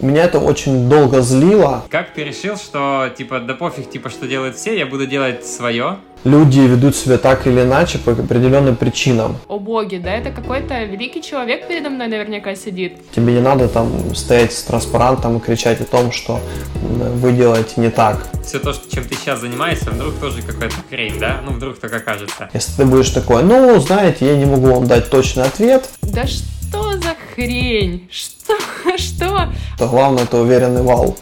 Меня 0.00 0.24
это 0.24 0.38
очень 0.38 0.88
долго 0.88 1.22
злило. 1.22 1.84
Как 1.90 2.14
ты 2.14 2.22
решил, 2.22 2.56
что 2.56 3.10
типа 3.16 3.40
да 3.40 3.54
пофиг, 3.54 3.90
типа 3.90 4.10
что 4.10 4.28
делают 4.28 4.56
все, 4.56 4.78
я 4.78 4.86
буду 4.86 5.06
делать 5.06 5.44
свое? 5.44 5.96
Люди 6.22 6.60
ведут 6.60 6.94
себя 6.94 7.18
так 7.18 7.46
или 7.46 7.62
иначе 7.62 7.98
по 7.98 8.12
определенным 8.12 8.76
причинам. 8.76 9.36
О 9.48 9.58
боги, 9.58 9.96
да 9.96 10.12
это 10.12 10.30
какой-то 10.30 10.84
великий 10.84 11.20
человек 11.22 11.66
передо 11.66 11.90
мной 11.90 12.08
наверняка 12.08 12.54
сидит. 12.54 13.10
Тебе 13.10 13.34
не 13.34 13.40
надо 13.40 13.68
там 13.68 14.14
стоять 14.14 14.52
с 14.52 14.62
транспарантом 14.64 15.38
и 15.38 15.40
кричать 15.40 15.80
о 15.80 15.84
том, 15.84 16.12
что 16.12 16.40
вы 16.80 17.32
делаете 17.32 17.74
не 17.76 17.90
так. 17.90 18.24
Все 18.44 18.58
то, 18.60 18.72
что, 18.72 18.92
чем 18.92 19.04
ты 19.04 19.16
сейчас 19.16 19.40
занимаешься, 19.40 19.90
вдруг 19.90 20.14
тоже 20.20 20.42
какая-то 20.42 20.76
хрень, 20.88 21.18
да? 21.18 21.40
Ну, 21.44 21.52
вдруг 21.52 21.78
так 21.78 21.92
окажется. 21.92 22.48
Если 22.52 22.72
ты 22.72 22.84
будешь 22.84 23.10
такой, 23.10 23.42
ну, 23.42 23.78
знаете, 23.80 24.26
я 24.26 24.36
не 24.36 24.46
могу 24.46 24.74
вам 24.74 24.86
дать 24.86 25.10
точный 25.10 25.44
ответ. 25.44 25.88
Да 26.02 26.26
что 26.26 26.57
за 26.72 27.14
хрень? 27.34 28.08
Что? 28.10 28.56
Что? 28.96 29.52
То 29.78 29.88
главное 29.88 30.24
это 30.24 30.38
уверенный 30.38 30.82
вал. 30.82 31.16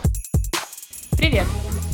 Привет! 1.16 1.46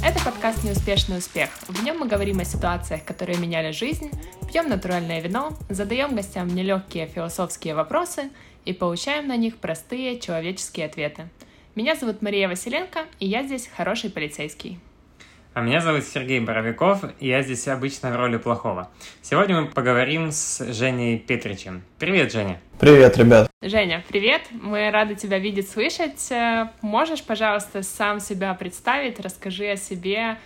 Это 0.04 0.24
подкаст 0.24 0.64
«Неуспешный 0.64 1.18
успех». 1.18 1.50
В 1.68 1.84
нем 1.84 1.98
мы 1.98 2.08
говорим 2.08 2.40
о 2.40 2.44
ситуациях, 2.44 3.04
которые 3.04 3.38
меняли 3.38 3.70
жизнь, 3.70 4.10
пьем 4.50 4.68
натуральное 4.68 5.20
вино, 5.20 5.52
задаем 5.68 6.16
гостям 6.16 6.48
нелегкие 6.48 7.06
философские 7.06 7.74
вопросы 7.74 8.30
и 8.64 8.72
получаем 8.72 9.28
на 9.28 9.36
них 9.36 9.58
простые 9.58 10.18
человеческие 10.18 10.86
ответы. 10.86 11.28
Меня 11.74 11.94
зовут 11.94 12.22
Мария 12.22 12.48
Василенко, 12.48 13.06
и 13.20 13.26
я 13.26 13.44
здесь 13.44 13.68
хороший 13.74 14.10
полицейский. 14.10 14.78
А 15.54 15.60
меня 15.60 15.82
зовут 15.82 16.04
Сергей 16.04 16.40
Боровиков, 16.40 17.04
и 17.20 17.28
я 17.28 17.42
здесь 17.42 17.68
обычно 17.68 18.10
в 18.10 18.16
роли 18.16 18.38
плохого. 18.38 18.88
Сегодня 19.20 19.60
мы 19.60 19.66
поговорим 19.66 20.32
с 20.32 20.64
Женей 20.72 21.18
Петричем. 21.18 21.82
Привет, 21.98 22.32
Женя. 22.32 22.58
Привет, 22.80 23.18
ребят. 23.18 23.50
Женя, 23.60 24.02
привет. 24.08 24.40
Мы 24.50 24.90
рады 24.90 25.14
тебя 25.14 25.38
видеть, 25.38 25.70
слышать. 25.70 26.32
Э, 26.32 26.70
можешь, 26.80 27.22
пожалуйста, 27.22 27.82
сам 27.82 28.18
себя 28.18 28.54
представить, 28.54 29.20
расскажи 29.20 29.72
о 29.72 29.76
себе 29.76 30.38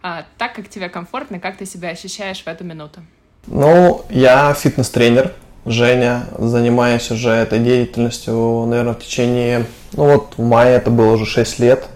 а, 0.00 0.26
так, 0.38 0.54
как 0.54 0.68
тебе 0.68 0.88
комфортно, 0.88 1.40
как 1.40 1.56
ты 1.56 1.66
себя 1.66 1.88
ощущаешь 1.88 2.44
в 2.44 2.46
эту 2.46 2.62
минуту. 2.62 3.00
Ну, 3.48 4.04
я 4.10 4.54
фитнес-тренер, 4.54 5.32
Женя, 5.66 6.28
занимаюсь 6.38 7.10
уже 7.10 7.30
этой 7.30 7.58
деятельностью, 7.58 8.64
наверное, 8.66 8.94
в 8.94 9.00
течение, 9.00 9.66
ну 9.94 10.04
вот 10.04 10.34
в 10.36 10.42
мае 10.44 10.76
это 10.76 10.90
было 10.92 11.14
уже 11.14 11.26
6 11.26 11.58
лет. 11.58 11.88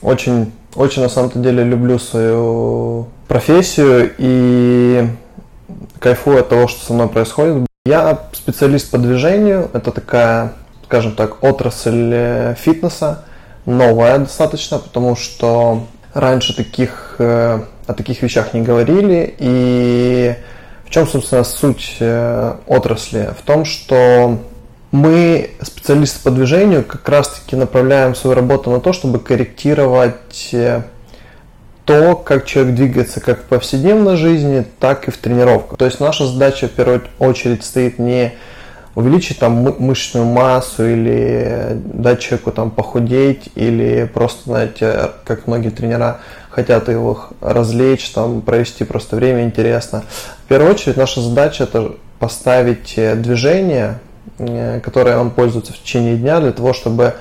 Очень 0.00 0.52
очень 0.74 1.02
на 1.02 1.08
самом-то 1.08 1.38
деле 1.38 1.64
люблю 1.64 1.98
свою 1.98 3.06
профессию 3.28 4.12
и 4.18 5.08
кайфую 6.00 6.40
от 6.40 6.48
того, 6.48 6.68
что 6.68 6.84
со 6.84 6.92
мной 6.92 7.08
происходит. 7.08 7.66
Я 7.86 8.18
специалист 8.32 8.90
по 8.90 8.98
движению. 8.98 9.70
Это 9.72 9.90
такая, 9.90 10.52
скажем 10.84 11.12
так, 11.14 11.42
отрасль 11.44 12.10
э, 12.12 12.54
фитнеса. 12.58 13.24
Новая 13.66 14.18
достаточно, 14.18 14.78
потому 14.78 15.16
что 15.16 15.86
раньше 16.12 16.56
таких, 16.56 17.16
э, 17.18 17.60
о 17.86 17.92
таких 17.94 18.22
вещах 18.22 18.54
не 18.54 18.62
говорили. 18.62 19.34
И 19.38 20.34
в 20.86 20.90
чем, 20.90 21.06
собственно, 21.06 21.44
суть 21.44 21.96
э, 22.00 22.54
отрасли? 22.66 23.30
В 23.38 23.42
том, 23.42 23.64
что 23.64 24.38
мы, 24.94 25.50
специалисты 25.60 26.22
по 26.22 26.30
движению, 26.30 26.84
как 26.84 27.08
раз-таки 27.08 27.56
направляем 27.56 28.14
свою 28.14 28.36
работу 28.36 28.70
на 28.70 28.78
то, 28.78 28.92
чтобы 28.92 29.18
корректировать 29.18 30.50
э, 30.52 30.82
то, 31.84 32.14
как 32.14 32.46
человек 32.46 32.76
двигается 32.76 33.20
как 33.20 33.40
в 33.40 33.42
повседневной 33.46 34.16
жизни, 34.16 34.64
так 34.78 35.08
и 35.08 35.10
в 35.10 35.18
тренировках. 35.18 35.78
То 35.78 35.84
есть 35.84 35.98
наша 35.98 36.28
задача 36.28 36.68
в 36.68 36.70
первую 36.70 37.02
очередь 37.18 37.64
стоит 37.64 37.98
не 37.98 38.34
увеличить 38.94 39.40
там 39.40 39.54
мышечную 39.54 40.26
массу 40.26 40.88
или 40.88 41.72
дать 41.72 42.20
человеку 42.20 42.52
там 42.52 42.70
похудеть 42.70 43.48
или 43.56 44.08
просто, 44.14 44.42
знаете, 44.44 45.10
как 45.24 45.48
многие 45.48 45.70
тренера 45.70 46.20
хотят 46.50 46.88
его 46.88 47.30
развлечь, 47.40 48.08
там 48.10 48.42
провести 48.42 48.84
просто 48.84 49.16
время 49.16 49.42
интересно. 49.42 50.04
В 50.44 50.48
первую 50.48 50.70
очередь 50.70 50.96
наша 50.96 51.20
задача 51.20 51.64
это 51.64 51.96
поставить 52.20 52.94
э, 52.96 53.16
движение 53.16 53.98
которой 54.38 55.16
он 55.16 55.30
пользуется 55.30 55.72
в 55.72 55.78
течение 55.78 56.16
дня 56.16 56.40
для 56.40 56.52
того, 56.52 56.72
чтобы 56.72 57.14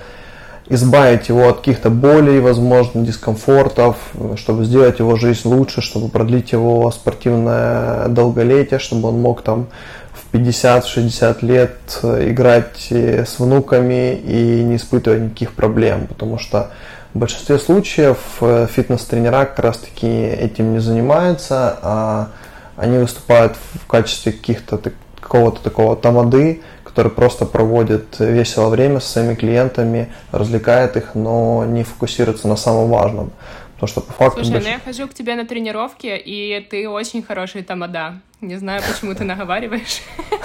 избавить 0.69 1.29
его 1.29 1.50
от 1.50 1.57
каких-то 1.57 1.90
болей, 1.90 2.40
возможно, 2.40 3.06
дискомфортов, 3.06 3.97
чтобы 4.38 4.66
сделать 4.66 5.00
его 5.00 5.16
жизнь 5.16 5.47
лучше, 5.47 5.81
чтобы 5.81 6.09
продлить 6.09 6.51
его 6.51 6.90
спортивное 6.91 8.07
долголетие, 8.07 8.79
чтобы 8.79 9.09
он 9.09 9.19
мог 9.19 9.41
там 9.41 9.68
в 10.12 10.34
50-60 10.35 11.46
лет 11.46 11.78
играть 12.01 12.88
с 12.90 13.40
внуками 13.40 14.16
и 14.16 14.63
не 14.63 14.78
испытывать 14.78 15.22
никаких 15.22 15.53
проблем, 15.53 16.07
потому 16.07 16.40
что 16.40 16.72
в 17.13 17.19
большинстве 17.19 17.59
случаев 17.59 18.18
э, 18.41 18.68
фитнес-тренера 18.72 19.45
как 19.45 19.59
раз 19.59 19.78
таки 19.78 20.07
этим 20.07 20.74
не 20.74 20.80
занимаются, 20.80 21.78
а 21.84 22.30
они 22.75 22.97
выступают 22.97 23.56
в 23.84 23.85
качестве 23.85 24.31
каких-то 24.31 24.80
какого-то 25.22 25.62
такого 25.62 25.95
тамады, 25.95 26.62
который 26.93 27.11
просто 27.11 27.45
проводит 27.45 28.19
весело 28.19 28.69
время 28.69 28.99
со 28.99 29.09
своими 29.09 29.33
клиентами, 29.33 30.13
развлекает 30.31 30.95
их, 30.95 31.15
но 31.15 31.65
не 31.65 31.83
фокусируется 31.83 32.47
на 32.47 32.55
самом 32.55 32.87
важном. 32.89 33.31
Потому 33.73 33.87
что 33.87 34.01
по 34.01 34.13
факту... 34.13 34.43
Слушай, 34.43 34.53
больш... 34.53 34.65
ну 34.65 34.69
я 34.69 34.79
хожу 34.79 35.07
к 35.07 35.15
тебе 35.15 35.35
на 35.35 35.45
тренировки, 35.47 36.21
и 36.23 36.65
ты 36.69 36.87
очень 36.87 37.23
хороший 37.23 37.63
тамада. 37.63 38.19
Не 38.41 38.57
знаю, 38.57 38.83
почему 38.87 39.15
ты 39.15 39.23
наговариваешь. 39.23 40.01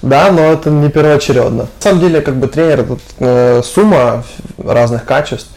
Да, 0.00 0.32
но 0.32 0.40
это 0.40 0.70
не 0.70 0.88
первоочередно. 0.88 1.64
На 1.64 1.68
самом 1.78 2.00
деле, 2.00 2.22
как 2.22 2.36
бы 2.36 2.46
тренер 2.46 2.80
это 2.80 2.98
э, 3.18 3.62
сумма 3.62 4.24
разных 4.56 5.04
качеств. 5.04 5.50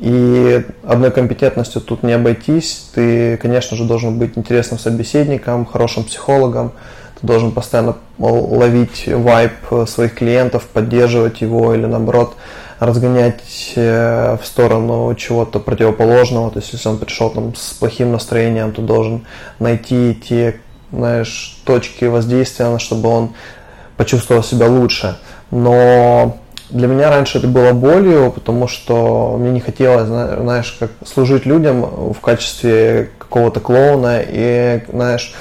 И 0.00 0.64
одной 0.82 1.10
компетентностью 1.10 1.82
тут 1.82 2.02
не 2.02 2.12
обойтись. 2.12 2.88
Ты, 2.94 3.36
конечно 3.36 3.76
же, 3.76 3.84
должен 3.84 4.18
быть 4.18 4.38
интересным 4.38 4.78
собеседником, 4.78 5.66
хорошим 5.66 6.04
психологом, 6.04 6.72
ты 7.20 7.26
должен 7.26 7.52
постоянно 7.52 7.96
ловить 8.18 9.08
вайп 9.08 9.52
своих 9.86 10.14
клиентов, 10.14 10.64
поддерживать 10.66 11.40
его 11.40 11.74
или 11.74 11.86
наоборот 11.86 12.36
разгонять 12.78 13.72
э, 13.74 14.36
в 14.40 14.46
сторону 14.46 15.14
чего-то 15.14 15.60
противоположного. 15.60 16.50
То 16.50 16.58
есть, 16.58 16.72
если 16.72 16.88
он 16.88 16.98
пришел 16.98 17.30
там 17.30 17.54
с 17.54 17.72
плохим 17.72 18.12
настроением, 18.12 18.72
то 18.72 18.82
должен 18.82 19.26
найти 19.58 20.14
те, 20.14 20.60
знаешь, 20.92 21.58
точки 21.64 22.04
воздействия, 22.04 22.78
чтобы 22.78 23.08
он 23.08 23.30
почувствовал 23.96 24.42
себя 24.42 24.66
лучше. 24.66 25.16
Но 25.50 26.36
для 26.68 26.88
меня 26.88 27.10
раньше 27.10 27.38
это 27.38 27.46
было 27.46 27.72
болью, 27.72 28.30
потому 28.30 28.68
что 28.68 29.36
мне 29.38 29.52
не 29.52 29.60
хотелось, 29.60 30.06
знаешь, 30.06 30.76
как 30.78 30.90
служить 31.06 31.46
людям 31.46 32.12
в 32.12 32.20
качестве 32.20 33.10
какого-то 33.18 33.60
клоуна 33.60 34.20
и, 34.20 34.82
знаешь, 34.92 35.34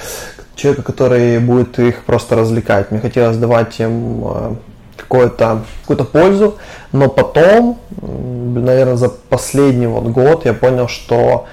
человека, 0.55 0.83
который 0.83 1.39
будет 1.39 1.77
их 1.79 2.03
просто 2.03 2.35
развлекать. 2.35 2.91
Мне 2.91 2.99
хотелось 2.99 3.37
давать 3.37 3.79
им 3.79 4.23
э, 4.25 4.55
какую-то 4.97 5.63
какую 5.85 6.05
пользу, 6.07 6.57
но 6.91 7.09
потом, 7.09 7.79
наверное, 8.01 8.95
за 8.95 9.09
последний 9.09 9.87
вот 9.87 10.05
год 10.05 10.45
я 10.45 10.53
понял, 10.53 10.87
что 10.87 11.45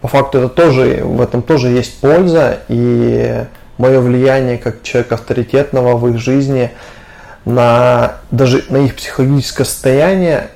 по 0.00 0.08
факту 0.08 0.38
это 0.38 0.48
тоже, 0.48 1.02
в 1.04 1.20
этом 1.20 1.42
тоже 1.42 1.68
есть 1.68 2.00
польза, 2.00 2.60
и 2.68 3.44
мое 3.78 4.00
влияние 4.00 4.58
как 4.58 4.82
человека 4.82 5.16
авторитетного 5.16 5.96
в 5.96 6.08
их 6.08 6.18
жизни 6.18 6.70
на 7.44 8.16
даже 8.30 8.64
на 8.68 8.78
их 8.78 8.96
психологическое 8.96 9.64
состояние, 9.64 10.48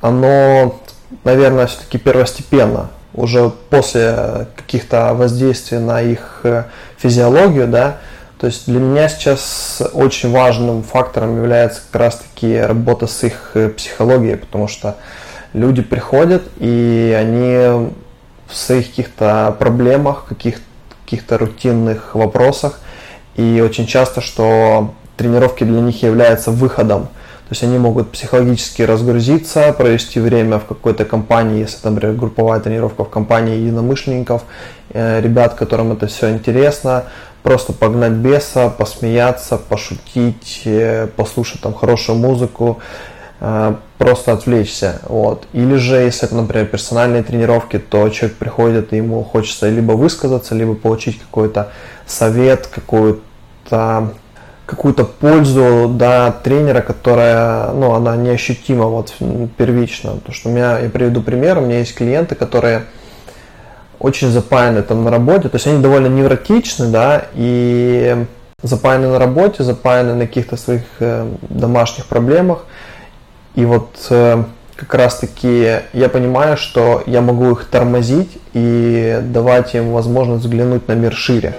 оно, 0.00 0.80
наверное, 1.24 1.66
все-таки 1.66 1.98
первостепенно 1.98 2.90
уже 3.14 3.50
после 3.70 4.46
каких-то 4.56 5.14
воздействий 5.14 5.78
на 5.78 6.00
их 6.00 6.40
э, 6.44 6.64
физиологию, 6.96 7.68
да, 7.68 7.98
то 8.38 8.46
есть 8.46 8.66
для 8.66 8.80
меня 8.80 9.08
сейчас 9.08 9.82
очень 9.92 10.30
важным 10.32 10.82
фактором 10.82 11.36
является 11.36 11.82
как 11.90 12.00
раз-таки 12.00 12.58
работа 12.58 13.06
с 13.06 13.22
их 13.22 13.52
э, 13.54 13.68
психологией, 13.68 14.36
потому 14.36 14.68
что 14.68 14.96
люди 15.52 15.82
приходят 15.82 16.42
и 16.58 17.16
они 17.18 17.90
в 18.46 18.56
своих 18.56 18.88
каких-то 18.88 19.54
проблемах, 19.58 20.24
каких- 20.28 20.60
каких-то 21.04 21.38
рутинных 21.38 22.14
вопросах, 22.14 22.80
и 23.36 23.62
очень 23.64 23.86
часто, 23.86 24.20
что 24.20 24.94
тренировки 25.16 25.64
для 25.64 25.80
них 25.80 26.02
являются 26.02 26.50
выходом– 26.50 27.08
есть 27.52 27.62
они 27.62 27.78
могут 27.78 28.10
психологически 28.10 28.82
разгрузиться, 28.82 29.72
провести 29.72 30.20
время 30.20 30.58
в 30.58 30.64
какой-то 30.64 31.04
компании, 31.04 31.60
если, 31.60 31.88
например, 31.88 32.14
групповая 32.16 32.60
тренировка 32.60 33.04
в 33.04 33.10
компании 33.10 33.56
единомышленников, 33.56 34.42
э, 34.90 35.20
ребят, 35.20 35.54
которым 35.54 35.92
это 35.92 36.06
все 36.06 36.30
интересно, 36.30 37.04
просто 37.42 37.72
погнать 37.72 38.12
беса, 38.12 38.68
посмеяться, 38.70 39.58
пошутить, 39.58 40.62
э, 40.64 41.08
послушать 41.16 41.60
там 41.60 41.74
хорошую 41.74 42.18
музыку, 42.18 42.78
э, 43.40 43.74
просто 43.98 44.32
отвлечься. 44.32 45.00
Вот. 45.08 45.46
Или 45.52 45.76
же, 45.76 45.96
если 45.96 46.26
это, 46.26 46.36
например, 46.36 46.66
персональные 46.66 47.22
тренировки, 47.22 47.78
то 47.78 48.08
человек 48.08 48.38
приходит 48.38 48.92
и 48.92 48.96
ему 48.96 49.24
хочется 49.24 49.68
либо 49.68 49.92
высказаться, 49.92 50.54
либо 50.54 50.74
получить 50.74 51.20
какой-то 51.20 51.70
совет, 52.06 52.66
какую-то 52.66 54.12
какую-то 54.66 55.04
пользу 55.04 55.90
да, 55.92 56.30
тренера, 56.30 56.80
которая, 56.80 57.72
ну, 57.72 57.92
она 57.92 58.16
неощутима 58.16 58.86
вот 58.86 59.14
первично. 59.56 60.12
Потому 60.12 60.34
что 60.34 60.48
у 60.48 60.52
меня, 60.52 60.78
я 60.78 60.88
приведу 60.88 61.22
пример, 61.22 61.58
у 61.58 61.62
меня 61.62 61.80
есть 61.80 61.94
клиенты, 61.94 62.34
которые 62.34 62.84
очень 63.98 64.30
запаяны 64.30 64.82
там 64.82 65.04
на 65.04 65.10
работе, 65.10 65.48
то 65.48 65.56
есть 65.56 65.66
они 65.66 65.80
довольно 65.80 66.08
невротичны, 66.08 66.88
да, 66.88 67.26
и 67.34 68.24
запаяны 68.62 69.08
на 69.08 69.18
работе, 69.18 69.62
запаяны 69.62 70.14
на 70.14 70.26
каких-то 70.26 70.56
своих 70.56 70.82
э, 70.98 71.28
домашних 71.48 72.06
проблемах. 72.06 72.64
И 73.54 73.64
вот 73.64 74.06
э, 74.10 74.42
как 74.76 74.94
раз 74.94 75.18
таки 75.18 75.82
я 75.92 76.08
понимаю, 76.08 76.56
что 76.56 77.02
я 77.06 77.20
могу 77.20 77.52
их 77.52 77.66
тормозить 77.66 78.38
и 78.54 79.20
давать 79.22 79.74
им 79.74 79.92
возможность 79.92 80.44
взглянуть 80.44 80.88
на 80.88 80.94
мир 80.94 81.14
шире. 81.14 81.54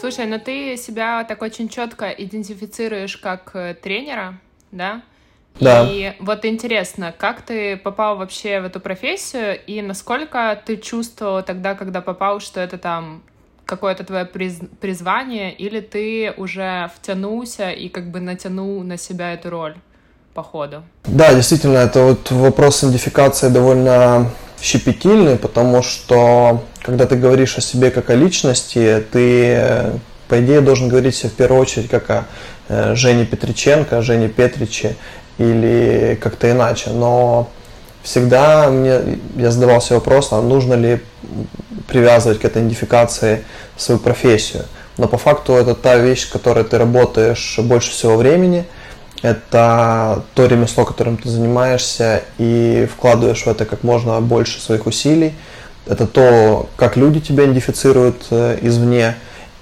Слушай, 0.00 0.24
но 0.24 0.38
ты 0.38 0.78
себя 0.78 1.24
так 1.24 1.42
очень 1.42 1.68
четко 1.68 2.08
идентифицируешь 2.08 3.18
как 3.18 3.50
э, 3.52 3.74
тренера, 3.74 4.38
да? 4.72 5.02
Да. 5.58 5.86
И 5.86 6.14
вот 6.20 6.46
интересно, 6.46 7.12
как 7.16 7.42
ты 7.42 7.76
попал 7.76 8.16
вообще 8.16 8.60
в 8.60 8.64
эту 8.64 8.80
профессию 8.80 9.60
и 9.66 9.82
насколько 9.82 10.58
ты 10.64 10.78
чувствовал 10.78 11.42
тогда, 11.42 11.74
когда 11.74 12.00
попал, 12.00 12.40
что 12.40 12.60
это 12.60 12.78
там 12.78 13.22
какое-то 13.66 14.04
твое 14.04 14.24
приз... 14.24 14.60
призвание, 14.80 15.52
или 15.52 15.80
ты 15.80 16.32
уже 16.34 16.90
втянулся 16.96 17.70
и 17.70 17.90
как 17.90 18.10
бы 18.10 18.20
натянул 18.20 18.82
на 18.82 18.96
себя 18.96 19.34
эту 19.34 19.50
роль 19.50 19.76
по 20.32 20.42
ходу? 20.42 20.82
Да, 21.04 21.34
действительно, 21.34 21.76
это 21.76 22.04
вот 22.04 22.30
вопрос 22.30 22.82
идентификации 22.82 23.50
довольно 23.50 24.30
щепетильный, 24.62 25.36
потому 25.36 25.82
что 25.82 26.64
когда 26.82 27.06
ты 27.06 27.16
говоришь 27.16 27.56
о 27.58 27.60
себе 27.60 27.90
как 27.90 28.10
о 28.10 28.14
личности, 28.14 29.04
ты, 29.12 29.92
по 30.28 30.40
идее, 30.40 30.60
должен 30.60 30.88
говорить 30.88 31.14
себе 31.14 31.30
в 31.30 31.34
первую 31.34 31.60
очередь 31.62 31.88
как 31.88 32.10
о 32.10 32.24
э, 32.68 32.94
Жене 32.94 33.26
Петриченко, 33.26 34.02
Жене 34.02 34.28
Петриче 34.28 34.96
или 35.38 36.18
как-то 36.20 36.50
иначе. 36.50 36.90
Но 36.90 37.50
всегда 38.02 38.68
мне, 38.70 39.18
я 39.36 39.50
задавался 39.50 39.94
вопросом, 39.94 40.38
а 40.38 40.42
нужно 40.42 40.74
ли 40.74 41.00
привязывать 41.86 42.40
к 42.40 42.44
этой 42.44 42.62
идентификации 42.62 43.44
свою 43.76 44.00
профессию. 44.00 44.64
Но 44.96 45.08
по 45.08 45.18
факту 45.18 45.54
это 45.54 45.74
та 45.74 45.96
вещь, 45.96 46.24
с 46.24 46.26
которой 46.26 46.64
ты 46.64 46.78
работаешь 46.78 47.58
больше 47.58 47.90
всего 47.90 48.16
времени, 48.16 48.66
это 49.22 50.22
то 50.34 50.46
ремесло, 50.46 50.84
которым 50.84 51.16
ты 51.16 51.28
занимаешься 51.28 52.22
и 52.38 52.88
вкладываешь 52.90 53.42
в 53.42 53.48
это 53.48 53.66
как 53.66 53.82
можно 53.82 54.20
больше 54.20 54.60
своих 54.60 54.86
усилий. 54.86 55.34
Это 55.86 56.06
то, 56.06 56.68
как 56.76 56.96
люди 56.96 57.20
тебя 57.20 57.44
идентифицируют 57.44 58.26
э, 58.30 58.58
извне. 58.62 59.16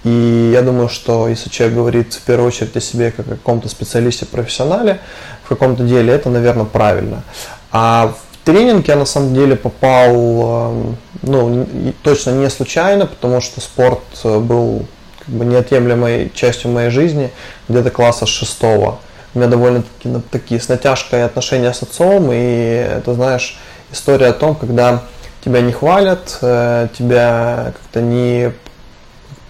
И 0.04 0.50
я 0.52 0.62
думаю, 0.62 0.88
что 0.88 1.28
если 1.28 1.50
человек 1.50 1.76
говорит 1.76 2.14
в 2.14 2.22
первую 2.22 2.48
очередь 2.48 2.76
о 2.76 2.80
себе 2.80 3.10
как 3.10 3.26
о 3.26 3.30
каком-то 3.30 3.68
специалисте, 3.68 4.26
профессионале 4.26 5.00
в 5.44 5.48
каком-то 5.48 5.82
деле, 5.82 6.12
это, 6.12 6.30
наверное, 6.30 6.66
правильно. 6.66 7.24
А 7.72 8.14
в 8.14 8.46
тренинг 8.46 8.86
я 8.86 8.96
на 8.96 9.06
самом 9.06 9.34
деле 9.34 9.56
попал, 9.56 10.14
эм, 10.14 10.96
ну, 11.22 11.66
точно 12.02 12.30
не 12.30 12.48
случайно, 12.48 13.06
потому 13.06 13.40
что 13.40 13.60
спорт 13.60 14.02
э, 14.22 14.38
был 14.38 14.86
как 15.18 15.34
бы 15.34 15.44
неотъемлемой 15.44 16.30
частью 16.32 16.70
моей 16.70 16.90
жизни 16.90 17.30
где-то 17.68 17.90
класса 17.90 18.24
шестого. 18.24 19.00
У 19.34 19.38
меня 19.38 19.48
довольно-таки 19.48 20.08
ну, 20.08 20.22
такие 20.30 20.60
с 20.60 20.68
натяжкой 20.68 21.24
отношения 21.24 21.72
с 21.72 21.82
отцом, 21.82 22.30
и 22.32 22.36
это, 22.36 23.14
знаешь, 23.14 23.58
история 23.92 24.28
о 24.28 24.32
том, 24.32 24.54
когда 24.54 25.02
тебя 25.44 25.60
не 25.60 25.72
хвалят, 25.72 26.38
э, 26.40 26.88
тебя 26.96 27.72
как-то 27.76 28.00
не 28.00 28.52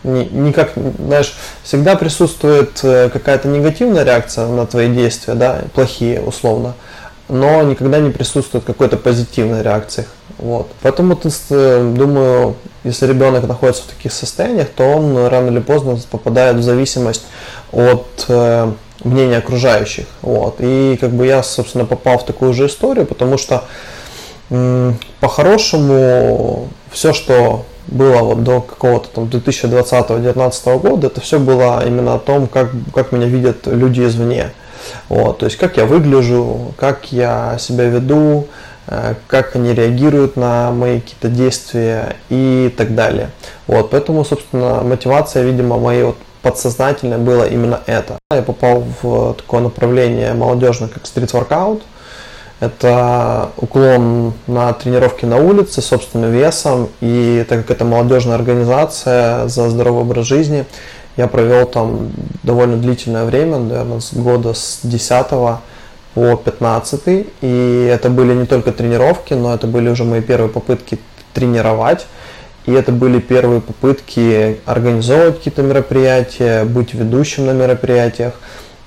никак, 0.04 0.72
знаешь, 0.74 1.36
всегда 1.62 1.96
присутствует 1.96 2.78
э, 2.82 3.10
какая-то 3.12 3.48
негативная 3.48 4.04
реакция 4.04 4.46
на 4.46 4.66
твои 4.66 4.88
действия, 4.88 5.34
да, 5.34 5.62
плохие 5.74 6.20
условно, 6.20 6.74
но 7.28 7.62
никогда 7.62 7.98
не 7.98 8.10
присутствует 8.10 8.64
какой-то 8.64 8.96
позитивной 8.96 9.62
реакции. 9.62 10.06
Вот. 10.38 10.70
Поэтому, 10.82 11.16
ты, 11.16 11.30
э, 11.50 11.94
думаю, 11.96 12.56
если 12.84 13.06
ребенок 13.06 13.46
находится 13.46 13.82
в 13.82 13.86
таких 13.86 14.12
состояниях, 14.12 14.68
то 14.68 14.84
он 14.84 15.26
рано 15.26 15.50
или 15.50 15.60
поздно 15.60 15.98
попадает 16.10 16.56
в 16.56 16.62
зависимость 16.62 17.24
от 17.72 18.24
мнения 19.04 19.38
окружающих. 19.38 20.06
Вот. 20.22 20.56
И 20.58 20.96
как 21.00 21.10
бы 21.10 21.26
я, 21.26 21.42
собственно, 21.42 21.84
попал 21.84 22.18
в 22.18 22.26
такую 22.26 22.52
же 22.52 22.66
историю, 22.66 23.06
потому 23.06 23.38
что 23.38 23.64
по-хорошему 25.20 26.68
все, 26.90 27.12
что 27.12 27.64
было 27.86 28.18
вот 28.22 28.44
до 28.44 28.60
какого-то 28.60 29.08
там 29.08 29.24
2020-2019 29.24 30.78
года, 30.78 31.06
это 31.08 31.20
все 31.20 31.38
было 31.38 31.86
именно 31.86 32.14
о 32.14 32.18
том, 32.18 32.46
как, 32.46 32.70
как 32.94 33.12
меня 33.12 33.26
видят 33.26 33.66
люди 33.66 34.02
извне. 34.04 34.50
Вот, 35.08 35.38
то 35.38 35.46
есть 35.46 35.56
как 35.58 35.76
я 35.76 35.86
выгляжу, 35.86 36.72
как 36.76 37.12
я 37.12 37.56
себя 37.58 37.84
веду, 37.84 38.46
э, 38.86 39.14
как 39.26 39.56
они 39.56 39.74
реагируют 39.74 40.36
на 40.36 40.70
мои 40.70 41.00
какие-то 41.00 41.28
действия 41.28 42.16
и 42.30 42.72
так 42.76 42.94
далее. 42.94 43.30
Вот, 43.66 43.90
поэтому, 43.90 44.24
собственно, 44.24 44.82
мотивация, 44.82 45.42
видимо, 45.42 45.78
моей 45.78 46.04
вот 46.04 46.16
подсознательной 46.42 47.18
была 47.18 47.46
именно 47.46 47.80
это. 47.86 48.18
Я 48.30 48.42
попал 48.42 48.84
в 49.02 49.34
такое 49.34 49.60
направление 49.60 50.34
молодежное, 50.34 50.88
как 50.88 51.06
стрит-воркаут– 51.06 51.82
это 52.60 53.50
уклон 53.56 54.32
на 54.48 54.72
тренировки 54.72 55.24
на 55.24 55.36
улице 55.36 55.80
собственным 55.80 56.32
весом. 56.32 56.88
И 57.00 57.44
так 57.48 57.60
как 57.60 57.70
это 57.70 57.84
молодежная 57.84 58.34
организация 58.34 59.46
за 59.46 59.68
здоровый 59.70 60.02
образ 60.02 60.26
жизни, 60.26 60.64
я 61.16 61.28
провел 61.28 61.66
там 61.66 62.10
довольно 62.42 62.76
длительное 62.76 63.24
время, 63.24 63.58
наверное, 63.58 64.00
с 64.00 64.12
года 64.12 64.54
с 64.54 64.80
10 64.82 65.26
по 66.14 66.36
15. 66.36 67.26
И 67.42 67.90
это 67.92 68.10
были 68.10 68.34
не 68.34 68.46
только 68.46 68.72
тренировки, 68.72 69.34
но 69.34 69.54
это 69.54 69.68
были 69.68 69.88
уже 69.88 70.02
мои 70.02 70.20
первые 70.20 70.48
попытки 70.48 70.98
тренировать. 71.34 72.06
И 72.66 72.72
это 72.72 72.92
были 72.92 73.18
первые 73.18 73.60
попытки 73.60 74.60
организовывать 74.66 75.38
какие-то 75.38 75.62
мероприятия, 75.62 76.64
быть 76.64 76.92
ведущим 76.94 77.46
на 77.46 77.52
мероприятиях. 77.52 78.34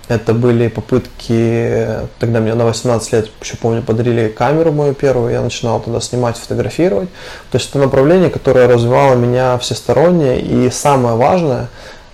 Это 0.07 0.33
были 0.33 0.67
попытки, 0.67 1.87
тогда 2.19 2.41
мне 2.41 2.53
на 2.53 2.65
18 2.65 3.13
лет, 3.13 3.29
еще 3.41 3.55
помню, 3.55 3.81
подарили 3.81 4.27
камеру 4.27 4.71
мою 4.71 4.93
первую, 4.93 5.31
я 5.31 5.41
начинал 5.41 5.79
тогда 5.79 6.01
снимать, 6.01 6.37
фотографировать. 6.37 7.09
То 7.49 7.57
есть 7.57 7.69
это 7.69 7.79
направление, 7.79 8.29
которое 8.29 8.67
развивало 8.67 9.15
меня 9.15 9.57
всесторонне. 9.57 10.41
И 10.41 10.69
самое 10.69 11.15
важное, 11.15 11.69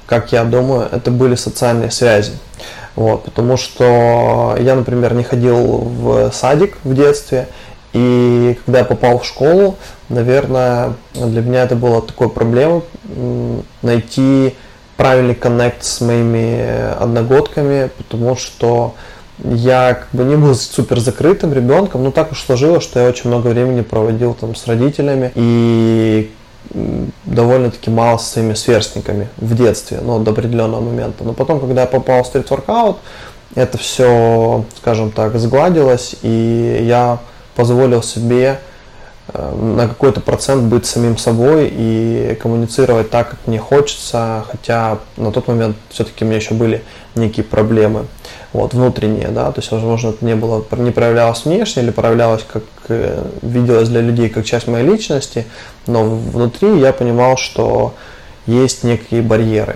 как 0.05 0.31
я 0.31 0.43
думаю, 0.43 0.87
это 0.91 1.09
были 1.09 1.35
социальные 1.35 1.89
связи. 1.89 2.33
Вот, 2.95 3.25
потому 3.25 3.57
что 3.57 4.55
я, 4.59 4.75
например, 4.75 5.13
не 5.13 5.23
ходил 5.23 5.57
в 5.57 6.31
садик 6.31 6.77
в 6.83 6.93
детстве, 6.93 7.47
и 7.97 8.59
когда 8.65 8.79
я 8.79 8.85
попал 8.85 9.17
в 9.17 9.25
школу, 9.25 9.75
наверное, 10.09 10.93
для 11.15 11.41
меня 11.41 11.63
это 11.63 11.75
было 11.75 12.01
такой 12.01 12.29
проблемой 12.29 12.83
найти 13.81 14.55
правильный 14.97 15.33
коннект 15.33 15.83
с 15.83 15.99
моими 16.01 16.93
одногодками, 16.99 17.89
потому 17.97 18.35
что 18.35 18.93
я 19.43 19.95
как 19.95 20.09
бы 20.11 20.25
не 20.25 20.35
был 20.35 20.53
супер 20.55 20.99
закрытым 20.99 21.53
ребенком, 21.53 22.03
но 22.03 22.11
так 22.11 22.31
уж 22.31 22.43
сложилось, 22.43 22.83
что 22.83 22.99
я 22.99 23.09
очень 23.09 23.29
много 23.29 23.47
времени 23.47 23.81
проводил 23.81 24.35
там 24.35 24.55
с 24.55 24.67
родителями 24.67 25.31
и 25.33 26.31
довольно-таки 27.25 27.89
мало 27.89 28.19
со 28.19 28.33
своими 28.33 28.53
сверстниками 28.53 29.29
в 29.37 29.55
детстве, 29.55 30.01
ну, 30.03 30.19
до 30.19 30.31
определенного 30.31 30.81
момента. 30.81 31.23
Но 31.23 31.33
потом, 31.33 31.59
когда 31.59 31.81
я 31.81 31.87
попал 31.87 32.23
в 32.23 32.27
стрит-воркаут, 32.27 32.97
это 33.55 33.77
все, 33.77 34.65
скажем 34.77 35.11
так, 35.11 35.35
сгладилось, 35.39 36.15
и 36.21 36.85
я 36.87 37.19
позволил 37.57 38.01
себе 38.01 38.59
Э, 39.33 39.53
на 39.53 39.87
какой-то 39.87 40.21
процент 40.21 40.63
быть 40.63 40.85
самим 40.85 41.17
собой 41.17 41.69
и 41.71 42.37
коммуницировать 42.41 43.09
так, 43.09 43.31
как 43.31 43.39
мне 43.45 43.59
хочется, 43.59 44.45
хотя 44.49 44.99
на 45.17 45.31
тот 45.31 45.47
момент 45.47 45.75
все-таки 45.89 46.23
у 46.23 46.27
меня 46.27 46.37
еще 46.37 46.53
были 46.53 46.83
некие 47.15 47.43
проблемы 47.43 48.05
вот, 48.53 48.73
внутренние, 48.73 49.27
да, 49.27 49.51
то 49.51 49.59
есть, 49.59 49.71
возможно, 49.71 50.09
это 50.09 50.23
не 50.23 50.35
было, 50.35 50.63
не 50.77 50.91
проявлялось 50.91 51.43
внешне 51.43 51.83
или 51.83 51.91
проявлялось 51.91 52.45
как, 52.51 52.63
э, 52.87 53.21
виделось 53.41 53.89
для 53.89 53.99
людей 53.99 54.29
как 54.29 54.45
часть 54.45 54.67
моей 54.67 54.85
личности, 54.85 55.45
но 55.87 56.05
внутри 56.05 56.79
я 56.79 56.93
понимал, 56.93 57.35
что 57.35 57.95
есть 58.45 58.85
некие 58.85 59.21
барьеры. 59.21 59.75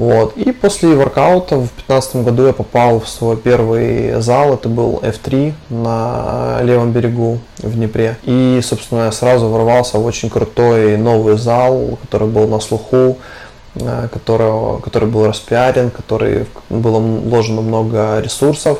Вот. 0.00 0.34
И 0.38 0.50
после 0.52 0.94
воркаута 0.94 1.56
в 1.56 1.68
2015 1.86 2.16
году 2.24 2.46
я 2.46 2.54
попал 2.54 3.00
в 3.00 3.06
свой 3.06 3.36
первый 3.36 4.18
зал, 4.22 4.54
это 4.54 4.70
был 4.70 4.98
F3 5.02 5.52
на 5.68 6.60
левом 6.62 6.92
берегу 6.92 7.38
в 7.58 7.74
Днепре. 7.74 8.16
И, 8.22 8.60
собственно, 8.62 9.04
я 9.04 9.12
сразу 9.12 9.48
ворвался 9.48 9.98
в 9.98 10.06
очень 10.06 10.30
крутой 10.30 10.96
новый 10.96 11.36
зал, 11.36 11.98
который 12.00 12.28
был 12.28 12.48
на 12.48 12.60
слуху, 12.60 13.18
э, 13.74 14.08
которого, 14.10 14.78
который 14.78 15.06
был 15.06 15.26
распиарен, 15.26 15.90
который 15.90 16.46
было 16.70 16.98
вложено 16.98 17.60
много 17.60 18.20
ресурсов. 18.20 18.78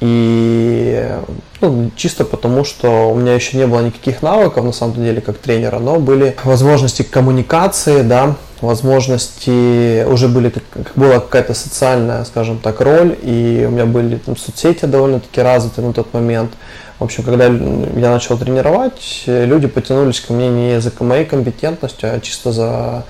И 0.00 1.10
ну, 1.62 1.90
чисто 1.96 2.26
потому, 2.26 2.64
что 2.64 3.10
у 3.10 3.14
меня 3.14 3.32
еще 3.34 3.56
не 3.56 3.66
было 3.66 3.80
никаких 3.80 4.20
навыков, 4.20 4.62
на 4.62 4.72
самом 4.72 4.96
деле, 4.96 5.22
как 5.22 5.38
тренера, 5.38 5.78
но 5.78 5.98
были 5.98 6.36
возможности 6.44 7.02
коммуникации, 7.02 8.02
да, 8.02 8.36
возможности, 8.62 10.04
уже 10.04 10.28
были, 10.28 10.50
как, 10.50 10.92
была 10.94 11.20
какая-то 11.20 11.54
социальная, 11.54 12.24
скажем 12.24 12.58
так, 12.58 12.80
роль, 12.80 13.16
и 13.22 13.64
у 13.66 13.70
меня 13.70 13.86
были 13.86 14.16
там 14.16 14.36
соцсети 14.36 14.84
довольно-таки 14.84 15.40
развиты 15.40 15.82
на 15.82 15.92
тот 15.92 16.12
момент. 16.12 16.52
В 16.98 17.04
общем, 17.04 17.24
когда 17.24 17.46
я 17.46 18.10
начал 18.10 18.36
тренировать, 18.36 19.22
люди 19.26 19.66
потянулись 19.66 20.20
ко 20.20 20.32
мне 20.34 20.48
не 20.48 20.80
за 20.80 20.92
моей 21.00 21.24
компетентностью, 21.24 22.14
а 22.14 22.20
чисто 22.20 22.52
за 22.52 23.04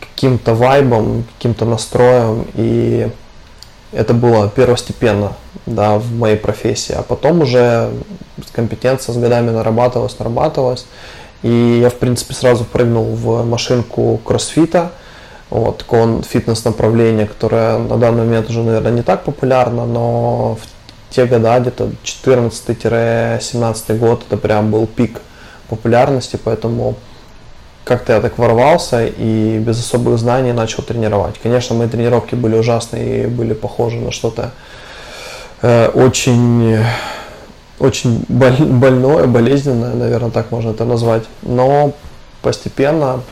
каким-то 0.00 0.54
вайбом, 0.54 1.24
каким-то 1.36 1.64
настроем, 1.64 2.46
и 2.54 3.10
это 3.92 4.14
было 4.14 4.48
первостепенно 4.48 5.34
да, 5.66 5.98
в 5.98 6.12
моей 6.12 6.36
профессии, 6.36 6.94
а 6.94 7.02
потом 7.02 7.42
уже 7.42 7.90
компетенция 8.52 9.12
с 9.12 9.18
годами 9.18 9.50
нарабатывалась, 9.50 10.18
нарабатывалась, 10.18 10.86
и 11.42 11.80
я, 11.82 11.90
в 11.90 11.94
принципе, 11.94 12.34
сразу 12.34 12.64
прыгнул 12.64 13.14
в 13.14 13.44
машинку 13.44 14.20
кроссфита, 14.24 14.92
вот, 15.50 15.78
такое 15.78 16.22
фитнес-направление, 16.22 17.26
которое 17.26 17.78
на 17.78 17.98
данный 17.98 18.24
момент 18.24 18.48
уже, 18.48 18.62
наверное, 18.62 18.92
не 18.92 19.02
так 19.02 19.24
популярно, 19.24 19.84
но 19.84 20.56
в 20.60 21.14
те 21.14 21.26
года, 21.26 21.58
где-то 21.60 21.90
14-17 22.04 23.98
год, 23.98 24.24
это 24.26 24.36
прям 24.36 24.70
был 24.70 24.86
пик 24.86 25.20
популярности, 25.68 26.38
поэтому 26.42 26.96
как-то 27.84 28.14
я 28.14 28.20
так 28.20 28.38
ворвался 28.38 29.06
и 29.06 29.58
без 29.58 29.80
особых 29.80 30.18
знаний 30.18 30.52
начал 30.52 30.82
тренировать. 30.82 31.38
Конечно, 31.42 31.74
мои 31.74 31.88
тренировки 31.88 32.34
были 32.34 32.56
ужасные 32.56 33.24
и 33.24 33.26
были 33.26 33.54
похожи 33.54 33.98
на 33.98 34.12
что-то 34.12 34.52
э, 35.62 35.88
очень, 35.88 36.78
очень 37.82 38.24
боль, 38.28 38.56
больное, 38.60 39.26
болезненное, 39.26 39.94
наверное, 39.94 40.30
так 40.30 40.50
можно 40.50 40.70
это 40.70 40.84
назвать. 40.84 41.24
Но 41.42 41.92
постепенно 42.40 43.22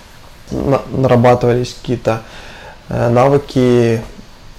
на, 0.50 0.82
нарабатывались 0.90 1.74
какие-то 1.80 2.22
э, 2.88 3.08
навыки, 3.08 4.02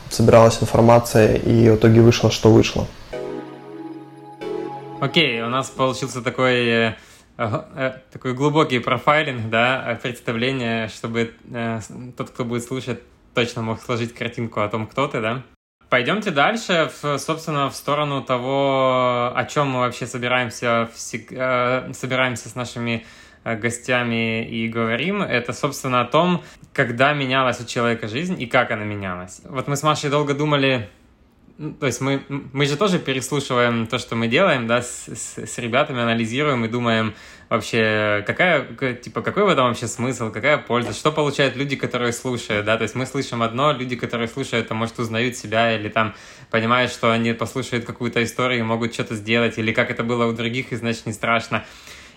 собиралась 0.10 0.58
информация 0.62 1.36
и 1.36 1.70
в 1.70 1.76
итоге 1.76 2.02
вышло, 2.02 2.32
что 2.32 2.52
вышло. 2.52 2.88
Окей, 5.00 5.40
okay, 5.40 5.46
у 5.46 5.50
нас 5.50 5.70
получился 5.70 6.22
такой 6.22 6.68
э, 6.68 6.94
Э, 7.38 7.94
такой 8.12 8.34
глубокий 8.34 8.78
профайлинг, 8.80 9.50
да, 9.50 10.00
представление, 10.02 10.90
чтобы 10.90 11.34
тот, 12.16 12.30
кто 12.30 12.46
будет 12.46 12.64
слушать, 12.64 13.00
точно 13.34 13.64
мог 13.64 13.82
сложить 13.82 14.14
картинку 14.14 14.62
о 14.62 14.68
том, 14.68 14.86
кто 14.86 15.08
ты, 15.08 15.22
да. 15.22 15.44
Пойдемте 15.92 16.32
дальше, 16.32 16.90
в, 17.02 17.18
собственно, 17.18 17.70
в 17.70 17.76
сторону 17.76 18.24
того, 18.24 19.34
о 19.36 19.44
чем 19.44 19.72
мы 19.72 19.80
вообще 19.82 20.06
собираемся, 20.06 20.90
всег... 20.96 21.34
э, 21.34 21.92
собираемся 21.92 22.48
с 22.48 22.56
нашими 22.56 23.06
э, 23.44 23.58
гостями 23.58 24.48
и 24.48 24.70
говорим. 24.70 25.22
Это, 25.22 25.52
собственно, 25.52 26.00
о 26.00 26.06
том, 26.06 26.46
когда 26.72 27.12
менялась 27.12 27.60
у 27.60 27.66
человека 27.66 28.08
жизнь 28.08 28.42
и 28.42 28.46
как 28.46 28.72
она 28.72 28.86
менялась. 28.86 29.42
Вот 29.44 29.68
мы 29.68 29.76
с 29.76 29.84
Машей 29.84 30.10
долго 30.10 30.34
думали, 30.34 30.90
то 31.80 31.86
есть 31.86 32.02
мы, 32.02 32.24
мы 32.28 32.66
же 32.66 32.76
тоже 32.76 32.98
переслушиваем 32.98 33.86
то, 33.86 34.00
что 34.00 34.16
мы 34.16 34.28
делаем, 34.28 34.66
да, 34.68 34.82
с, 34.82 35.08
с, 35.08 35.38
с 35.38 35.58
ребятами, 35.60 36.02
анализируем 36.02 36.66
и 36.66 36.68
думаем 36.68 37.14
вообще, 37.50 38.24
какая, 38.26 38.66
типа, 38.96 39.22
какой 39.22 39.44
в 39.44 39.50
этом 39.50 39.68
вообще 39.68 39.88
смысл, 39.88 40.32
какая 40.32 40.58
польза, 40.58 40.94
что 40.94 41.12
получают 41.12 41.56
люди, 41.56 41.76
которые 41.76 42.14
слушают, 42.14 42.66
да, 42.66 42.78
то 42.78 42.84
есть 42.84 42.96
мы 42.96 43.06
слышим 43.06 43.44
одно, 43.44 43.74
люди, 43.74 43.96
которые 43.96 44.28
слушают, 44.28 44.70
то, 44.70 44.74
может, 44.74 44.98
узнают 44.98 45.36
себя 45.36 45.76
или 45.76 45.90
там 45.90 46.16
понимают, 46.50 46.92
что 46.92 47.12
они 47.12 47.34
послушают 47.34 47.86
какую-то 47.86 48.24
историю 48.24 48.62
и 48.62 48.64
могут 48.64 48.94
что-то 48.94 49.16
сделать, 49.16 49.58
или 49.60 49.72
как 49.72 49.92
это 49.92 50.04
было 50.04 50.26
у 50.26 50.34
других, 50.34 50.72
и 50.72 50.76
значит 50.76 51.06
не 51.06 51.14
страшно. 51.14 51.64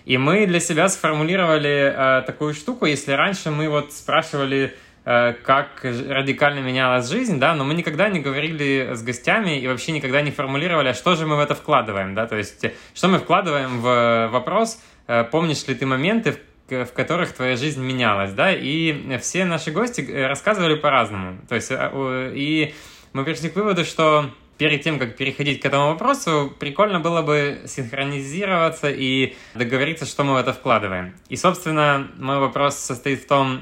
И 0.05 0.17
мы 0.17 0.45
для 0.45 0.59
себя 0.59 0.87
сформулировали 0.87 1.93
э, 1.95 2.21
такую 2.25 2.53
штуку, 2.53 2.85
если 2.85 3.11
раньше 3.11 3.51
мы 3.51 3.69
вот 3.69 3.91
спрашивали, 3.91 4.75
как 5.05 5.83
радикально 5.83 6.59
менялась 6.59 7.09
жизнь, 7.09 7.39
да, 7.39 7.53
но 7.53 7.63
мы 7.63 7.75
никогда 7.75 8.09
не 8.09 8.19
говорили 8.19 8.89
с 8.93 9.03
гостями 9.03 9.59
и 9.59 9.67
вообще 9.67 9.91
никогда 9.91 10.21
не 10.21 10.31
формулировали, 10.31 10.87
а 10.89 10.93
что 10.95 11.15
же 11.15 11.27
мы 11.27 11.35
в 11.35 11.39
это 11.39 11.53
вкладываем, 11.53 12.15
да, 12.15 12.25
то 12.25 12.35
есть 12.35 12.65
что 12.95 13.07
мы 13.07 13.19
вкладываем 13.19 13.81
в 13.81 14.29
вопрос, 14.31 14.81
э, 15.07 15.23
помнишь 15.23 15.67
ли 15.67 15.75
ты 15.75 15.85
моменты, 15.85 16.39
в 16.67 16.87
которых 16.87 17.33
твоя 17.33 17.55
жизнь 17.55 17.83
менялась, 17.83 18.33
да, 18.33 18.51
и 18.51 19.17
все 19.19 19.45
наши 19.45 19.69
гости 19.69 20.01
э, 20.01 20.25
рассказывали 20.25 20.73
по-разному, 20.73 21.39
то 21.47 21.53
есть 21.53 21.71
и 21.71 22.73
мы 23.13 23.23
пришли 23.23 23.49
к 23.49 23.55
выводу, 23.55 23.85
что 23.85 24.31
перед 24.57 24.81
тем, 24.81 24.99
как 24.99 25.17
переходить 25.17 25.61
к 25.61 25.65
этому 25.65 25.89
вопросу, 25.89 26.53
прикольно 26.59 26.99
было 26.99 27.21
бы 27.21 27.61
синхронизироваться 27.65 28.89
и 28.89 29.35
договориться, 29.53 30.05
что 30.05 30.23
мы 30.23 30.33
в 30.33 30.37
это 30.37 30.53
вкладываем. 30.53 31.13
И, 31.29 31.35
собственно, 31.35 32.07
мой 32.17 32.39
вопрос 32.39 32.75
состоит 32.75 33.21
в 33.21 33.27
том, 33.27 33.61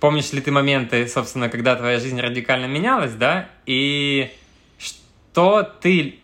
помнишь 0.00 0.32
ли 0.32 0.40
ты 0.40 0.50
моменты, 0.50 1.06
собственно, 1.08 1.48
когда 1.48 1.76
твоя 1.76 1.98
жизнь 1.98 2.20
радикально 2.20 2.66
менялась, 2.66 3.12
да, 3.12 3.48
и 3.66 4.30
что 4.78 5.62
ты 5.62 6.20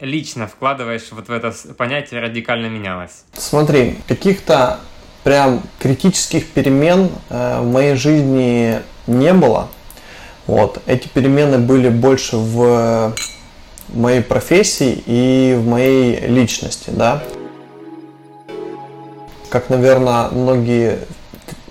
лично 0.00 0.46
вкладываешь 0.46 1.08
вот 1.12 1.28
в 1.28 1.32
это 1.32 1.54
понятие 1.76 2.20
радикально 2.20 2.66
менялось? 2.66 3.24
Смотри, 3.34 3.98
каких-то 4.08 4.80
прям 5.22 5.62
критических 5.78 6.48
перемен 6.48 7.10
э, 7.30 7.60
в 7.60 7.70
моей 7.70 7.94
жизни 7.94 8.80
не 9.06 9.32
было. 9.32 9.68
Вот. 10.46 10.82
Эти 10.86 11.06
перемены 11.06 11.58
были 11.58 11.88
больше 11.88 12.36
в 12.36 13.14
моей 13.88 14.22
профессии 14.22 15.02
и 15.06 15.54
в 15.56 15.66
моей 15.66 16.26
личности, 16.26 16.90
да. 16.90 17.22
Как, 19.50 19.70
наверное, 19.70 20.30
многие 20.30 21.00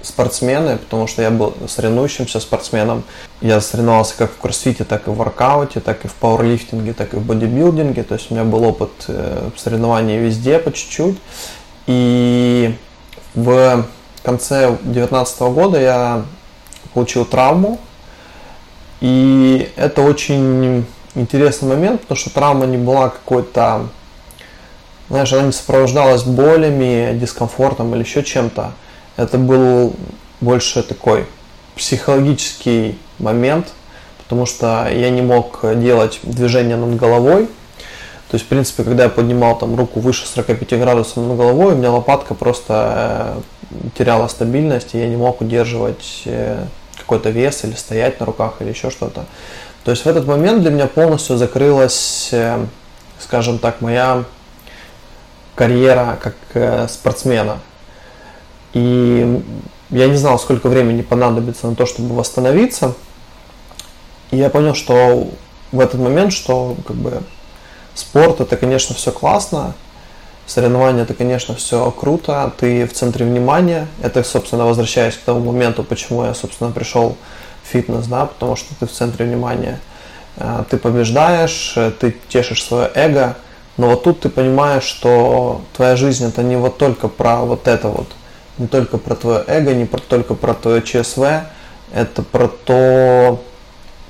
спортсмены, 0.04 0.78
потому 0.78 1.08
что 1.08 1.22
я 1.22 1.32
был 1.32 1.54
соревнующимся 1.68 2.40
спортсменом. 2.40 3.04
Я 3.42 3.62
соревновался 3.62 4.16
как 4.18 4.32
в 4.32 4.38
кроссфите, 4.38 4.84
так 4.84 5.08
и 5.08 5.12
в 5.12 5.16
воркауте, 5.16 5.80
так 5.80 6.06
и 6.06 6.08
в 6.08 6.14
пауэрлифтинге, 6.14 6.94
так 6.94 7.14
и 7.14 7.18
в 7.18 7.26
бодибилдинге. 7.26 8.04
То 8.04 8.16
есть 8.16 8.32
у 8.32 8.34
меня 8.34 8.44
был 8.44 8.64
опыт 8.64 8.92
э, 9.08 9.50
соревнований 9.58 10.18
везде 10.18 10.60
по 10.60 10.72
чуть-чуть. 10.72 11.18
И 11.88 12.76
в 13.34 13.86
конце 14.24 14.68
2019 14.84 15.42
года 15.42 15.80
я 15.80 16.26
получил 16.94 17.26
травму. 17.26 17.80
И 19.00 19.72
это 19.78 20.04
очень 20.04 20.86
интересный 21.16 21.70
момент, 21.70 22.02
потому 22.02 22.18
что 22.18 22.30
травма 22.30 22.66
не 22.66 22.78
была 22.78 23.10
какой-то, 23.10 23.88
знаешь, 25.10 25.34
она 25.34 25.44
не 25.44 25.52
сопровождалась 25.52 26.24
болями, 26.24 27.18
дискомфортом 27.18 27.94
или 27.96 28.04
еще 28.04 28.24
чем-то 28.24 28.74
это 29.18 29.38
был 29.38 29.94
больше 30.40 30.84
такой 30.84 31.26
психологический 31.76 32.98
момент, 33.20 33.68
потому 34.24 34.46
что 34.46 34.88
я 34.92 35.10
не 35.10 35.22
мог 35.22 35.60
делать 35.80 36.20
движение 36.24 36.78
над 36.78 36.96
головой. 36.96 37.48
То 38.30 38.36
есть, 38.36 38.46
в 38.46 38.48
принципе, 38.48 38.84
когда 38.84 39.04
я 39.04 39.10
поднимал 39.10 39.58
там 39.58 39.76
руку 39.76 40.00
выше 40.00 40.26
45 40.26 40.80
градусов 40.80 41.18
над 41.18 41.36
головой, 41.36 41.74
у 41.74 41.76
меня 41.76 41.92
лопатка 41.92 42.34
просто 42.34 43.42
э, 43.70 43.90
теряла 43.98 44.30
стабильность, 44.30 44.96
и 44.96 45.00
я 45.00 45.08
не 45.10 45.18
мог 45.18 45.42
удерживать 45.42 46.22
э, 46.26 46.64
какой-то 46.98 47.30
вес 47.30 47.66
или 47.66 47.74
стоять 47.74 48.22
на 48.22 48.26
руках 48.26 48.56
или 48.62 48.70
еще 48.70 48.90
что-то. 48.90 49.26
То 49.84 49.92
есть 49.92 50.06
в 50.06 50.08
этот 50.08 50.28
момент 50.28 50.62
для 50.62 50.72
меня 50.72 50.88
полностью 50.88 51.36
закрылась, 51.36 52.30
э, 52.32 52.66
скажем 53.20 53.60
так, 53.60 53.82
моя 53.82 54.24
карьера 55.56 56.18
как 56.22 56.90
спортсмена. 56.90 57.60
И 58.74 59.44
я 59.90 60.08
не 60.08 60.16
знал, 60.16 60.40
сколько 60.40 60.70
времени 60.70 61.02
понадобится 61.02 61.68
на 61.68 61.76
то, 61.76 61.86
чтобы 61.86 62.16
восстановиться. 62.16 62.94
И 64.32 64.38
я 64.38 64.50
понял, 64.50 64.74
что 64.74 65.30
в 65.72 65.80
этот 65.80 66.00
момент, 66.00 66.32
что 66.32 66.76
как 66.88 66.96
бы 66.96 67.22
спорт 67.94 68.40
это, 68.40 68.56
конечно, 68.56 68.96
все 68.96 69.12
классно, 69.12 69.74
соревнования 70.48 71.04
это, 71.04 71.14
конечно, 71.14 71.56
все 71.56 71.92
круто, 71.92 72.54
ты 72.58 72.86
в 72.86 72.94
центре 72.94 73.26
внимания. 73.26 73.88
Это, 74.02 74.24
собственно, 74.24 74.66
возвращаясь 74.66 75.16
к 75.16 75.22
тому 75.22 75.52
моменту, 75.52 75.84
почему 75.84 76.24
я, 76.26 76.34
собственно, 76.34 76.72
пришел 76.72 77.18
в 77.64 77.68
фитнес, 77.68 78.08
да, 78.08 78.26
потому 78.26 78.56
что 78.56 78.74
ты 78.80 78.86
в 78.86 78.92
центре 78.92 79.26
внимания. 79.26 79.80
Э, 80.38 80.64
ты 80.70 80.78
побеждаешь, 80.78 81.74
э, 81.76 81.92
ты 81.92 82.16
тешишь 82.30 82.64
свое 82.64 82.90
эго, 82.96 83.36
но 83.78 83.90
вот 83.90 84.04
тут 84.04 84.22
ты 84.22 84.30
понимаешь, 84.30 84.84
что 84.84 85.62
твоя 85.74 85.96
жизнь 85.96 86.26
это 86.26 86.44
не 86.44 86.56
вот 86.56 86.78
только 86.78 87.08
про 87.08 87.38
вот 87.42 87.68
это 87.68 87.90
вот 87.90 88.08
не 88.62 88.68
только 88.68 88.98
про 88.98 89.16
твое 89.16 89.44
эго, 89.48 89.74
не 89.74 89.86
про, 89.86 90.00
только 90.00 90.36
про 90.36 90.54
твое 90.54 90.82
ЧСВ, 90.82 91.24
это 91.94 92.22
про 92.22 92.48
то, 92.48 93.44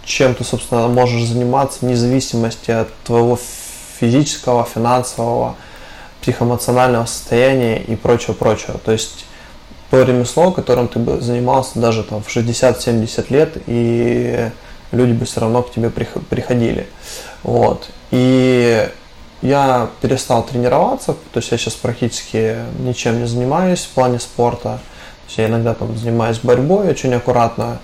чем 0.04 0.36
ты, 0.36 0.44
собственно, 0.44 0.88
можешь 0.88 1.28
заниматься 1.28 1.80
вне 1.82 1.96
зависимости 1.96 2.70
от 2.70 2.90
твоего 3.04 3.40
физического, 4.00 4.66
финансового, 4.66 5.56
психоэмоционального 6.22 7.06
состояния 7.06 7.82
и 7.82 7.96
прочего-прочего. 7.96 8.78
То 8.78 8.92
есть 8.92 9.26
то 9.90 10.04
ремесло, 10.04 10.52
которым 10.52 10.88
ты 10.88 11.00
бы 11.00 11.22
занимался 11.22 11.80
даже 11.80 12.04
там 12.04 12.22
в 12.22 12.28
60-70 12.28 13.26
лет, 13.30 13.58
и 13.68 14.50
люди 14.92 15.14
бы 15.14 15.26
все 15.26 15.42
равно 15.42 15.64
к 15.64 15.72
тебе 15.72 15.90
приходили. 15.90 16.88
Вот. 17.44 17.90
И 18.12 18.90
я 19.42 19.90
перестал 20.02 20.44
тренироваться, 20.44 21.14
то 21.14 21.40
есть 21.40 21.52
я 21.52 21.58
сейчас 21.58 21.74
практически 21.74 22.58
ничем 22.80 23.20
не 23.20 23.26
занимаюсь 23.26 23.82
в 23.86 23.90
плане 23.90 24.20
спорта. 24.20 24.80
Я 25.38 25.48
иногда 25.48 25.74
там 25.74 25.98
занимаюсь 25.98 26.40
борьбой 26.40 26.90
очень 26.90 27.14
аккуратно. 27.14 27.80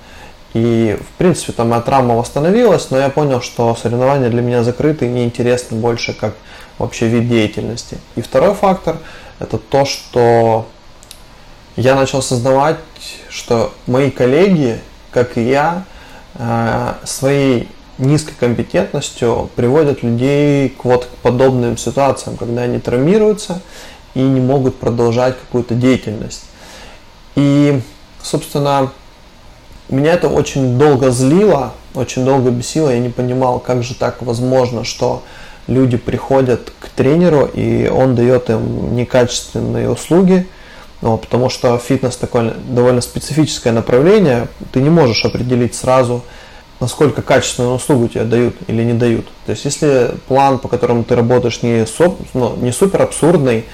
И, 0.53 0.97
в 0.99 1.17
принципе, 1.17 1.53
там 1.53 1.69
моя 1.69 1.81
травма 1.81 2.15
восстановилась, 2.15 2.89
но 2.89 2.97
я 2.97 3.09
понял, 3.09 3.41
что 3.41 3.75
соревнования 3.75 4.29
для 4.29 4.41
меня 4.41 4.63
закрыты 4.63 5.05
и 5.05 5.09
неинтересны 5.09 5.77
больше 5.77 6.13
как 6.13 6.35
вообще 6.77 7.07
вид 7.07 7.29
деятельности. 7.29 7.97
И 8.15 8.21
второй 8.21 8.53
фактор– 8.53 8.97
это 9.39 9.57
то, 9.57 9.85
что 9.85 10.67
я 11.75 11.95
начал 11.95 12.19
осознавать, 12.19 12.77
что 13.29 13.73
мои 13.85 14.09
коллеги, 14.09 14.79
как 15.11 15.37
и 15.37 15.43
я, 15.47 15.83
э, 16.35 16.93
своей 17.03 17.69
низкой 17.97 18.33
компетентностью 18.39 19.49
приводят 19.55 20.03
людей 20.03 20.69
к 20.69 20.85
вот 20.85 21.07
подобным 21.21 21.77
ситуациям, 21.77 22.37
когда 22.37 22.63
они 22.63 22.79
травмируются 22.79 23.61
и 24.13 24.21
не 24.21 24.39
могут 24.39 24.75
продолжать 24.75 25.37
какую-то 25.39 25.75
деятельность. 25.75 26.43
И, 27.35 27.81
собственно, 28.21 28.91
меня 29.89 30.13
это 30.13 30.27
очень 30.27 30.77
долго 30.77 31.11
злило, 31.11 31.73
очень 31.93 32.25
долго 32.25 32.51
бесило, 32.51 32.89
я 32.89 32.99
не 32.99 33.09
понимал, 33.09 33.59
как 33.59 33.83
же 33.83 33.95
так 33.95 34.21
возможно, 34.21 34.83
что 34.83 35.23
люди 35.67 35.97
приходят 35.97 36.71
к 36.79 36.89
тренеру, 36.89 37.45
и 37.45 37.87
он 37.87 38.15
дает 38.15 38.49
им 38.49 38.95
некачественные 38.95 39.89
услуги, 39.89 40.47
ну, 41.01 41.17
потому 41.17 41.49
что 41.49 41.77
фитнес 41.77 42.15
такое 42.17 42.53
довольно 42.67 43.01
специфическое 43.01 43.71
направление, 43.71 44.47
ты 44.71 44.81
не 44.81 44.89
можешь 44.89 45.23
определить 45.25 45.75
сразу, 45.75 46.23
насколько 46.79 47.21
качественную 47.21 47.75
услугу 47.75 48.07
тебе 48.07 48.23
дают 48.23 48.55
или 48.67 48.83
не 48.83 48.93
дают. 48.93 49.25
То 49.45 49.51
есть, 49.51 49.65
если 49.65 50.11
план, 50.27 50.59
по 50.59 50.67
которому 50.67 51.03
ты 51.03 51.15
работаешь, 51.15 51.63
не, 51.63 51.85
соп, 51.85 52.19
ну, 52.33 52.55
не 52.57 52.71
супер 52.71 53.01
абсурдный, 53.01 53.65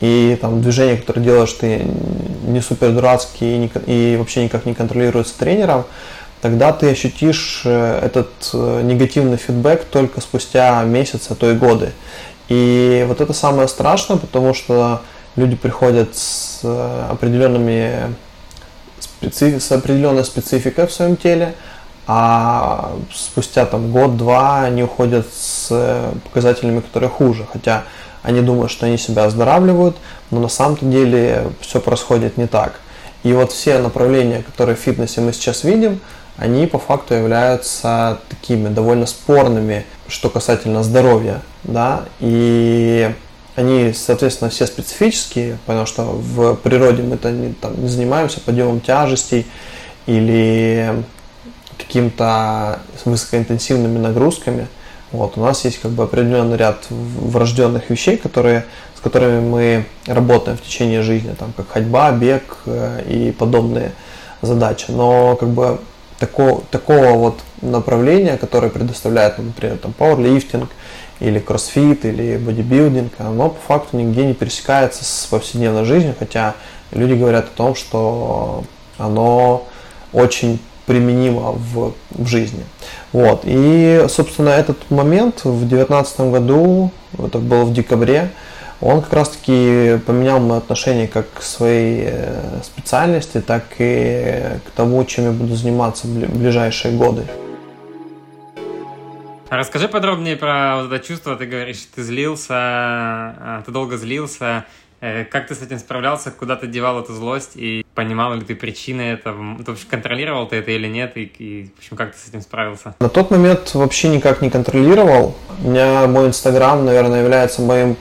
и 0.00 0.36
там 0.40 0.60
движения, 0.62 0.96
которые 0.96 1.24
делаешь, 1.24 1.52
ты 1.52 1.86
не 2.44 2.60
супер 2.60 2.90
дурацкий 2.90 3.54
и, 3.54 3.58
не, 3.58 3.70
и 3.86 4.16
вообще 4.16 4.44
никак 4.44 4.66
не 4.66 4.74
контролируется 4.74 5.38
тренером, 5.38 5.84
тогда 6.40 6.72
ты 6.72 6.90
ощутишь 6.90 7.62
э, 7.64 8.00
этот 8.02 8.30
э, 8.52 8.80
негативный 8.82 9.36
фидбэк 9.36 9.84
только 9.84 10.20
спустя 10.20 10.82
месяцы, 10.82 11.28
а 11.30 11.34
то 11.36 11.50
и 11.50 11.54
годы. 11.54 11.92
И 12.48 13.04
вот 13.06 13.20
это 13.20 13.32
самое 13.32 13.68
страшное, 13.68 14.16
потому 14.16 14.54
что 14.54 15.02
люди 15.36 15.54
приходят 15.54 16.16
с 16.16 16.60
э, 16.64 17.06
определенными 17.10 18.14
с 19.20 19.70
определенной 19.70 20.24
спецификой 20.24 20.88
в 20.88 20.92
своем 20.92 21.16
теле, 21.16 21.54
а 22.06 22.92
спустя 23.12 23.66
там 23.66 23.92
год-два 23.92 24.62
они 24.62 24.82
уходят 24.82 25.26
с 25.32 26.12
показателями, 26.24 26.80
которые 26.80 27.10
хуже. 27.10 27.46
Хотя 27.52 27.84
они 28.22 28.40
думают, 28.40 28.70
что 28.70 28.86
они 28.86 28.98
себя 28.98 29.24
оздоравливают, 29.24 29.96
но 30.30 30.40
на 30.40 30.48
самом-то 30.48 30.84
деле 30.86 31.48
все 31.60 31.80
происходит 31.80 32.36
не 32.36 32.46
так. 32.46 32.80
И 33.22 33.32
вот 33.32 33.52
все 33.52 33.78
направления, 33.78 34.42
которые 34.42 34.76
в 34.76 34.80
фитнесе 34.80 35.20
мы 35.20 35.32
сейчас 35.32 35.64
видим, 35.64 36.00
они 36.36 36.66
по 36.66 36.78
факту 36.78 37.14
являются 37.14 38.18
такими 38.28 38.68
довольно 38.68 39.06
спорными, 39.06 39.84
что 40.08 40.28
касательно 40.28 40.82
здоровья, 40.82 41.42
да, 41.62 42.04
и 42.20 43.14
они, 43.54 43.92
соответственно, 43.92 44.50
все 44.50 44.66
специфические, 44.66 45.58
потому 45.66 45.86
что 45.86 46.02
в 46.04 46.56
природе 46.56 47.02
мы 47.02 47.16
-то 47.16 47.30
не, 47.30 47.52
там, 47.52 47.80
не 47.80 47.88
занимаемся 47.88 48.40
подъемом 48.40 48.80
тяжестей 48.80 49.46
или 50.06 51.04
каким-то 51.84 52.80
высокоинтенсивными 53.04 53.98
нагрузками– 53.98 54.68
вот, 55.12 55.36
у 55.36 55.42
нас 55.42 55.64
есть 55.66 55.78
как 55.78 55.90
бы 55.90 56.04
определенный 56.04 56.56
ряд 56.56 56.86
врожденных 56.88 57.90
вещей, 57.90 58.16
которые, 58.16 58.64
с 58.96 59.00
которыми 59.00 59.40
мы 59.40 59.84
работаем 60.06 60.56
в 60.56 60.62
течение 60.62 61.02
жизни, 61.02 61.34
там, 61.38 61.52
как 61.54 61.68
ходьба, 61.68 62.10
бег 62.12 62.56
э, 62.64 63.02
и 63.06 63.30
подобные 63.30 63.92
задачи. 64.40 64.86
Но 64.88 65.36
как 65.36 65.50
бы 65.50 65.78
такого, 66.18 66.62
такого 66.70 67.10
вот 67.12 67.40
направления, 67.60 68.38
которое 68.38 68.70
предоставляет, 68.70 69.36
например, 69.36 69.76
там, 69.76 69.92
пауэрлифтинг 69.92 70.70
или 71.20 71.38
кроссфит 71.40 72.06
или 72.06 72.38
бодибилдинг, 72.38 73.12
оно 73.18 73.50
по 73.50 73.60
факту 73.60 73.98
нигде 73.98 74.24
не 74.24 74.32
пересекается 74.32 75.04
с 75.04 75.26
повседневной 75.30 75.84
жизнью, 75.84 76.14
хотя 76.18 76.54
люди 76.90 77.12
говорят 77.12 77.44
о 77.44 77.56
том, 77.56 77.74
что 77.74 78.64
оно 78.96 79.68
очень 80.14 80.58
применимо 80.86 81.52
в, 81.52 81.94
в 82.10 82.26
жизни. 82.26 82.64
Вот. 83.12 83.42
И, 83.44 84.04
собственно, 84.08 84.50
этот 84.50 84.90
момент 84.90 85.44
в 85.44 85.68
2019 85.68 86.20
году, 86.20 86.90
это 87.18 87.38
было 87.38 87.64
в 87.64 87.72
декабре, 87.72 88.30
он 88.80 89.00
как 89.00 89.12
раз-таки 89.12 89.98
поменял 90.06 90.40
мое 90.40 90.58
отношение 90.58 91.06
как 91.06 91.32
к 91.34 91.42
своей 91.42 92.02
э, 92.06 92.60
специальности, 92.64 93.40
так 93.40 93.64
и 93.78 94.58
к 94.66 94.70
тому, 94.74 95.04
чем 95.04 95.26
я 95.26 95.30
буду 95.30 95.54
заниматься 95.54 96.08
в 96.08 96.38
ближайшие 96.38 96.96
годы. 96.96 97.22
Расскажи 99.52 99.86
подробнее 99.86 100.36
про 100.36 100.78
вот 100.82 100.90
это 100.90 101.06
чувство. 101.06 101.36
Ты 101.36 101.44
говоришь, 101.44 101.86
ты 101.94 102.02
злился, 102.02 102.54
а, 102.54 103.62
ты 103.66 103.70
долго 103.70 103.98
злился. 103.98 104.64
Э, 105.02 105.24
как 105.24 105.48
ты 105.48 105.56
с 105.56 105.62
этим 105.62 105.80
справлялся? 105.80 106.30
Куда 106.30 106.54
ты 106.54 106.68
девал 106.68 107.00
эту 107.00 107.12
злость? 107.12 107.50
И 107.56 107.84
понимал 107.96 108.34
ли 108.34 108.42
ты 108.42 108.54
причины 108.54 109.02
этого? 109.02 109.58
Ты 109.58 109.72
вообще 109.72 109.86
контролировал 109.90 110.46
ты 110.46 110.56
это 110.56 110.70
или 110.70 110.86
нет? 110.86 111.16
И, 111.16 111.24
и 111.38 111.70
в 111.74 111.78
общем, 111.78 111.96
как 111.96 112.14
ты 112.14 112.18
с 112.18 112.28
этим 112.28 112.40
справился? 112.40 112.94
На 113.00 113.08
тот 113.08 113.32
момент 113.32 113.74
вообще 113.74 114.08
никак 114.08 114.42
не 114.42 114.48
контролировал. 114.48 115.34
У 115.64 115.70
меня 115.70 116.06
мой 116.06 116.28
Инстаграм, 116.28 116.84
наверное, 116.84 117.22
является 117.22 117.62
моим 117.62 117.96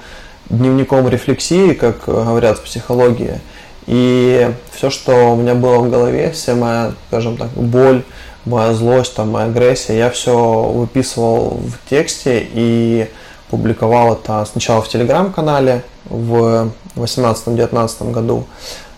дневником 0.50 1.10
рефлексии, 1.10 1.74
как 1.74 2.06
говорят 2.06 2.60
в 2.60 2.64
психологии. 2.66 3.42
И 3.88 4.52
все, 4.72 4.92
что 4.92 5.34
у 5.34 5.36
меня 5.38 5.56
было 5.56 5.80
в 5.80 5.90
голове, 5.90 6.30
вся 6.30 6.54
моя, 6.54 6.94
скажем 7.08 7.36
так, 7.36 7.50
боль, 7.50 8.04
моя 8.46 8.74
злость, 8.74 9.16
там, 9.16 9.32
моя 9.32 9.48
агрессия, 9.48 9.98
я 9.98 10.12
все 10.12 10.38
выписывал 10.38 11.62
в 11.62 11.90
тексте 11.90 12.48
и 12.54 13.08
публиковал 13.52 14.14
это 14.14 14.48
сначала 14.50 14.82
в 14.82 14.88
телеграм-канале 14.88 15.84
в 16.06 16.72
2018-2019 16.96 18.12
году. 18.12 18.48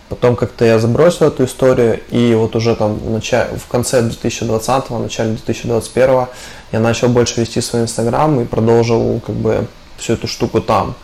Потом 0.08 0.36
как-то 0.36 0.64
я 0.64 0.78
забросил 0.78 1.26
эту 1.26 1.44
историю, 1.44 2.00
и 2.10 2.34
вот 2.34 2.54
уже 2.54 2.76
там 2.76 2.94
в, 2.94 3.10
начале, 3.10 3.58
в 3.58 3.66
конце 3.66 4.00
2020, 4.00 4.90
в 4.90 4.98
начале 5.00 5.30
2021 5.30 6.26
я 6.72 6.80
начал 6.80 7.08
больше 7.08 7.40
вести 7.40 7.60
свой 7.60 7.82
инстаграм 7.82 8.40
и 8.40 8.44
продолжил 8.44 9.20
как 9.26 9.34
бы 9.34 9.66
всю 9.96 10.12
эту 10.12 10.28
штуку 10.28 10.60
там. 10.60 10.94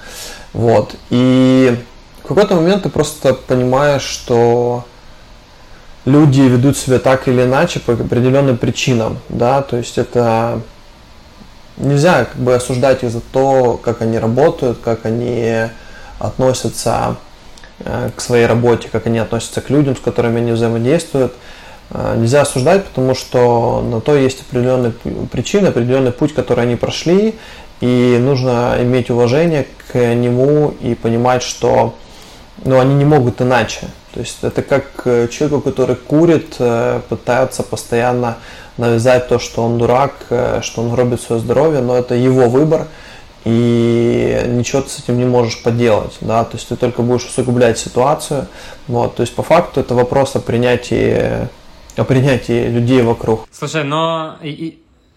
Вот. 0.52 0.94
И 1.10 1.76
в 2.22 2.28
какой-то 2.28 2.54
момент 2.54 2.84
ты 2.84 2.88
просто 2.88 3.34
понимаешь, 3.34 4.02
что 4.02 4.84
люди 6.04 6.42
ведут 6.42 6.76
себя 6.76 6.98
так 6.98 7.26
или 7.26 7.42
иначе 7.42 7.80
по 7.80 7.94
определенным 7.94 8.58
причинам, 8.58 9.18
да, 9.28 9.62
то 9.62 9.76
есть 9.76 9.98
это 9.98 10.60
нельзя 11.80 12.26
как 12.26 12.36
бы 12.36 12.54
осуждать 12.54 13.02
их 13.02 13.10
за 13.10 13.20
то, 13.20 13.78
как 13.82 14.02
они 14.02 14.18
работают, 14.18 14.78
как 14.78 15.06
они 15.06 15.68
относятся 16.18 17.16
э, 17.80 18.10
к 18.14 18.20
своей 18.20 18.46
работе, 18.46 18.88
как 18.90 19.06
они 19.06 19.18
относятся 19.18 19.60
к 19.60 19.70
людям, 19.70 19.96
с 19.96 20.00
которыми 20.00 20.40
они 20.40 20.52
взаимодействуют. 20.52 21.32
Э, 21.90 22.14
нельзя 22.16 22.42
осуждать, 22.42 22.84
потому 22.84 23.14
что 23.14 23.82
на 23.82 24.00
то 24.00 24.14
есть 24.14 24.42
определенные 24.42 24.92
причины, 25.32 25.68
определенный 25.68 26.12
путь, 26.12 26.34
который 26.34 26.64
они 26.64 26.76
прошли, 26.76 27.34
и 27.80 28.18
нужно 28.20 28.76
иметь 28.80 29.10
уважение 29.10 29.66
к 29.90 30.14
нему 30.14 30.74
и 30.80 30.94
понимать, 30.94 31.42
что 31.42 31.94
ну, 32.64 32.78
они 32.78 32.94
не 32.94 33.04
могут 33.04 33.40
иначе. 33.40 33.88
То 34.12 34.20
есть 34.20 34.38
это 34.42 34.62
как 34.62 35.02
э, 35.04 35.28
человеку, 35.28 35.60
который 35.60 35.96
курит, 35.96 36.56
пытается 37.08 37.62
постоянно 37.62 38.38
навязать 38.76 39.28
то, 39.28 39.38
что 39.38 39.62
он 39.62 39.78
дурак, 39.78 40.14
что 40.62 40.82
он 40.82 40.90
гробит 40.90 41.20
свое 41.20 41.40
здоровье, 41.40 41.80
но 41.82 41.96
это 41.96 42.14
его 42.14 42.48
выбор, 42.48 42.86
и 43.44 44.42
ничего 44.48 44.82
ты 44.82 44.90
с 44.90 44.98
этим 44.98 45.18
не 45.18 45.24
можешь 45.24 45.62
поделать, 45.62 46.18
да, 46.20 46.44
то 46.44 46.56
есть 46.56 46.68
ты 46.68 46.76
только 46.76 47.02
будешь 47.02 47.24
усугублять 47.24 47.78
ситуацию, 47.78 48.48
вот, 48.86 49.16
то 49.16 49.22
есть 49.22 49.34
по 49.34 49.42
факту 49.42 49.80
это 49.80 49.94
вопрос 49.94 50.36
о 50.36 50.40
принятии, 50.40 51.48
о 51.96 52.04
принятии 52.04 52.68
людей 52.68 53.02
вокруг. 53.02 53.46
Слушай, 53.50 53.84
но 53.84 54.36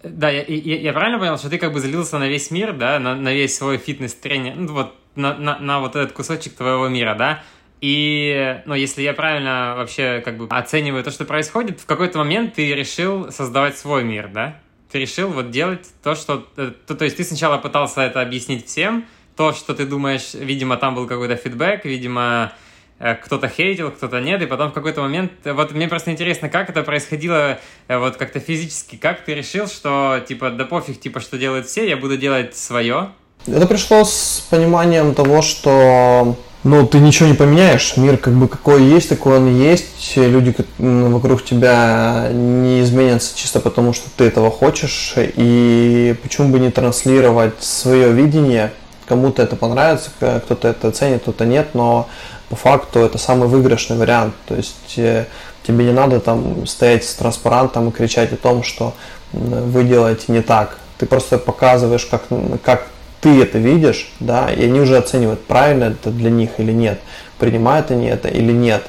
да, 0.02 0.30
я, 0.30 0.42
я, 0.42 0.80
я 0.80 0.92
правильно 0.92 1.18
понял, 1.18 1.38
что 1.38 1.50
ты 1.50 1.58
как 1.58 1.72
бы 1.72 1.80
залился 1.80 2.18
на 2.18 2.28
весь 2.28 2.50
мир, 2.50 2.72
да, 2.72 2.98
на, 2.98 3.14
на 3.14 3.32
весь 3.32 3.56
свой 3.56 3.76
фитнес-тренинг, 3.78 4.56
ну 4.56 4.72
вот 4.72 4.94
на, 5.16 5.34
на, 5.34 5.58
на 5.58 5.80
вот 5.80 5.94
этот 5.96 6.12
кусочек 6.12 6.54
твоего 6.54 6.88
мира, 6.88 7.14
да, 7.14 7.42
и, 7.86 8.62
ну, 8.64 8.72
если 8.72 9.02
я 9.02 9.12
правильно 9.12 9.74
вообще 9.76 10.22
как 10.24 10.38
бы 10.38 10.46
оцениваю 10.48 11.04
то, 11.04 11.10
что 11.10 11.26
происходит, 11.26 11.80
в 11.80 11.84
какой-то 11.84 12.16
момент 12.16 12.54
ты 12.54 12.74
решил 12.74 13.30
создавать 13.30 13.76
свой 13.76 14.04
мир, 14.04 14.30
да? 14.32 14.56
ты 14.90 15.00
решил 15.00 15.28
вот 15.28 15.50
делать 15.50 15.86
то, 16.02 16.14
что... 16.14 16.46
Э, 16.56 16.70
то, 16.86 16.94
то 16.94 17.04
есть 17.04 17.18
ты 17.18 17.24
сначала 17.24 17.58
пытался 17.58 18.00
это 18.00 18.22
объяснить 18.22 18.68
всем, 18.68 19.04
то, 19.36 19.52
что 19.52 19.74
ты 19.74 19.84
думаешь, 19.84 20.32
видимо, 20.32 20.78
там 20.78 20.94
был 20.94 21.06
какой-то 21.06 21.36
фидбэк, 21.36 21.84
видимо, 21.84 22.54
э, 23.00 23.16
кто-то 23.16 23.48
хейтил, 23.48 23.90
кто-то 23.90 24.20
нет, 24.20 24.40
и 24.40 24.46
потом 24.46 24.70
в 24.70 24.72
какой-то 24.72 25.02
момент, 25.02 25.32
вот 25.44 25.72
мне 25.72 25.88
просто 25.88 26.10
интересно, 26.10 26.48
как 26.48 26.70
это 26.70 26.84
происходило 26.84 27.58
э, 27.88 27.98
вот 27.98 28.16
как-то 28.16 28.40
физически, 28.40 28.96
как 28.96 29.26
ты 29.26 29.34
решил, 29.34 29.66
что 29.66 30.24
типа 30.26 30.50
да 30.50 30.64
пофиг, 30.64 30.98
типа 31.00 31.20
что 31.20 31.36
делают 31.36 31.66
все, 31.66 31.86
я 31.86 31.98
буду 31.98 32.16
делать 32.16 32.56
свое? 32.56 33.10
Это 33.46 33.66
пришло 33.66 34.04
с 34.04 34.46
пониманием 34.48 35.14
того, 35.14 35.42
что 35.42 36.38
Ну, 36.64 36.86
ты 36.86 36.98
ничего 36.98 37.28
не 37.28 37.34
поменяешь. 37.34 37.98
Мир 37.98 38.16
как 38.16 38.32
бы 38.32 38.48
какой 38.48 38.84
есть, 38.84 39.10
такой 39.10 39.36
он 39.36 39.54
есть. 39.54 40.16
Люди 40.16 40.54
вокруг 40.78 41.44
тебя 41.44 42.30
не 42.32 42.80
изменятся 42.80 43.36
чисто 43.36 43.60
потому, 43.60 43.92
что 43.92 44.08
ты 44.16 44.24
этого 44.24 44.50
хочешь. 44.50 45.12
И 45.16 46.16
почему 46.22 46.48
бы 46.48 46.58
не 46.58 46.70
транслировать 46.70 47.62
свое 47.62 48.12
видение? 48.12 48.72
Кому-то 49.04 49.42
это 49.42 49.56
понравится, 49.56 50.08
кто-то 50.18 50.68
это 50.68 50.88
оценит, 50.88 51.20
кто-то 51.20 51.44
нет, 51.44 51.74
но 51.74 52.08
по 52.48 52.56
факту 52.56 53.00
это 53.00 53.18
самый 53.18 53.48
выигрышный 53.48 53.98
вариант. 53.98 54.34
То 54.48 54.54
есть 54.54 54.94
э, 54.96 55.26
тебе 55.66 55.84
не 55.84 55.92
надо 55.92 56.20
там 56.20 56.66
стоять 56.66 57.04
с 57.04 57.12
транспарантом 57.14 57.90
и 57.90 57.92
кричать 57.92 58.32
о 58.32 58.36
том, 58.36 58.62
что 58.62 58.94
вы 59.32 59.84
делаете 59.84 60.24
не 60.28 60.40
так. 60.40 60.78
Ты 60.96 61.04
просто 61.04 61.36
показываешь, 61.36 62.06
как, 62.06 62.22
как 62.62 62.86
ты 63.24 63.40
это 63.40 63.56
видишь, 63.56 64.12
да, 64.20 64.52
и 64.52 64.66
они 64.66 64.80
уже 64.80 64.98
оценивают, 64.98 65.42
правильно 65.46 65.84
это 65.84 66.10
для 66.10 66.28
них 66.28 66.50
или 66.58 66.72
нет, 66.72 67.00
принимают 67.38 67.90
они 67.90 68.06
это 68.06 68.28
или 68.28 68.52
нет. 68.52 68.84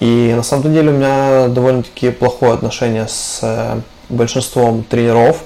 И 0.00 0.34
на 0.36 0.42
самом 0.42 0.74
деле 0.74 0.90
у 0.90 0.92
меня 0.92 1.48
довольно-таки 1.48 2.10
плохое 2.10 2.52
отношение 2.52 3.08
с 3.08 3.38
э, 3.40 3.80
большинством 4.10 4.82
тренеров, 4.82 5.44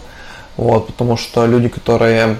вот, 0.57 0.89
потому 0.89 1.17
что 1.17 1.47
люди, 1.47 1.69
которые 1.69 2.39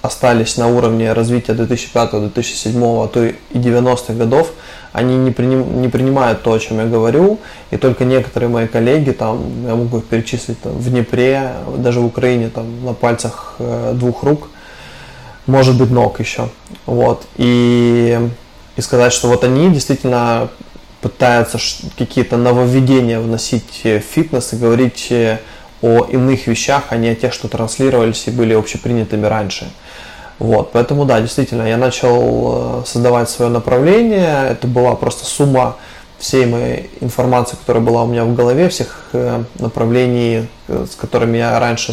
остались 0.00 0.56
на 0.58 0.68
уровне 0.68 1.12
развития 1.12 1.54
2005-2007, 1.54 3.04
а 3.04 3.08
то 3.08 3.24
и 3.24 3.34
90-х 3.52 4.14
годов, 4.14 4.52
они 4.92 5.16
не, 5.16 5.32
приним, 5.32 5.82
не 5.82 5.88
принимают 5.88 6.42
то, 6.42 6.52
о 6.52 6.58
чем 6.60 6.78
я 6.78 6.86
говорю, 6.86 7.40
и 7.72 7.76
только 7.78 8.04
некоторые 8.04 8.48
мои 8.48 8.68
коллеги, 8.68 9.10
там, 9.10 9.66
я 9.66 9.74
могу 9.74 9.98
их 9.98 10.04
перечислить 10.04 10.60
там, 10.60 10.74
в 10.74 10.88
Днепре, 10.88 11.50
даже 11.78 11.98
в 11.98 12.06
Украине, 12.06 12.48
там, 12.48 12.84
на 12.84 12.92
пальцах 12.92 13.56
э, 13.58 13.90
двух 13.94 14.22
рук, 14.22 14.50
может 15.46 15.76
быть 15.76 15.90
ног 15.90 16.20
еще. 16.20 16.48
Вот. 16.86 17.24
И, 17.36 18.18
и 18.76 18.80
сказать, 18.80 19.12
что 19.12 19.28
вот 19.28 19.44
они 19.44 19.70
действительно 19.70 20.48
пытаются 21.00 21.58
какие-то 21.96 22.36
нововведения 22.36 23.20
вносить 23.20 23.82
в 23.84 24.00
фитнес 24.00 24.52
и 24.52 24.56
говорить 24.56 25.12
о 25.82 26.06
иных 26.08 26.46
вещах, 26.46 26.84
а 26.88 26.96
не 26.96 27.08
о 27.08 27.14
тех, 27.14 27.32
что 27.32 27.48
транслировались 27.48 28.24
и 28.26 28.30
были 28.30 28.54
общепринятыми 28.54 29.26
раньше. 29.26 29.70
Вот, 30.38 30.72
поэтому 30.72 31.06
да, 31.06 31.20
действительно, 31.20 31.62
я 31.66 31.78
начал 31.78 32.80
э, 32.80 32.82
создавать 32.84 33.30
свое 33.30 33.50
направление. 33.50 34.50
Это 34.50 34.66
была 34.66 34.94
просто 34.94 35.24
сумма 35.24 35.76
всей 36.18 36.46
моей 36.46 36.90
информации, 37.00 37.56
которая 37.56 37.82
была 37.82 38.04
у 38.04 38.06
меня 38.06 38.24
в 38.24 38.34
голове, 38.34 38.68
всех 38.68 39.04
э, 39.12 39.44
направлений, 39.58 40.48
э, 40.68 40.86
с 40.90 40.94
которыми 40.94 41.36
я 41.36 41.58
раньше 41.60 41.92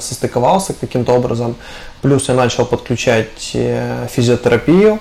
состыковался 0.00 0.72
каким-то 0.72 1.12
образом. 1.12 1.56
Плюс 2.00 2.28
я 2.28 2.34
начал 2.34 2.64
подключать 2.64 3.50
э, 3.54 4.06
физиотерапию 4.10 4.98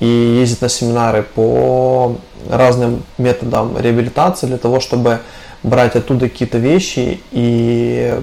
и 0.00 0.06
ездить 0.06 0.60
на 0.60 0.68
семинары 0.68 1.22
по 1.22 2.16
разным 2.48 3.02
методам 3.16 3.78
реабилитации 3.78 4.46
для 4.46 4.58
того, 4.58 4.80
чтобы 4.80 5.20
брать 5.62 5.96
оттуда 5.96 6.28
какие-то 6.28 6.58
вещи 6.58 7.20
и, 7.32 8.20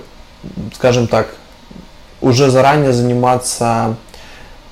скажем 0.73 1.07
так, 1.07 1.35
уже 2.21 2.49
заранее 2.49 2.93
заниматься 2.93 3.97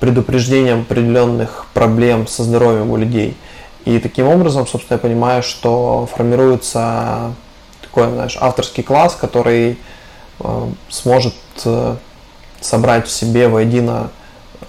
предупреждением 0.00 0.80
определенных 0.80 1.66
проблем 1.74 2.26
со 2.26 2.42
здоровьем 2.42 2.90
у 2.90 2.96
людей. 2.96 3.36
И 3.84 3.98
таким 3.98 4.28
образом, 4.28 4.66
собственно, 4.66 4.96
я 4.96 5.00
понимаю, 5.00 5.42
что 5.42 6.08
формируется 6.14 7.32
такой, 7.82 8.08
знаешь, 8.08 8.36
авторский 8.40 8.82
класс, 8.82 9.16
который 9.20 9.78
э, 10.40 10.68
сможет 10.88 11.34
э, 11.64 11.96
собрать 12.60 13.06
в 13.06 13.10
себе 13.10 13.48
воедино 13.48 14.10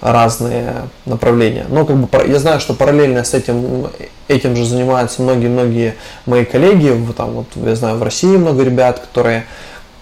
разные 0.00 0.88
направления. 1.06 1.66
Но 1.68 1.86
как 1.86 1.96
бы 1.96 2.08
я 2.26 2.38
знаю, 2.38 2.60
что 2.60 2.74
параллельно 2.74 3.24
с 3.24 3.32
этим 3.32 3.88
этим 4.28 4.56
же 4.56 4.64
занимаются 4.64 5.22
многие-многие 5.22 5.94
мои 6.26 6.44
коллеги. 6.44 6.94
Там, 7.16 7.30
вот, 7.30 7.46
я 7.54 7.74
знаю, 7.74 7.96
в 7.96 8.02
России 8.02 8.36
много 8.36 8.64
ребят, 8.64 9.00
которые 9.00 9.46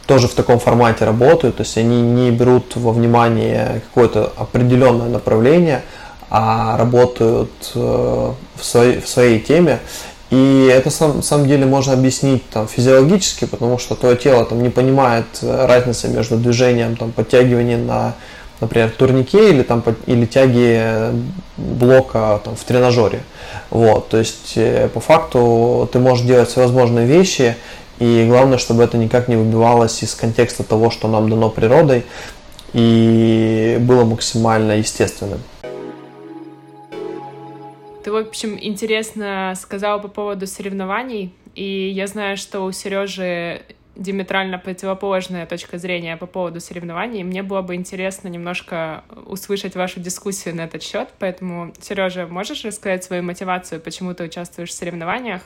тоже 0.06 0.28
в 0.28 0.34
таком 0.34 0.58
формате 0.58 1.04
работают, 1.04 1.56
то 1.56 1.62
есть 1.62 1.78
они 1.78 2.02
не 2.02 2.30
берут 2.30 2.76
во 2.76 2.92
внимание 2.92 3.82
какое-то 3.88 4.32
определенное 4.36 5.08
направление, 5.08 5.82
а 6.36 6.76
работают 6.76 7.52
э, 7.76 7.78
в 8.56 8.64
своей, 8.64 9.00
в 9.00 9.08
своей 9.08 9.38
теме. 9.38 9.78
И 10.30 10.68
это 10.68 10.90
на 11.06 11.22
самом 11.22 11.46
деле 11.46 11.64
можно 11.64 11.92
объяснить 11.92 12.42
там, 12.50 12.66
физиологически, 12.66 13.44
потому 13.44 13.78
что 13.78 13.94
твое 13.94 14.16
тело 14.16 14.44
там, 14.44 14.60
не 14.60 14.68
понимает 14.68 15.26
э, 15.42 15.66
разницы 15.66 16.08
между 16.08 16.36
движением 16.36 16.96
там, 16.96 17.12
подтягивания 17.12 17.78
на, 17.78 18.14
например, 18.60 18.90
турнике 18.90 19.50
или, 19.50 19.62
там, 19.62 19.84
или 20.06 20.26
тяги 20.26 20.74
э, 20.76 21.12
блока 21.56 22.40
там, 22.44 22.56
в 22.56 22.64
тренажере. 22.64 23.20
Вот, 23.70 24.08
то 24.08 24.16
есть 24.16 24.58
по 24.92 24.98
факту 24.98 25.88
ты 25.92 26.00
можешь 26.00 26.26
делать 26.26 26.48
всевозможные 26.48 27.06
вещи, 27.06 27.54
и 28.00 28.26
главное, 28.28 28.58
чтобы 28.58 28.82
это 28.82 28.96
никак 28.96 29.28
не 29.28 29.36
выбивалось 29.36 30.02
из 30.02 30.16
контекста 30.16 30.64
того, 30.64 30.90
что 30.90 31.06
нам 31.06 31.30
дано 31.30 31.48
природой, 31.48 32.04
и 32.72 33.76
было 33.80 34.04
максимально 34.04 34.72
естественным. 34.72 35.38
Ты, 38.04 38.12
в 38.12 38.16
общем, 38.16 38.58
интересно 38.60 39.54
сказал 39.56 39.98
по 39.98 40.08
поводу 40.08 40.46
соревнований, 40.46 41.34
и 41.54 41.88
я 41.88 42.06
знаю, 42.06 42.36
что 42.36 42.60
у 42.60 42.70
Сережи 42.70 43.62
диаметрально 43.96 44.58
противоположная 44.58 45.46
точка 45.46 45.78
зрения 45.78 46.18
по 46.18 46.26
поводу 46.26 46.60
соревнований. 46.60 47.22
Мне 47.22 47.42
было 47.42 47.62
бы 47.62 47.74
интересно 47.74 48.28
немножко 48.28 49.04
услышать 49.24 49.74
вашу 49.74 50.00
дискуссию 50.00 50.54
на 50.54 50.62
этот 50.62 50.82
счет. 50.82 51.08
Поэтому, 51.18 51.72
Сережа, 51.80 52.26
можешь 52.26 52.62
рассказать 52.66 53.04
свою 53.04 53.22
мотивацию, 53.22 53.80
почему 53.80 54.12
ты 54.12 54.24
участвуешь 54.24 54.68
в 54.68 54.74
соревнованиях? 54.74 55.40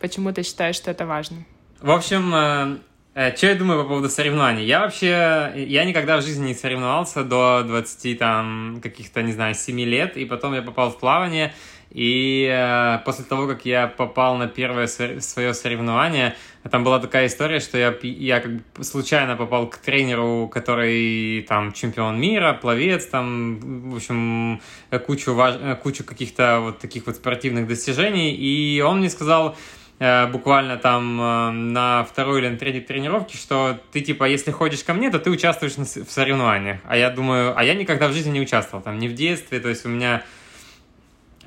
Почему 0.00 0.32
ты 0.32 0.44
считаешь, 0.44 0.76
что 0.76 0.90
это 0.90 1.04
важно? 1.04 1.44
В 1.82 1.90
общем, 1.90 2.34
э, 2.34 2.78
э, 3.14 3.36
что 3.36 3.48
я 3.48 3.54
думаю 3.54 3.82
по 3.82 3.88
поводу 3.88 4.08
соревнований? 4.08 4.64
Я 4.64 4.80
вообще, 4.80 5.52
я 5.56 5.84
никогда 5.84 6.16
в 6.16 6.22
жизни 6.22 6.46
не 6.46 6.54
соревновался 6.54 7.22
до 7.22 7.62
20, 7.66 8.18
там, 8.18 8.80
каких-то, 8.82 9.22
не 9.22 9.32
знаю, 9.32 9.54
7 9.54 9.78
лет, 9.80 10.16
и 10.16 10.24
потом 10.24 10.54
я 10.54 10.62
попал 10.62 10.90
в 10.90 10.98
плавание, 10.98 11.52
и 11.92 12.48
э, 12.50 12.98
после 13.04 13.24
того, 13.24 13.46
как 13.46 13.66
я 13.66 13.86
попал 13.86 14.36
на 14.36 14.48
первое 14.48 14.86
свое 14.86 15.52
соревнование, 15.52 16.34
там 16.70 16.84
была 16.84 16.98
такая 17.00 17.26
история, 17.26 17.60
что 17.60 17.76
я, 17.76 17.94
я 18.02 18.40
как 18.40 18.52
бы 18.52 18.62
случайно 18.84 19.36
попал 19.36 19.68
к 19.68 19.76
тренеру, 19.76 20.48
который 20.48 21.42
там 21.42 21.72
чемпион 21.72 22.18
мира, 22.18 22.54
пловец, 22.54 23.04
там, 23.06 23.90
в 23.90 23.96
общем, 23.96 24.62
кучу, 25.06 25.34
важ... 25.34 25.56
кучу 25.82 26.02
каких-то 26.02 26.60
вот 26.60 26.78
таких 26.78 27.06
вот 27.06 27.16
спортивных 27.16 27.66
достижений, 27.66 28.34
и 28.34 28.80
он 28.80 29.00
мне 29.00 29.10
сказал, 29.10 29.54
э, 29.98 30.28
буквально 30.28 30.78
там 30.78 31.20
э, 31.20 31.50
на 31.50 32.04
второй 32.04 32.40
или 32.40 32.48
на 32.48 32.56
третьей 32.56 32.80
тренировке, 32.80 33.36
что 33.36 33.78
ты 33.92 34.00
типа, 34.00 34.24
если 34.24 34.50
ходишь 34.50 34.82
ко 34.82 34.94
мне, 34.94 35.10
то 35.10 35.18
ты 35.18 35.28
участвуешь 35.28 35.74
в 35.76 36.10
соревнованиях. 36.10 36.78
А 36.84 36.96
я 36.96 37.10
думаю, 37.10 37.52
а 37.54 37.62
я 37.62 37.74
никогда 37.74 38.08
в 38.08 38.14
жизни 38.14 38.30
не 38.30 38.40
участвовал, 38.40 38.82
там, 38.82 38.98
не 38.98 39.08
в 39.08 39.14
детстве, 39.14 39.60
то 39.60 39.68
есть 39.68 39.84
у 39.84 39.90
меня 39.90 40.22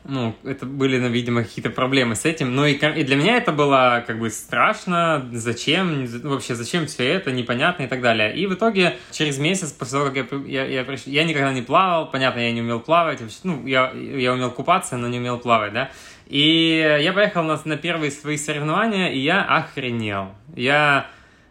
ну, 0.07 0.35
это 0.43 0.65
были, 0.65 0.99
ну, 0.99 1.09
видимо, 1.09 1.43
какие-то 1.43 1.69
проблемы 1.69 2.15
с 2.15 2.25
этим. 2.25 2.55
Но 2.55 2.65
и, 2.65 2.73
и 2.73 3.03
для 3.03 3.15
меня 3.15 3.37
это 3.37 3.51
было 3.51 4.03
как 4.05 4.19
бы 4.19 4.29
страшно, 4.29 5.27
зачем, 5.33 6.05
вообще, 6.23 6.55
зачем 6.55 6.85
все 6.85 7.07
это, 7.07 7.31
непонятно 7.31 7.83
и 7.83 7.87
так 7.87 8.01
далее. 8.01 8.35
И 8.35 8.45
в 8.45 8.53
итоге, 8.53 8.97
через 9.11 9.39
месяц 9.39 9.71
после 9.71 9.99
того, 9.99 10.11
как 10.11 10.31
я, 10.45 10.63
я, 10.63 10.65
я, 10.65 10.83
пришел, 10.83 11.11
я 11.11 11.23
никогда 11.23 11.51
не 11.51 11.63
плавал, 11.63 12.09
понятно, 12.11 12.39
я 12.39 12.51
не 12.51 12.61
умел 12.61 12.79
плавать, 12.79 13.19
ну, 13.43 13.65
я, 13.65 13.91
я 13.91 14.33
умел 14.33 14.51
купаться, 14.51 14.95
но 14.97 15.07
не 15.07 15.17
умел 15.17 15.39
плавать, 15.39 15.73
да. 15.73 15.89
И 16.27 16.99
я 17.01 17.11
поехал 17.13 17.43
на, 17.43 17.59
на 17.65 17.77
первые 17.77 18.11
свои 18.11 18.37
соревнования, 18.37 19.09
и 19.09 19.19
я 19.19 19.43
охренел. 19.43 20.29
Я, 20.55 21.07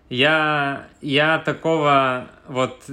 я, 0.09 0.87
я 1.01 1.39
такого, 1.39 2.29
вот, 2.47 2.85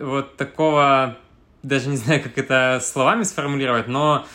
вот 0.00 0.36
такого, 0.36 1.16
даже 1.64 1.88
не 1.88 1.96
знаю, 1.96 2.22
как 2.22 2.38
это 2.38 2.80
словами 2.82 3.24
сформулировать, 3.24 3.88
но 3.88 4.26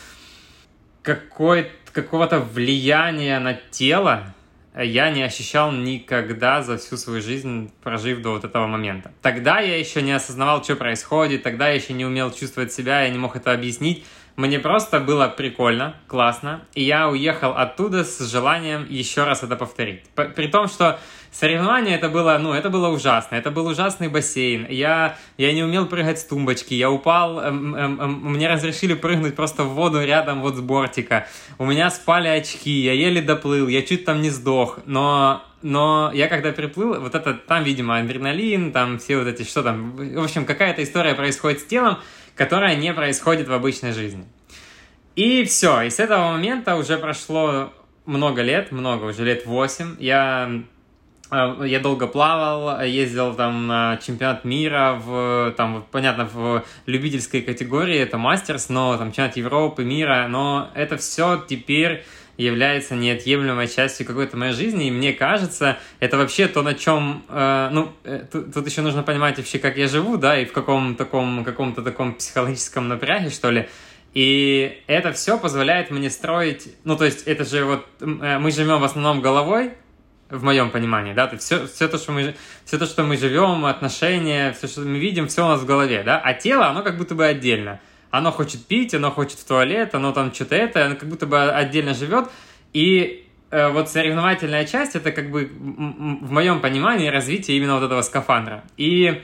какой, 1.02 1.70
какого-то 1.92 2.40
влияния 2.40 3.38
на 3.38 3.54
тело 3.54 4.34
я 4.74 5.10
не 5.10 5.22
ощущал 5.22 5.72
никогда 5.72 6.62
за 6.62 6.78
всю 6.78 6.96
свою 6.96 7.20
жизнь, 7.20 7.72
прожив 7.82 8.22
до 8.22 8.30
вот 8.30 8.44
этого 8.44 8.66
момента. 8.66 9.12
Тогда 9.22 9.60
я 9.60 9.76
еще 9.76 10.02
не 10.02 10.12
осознавал, 10.12 10.62
что 10.62 10.76
происходит, 10.76 11.42
тогда 11.42 11.68
я 11.68 11.74
еще 11.74 11.94
не 11.94 12.04
умел 12.04 12.30
чувствовать 12.30 12.72
себя, 12.72 13.02
я 13.02 13.08
не 13.08 13.18
мог 13.18 13.34
это 13.34 13.52
объяснить. 13.52 14.04
Мне 14.38 14.60
просто 14.60 15.00
было 15.00 15.26
прикольно, 15.26 15.96
классно, 16.06 16.60
и 16.72 16.84
я 16.84 17.08
уехал 17.08 17.50
оттуда 17.50 18.04
с 18.04 18.20
желанием 18.20 18.86
еще 18.88 19.24
раз 19.24 19.42
это 19.42 19.56
повторить. 19.56 20.04
При 20.14 20.46
том, 20.46 20.68
что 20.68 21.00
Соревнование 21.30 21.96
это 21.96 22.08
было, 22.08 22.38
ну, 22.40 22.54
это 22.54 22.70
было 22.70 22.88
ужасно. 22.88 23.36
Это 23.36 23.50
был 23.50 23.66
ужасный 23.66 24.08
бассейн. 24.08 24.66
Я, 24.70 25.16
я 25.36 25.52
не 25.52 25.62
умел 25.62 25.86
прыгать 25.86 26.18
с 26.18 26.24
тумбочки. 26.24 26.74
Я 26.74 26.90
упал, 26.90 27.40
эм, 27.40 27.74
эм, 27.74 28.00
эм, 28.00 28.12
мне 28.32 28.48
разрешили 28.48 28.94
прыгнуть 28.94 29.36
просто 29.36 29.64
в 29.64 29.74
воду 29.74 30.02
рядом 30.02 30.40
вот 30.40 30.56
с 30.56 30.60
бортика. 30.60 31.26
У 31.58 31.66
меня 31.66 31.90
спали 31.90 32.28
очки, 32.28 32.70
я 32.70 32.92
еле 32.92 33.20
доплыл, 33.20 33.68
я 33.68 33.82
чуть 33.82 34.04
там 34.04 34.22
не 34.22 34.30
сдох. 34.30 34.78
Но 34.86 35.42
но 35.60 36.12
я 36.14 36.28
когда 36.28 36.52
приплыл, 36.52 37.00
вот 37.00 37.16
это, 37.16 37.34
там, 37.34 37.64
видимо, 37.64 37.98
адреналин, 37.98 38.70
там 38.70 39.00
все 39.00 39.18
вот 39.18 39.26
эти, 39.26 39.42
что 39.42 39.64
там, 39.64 39.96
в 39.96 40.22
общем, 40.22 40.44
какая-то 40.44 40.84
история 40.84 41.14
происходит 41.14 41.60
с 41.60 41.64
телом, 41.64 41.98
которая 42.38 42.76
не 42.76 42.94
происходит 42.94 43.48
в 43.48 43.52
обычной 43.52 43.92
жизни. 43.92 44.24
И 45.16 45.44
все, 45.44 45.82
и 45.82 45.90
с 45.90 45.98
этого 45.98 46.32
момента 46.32 46.76
уже 46.76 46.96
прошло 46.96 47.72
много 48.06 48.40
лет, 48.40 48.72
много, 48.72 49.04
уже 49.04 49.24
лет 49.24 49.44
8. 49.44 49.96
Я 49.98 50.62
Э, 51.30 51.62
я 51.66 51.80
долго 51.80 52.06
плавал, 52.06 52.82
ездил 52.82 53.34
там 53.34 53.66
на 53.66 53.98
чемпионат 53.98 54.44
мира, 54.44 54.98
в, 55.02 55.54
там, 55.56 55.84
понятно, 55.90 56.28
в 56.32 56.64
любительской 56.86 57.42
категории, 57.42 57.98
это 57.98 58.18
мастерс, 58.18 58.68
но 58.68 58.96
там 58.96 59.08
чемпионат 59.08 59.36
Европы, 59.36 59.84
мира, 59.84 60.26
но 60.28 60.70
это 60.74 60.96
все 60.96 61.44
теперь 61.48 62.04
является 62.38 62.94
неотъемлемой 62.94 63.68
частью 63.68 64.06
какой-то 64.06 64.36
моей 64.36 64.52
жизни, 64.52 64.86
и 64.86 64.90
мне 64.90 65.12
кажется, 65.12 65.78
это 65.98 66.16
вообще 66.16 66.46
то, 66.46 66.62
на 66.62 66.74
чем, 66.74 67.24
э, 67.28 67.68
ну, 67.72 67.92
э, 68.04 68.24
тут, 68.30 68.54
тут 68.54 68.66
еще 68.66 68.80
нужно 68.80 69.02
понимать 69.02 69.36
вообще, 69.36 69.58
как 69.58 69.76
я 69.76 69.88
живу, 69.88 70.16
да, 70.16 70.38
и 70.38 70.44
в 70.44 70.52
каком 70.52 70.94
таком, 70.94 71.44
каком-то 71.44 71.82
таком 71.82 72.14
психологическом 72.14 72.88
напряге, 72.88 73.30
что 73.30 73.50
ли, 73.50 73.68
и 74.14 74.82
это 74.86 75.12
все 75.12 75.36
позволяет 75.36 75.90
мне 75.90 76.10
строить, 76.10 76.68
ну, 76.84 76.96
то 76.96 77.04
есть 77.04 77.24
это 77.24 77.44
же 77.44 77.64
вот, 77.64 77.86
э, 78.00 78.38
мы 78.38 78.52
живем 78.52 78.80
в 78.80 78.84
основном 78.84 79.20
головой, 79.20 79.72
в 80.30 80.44
моем 80.44 80.70
понимании, 80.70 81.14
да, 81.14 81.26
то 81.26 81.38
все, 81.38 81.66
все, 81.66 81.88
то, 81.88 81.98
что 81.98 82.12
мы, 82.12 82.34
все 82.64 82.78
то, 82.78 82.86
что 82.86 83.02
мы 83.02 83.16
живем, 83.16 83.64
отношения, 83.64 84.52
все, 84.52 84.68
что 84.68 84.82
мы 84.82 84.98
видим, 84.98 85.26
все 85.26 85.44
у 85.44 85.48
нас 85.48 85.60
в 85.60 85.66
голове, 85.66 86.02
да, 86.04 86.20
а 86.20 86.34
тело, 86.34 86.68
оно 86.68 86.82
как 86.82 86.98
будто 86.98 87.14
бы 87.14 87.26
отдельно. 87.26 87.80
Оно 88.10 88.32
хочет 88.32 88.64
пить, 88.66 88.94
оно 88.94 89.10
хочет 89.10 89.38
в 89.38 89.44
туалет, 89.44 89.94
оно 89.94 90.12
там 90.12 90.32
что-то 90.32 90.56
это, 90.56 90.86
оно 90.86 90.96
как 90.96 91.08
будто 91.08 91.26
бы 91.26 91.50
отдельно 91.50 91.94
живет, 91.94 92.28
и 92.72 93.26
э, 93.50 93.68
вот 93.68 93.90
соревновательная 93.90 94.64
часть, 94.64 94.96
это 94.96 95.12
как 95.12 95.30
бы 95.30 95.50
в 95.50 96.30
моем 96.30 96.60
понимании 96.60 97.08
развитие 97.08 97.56
именно 97.56 97.74
вот 97.74 97.84
этого 97.84 98.02
скафандра. 98.02 98.64
И 98.76 99.22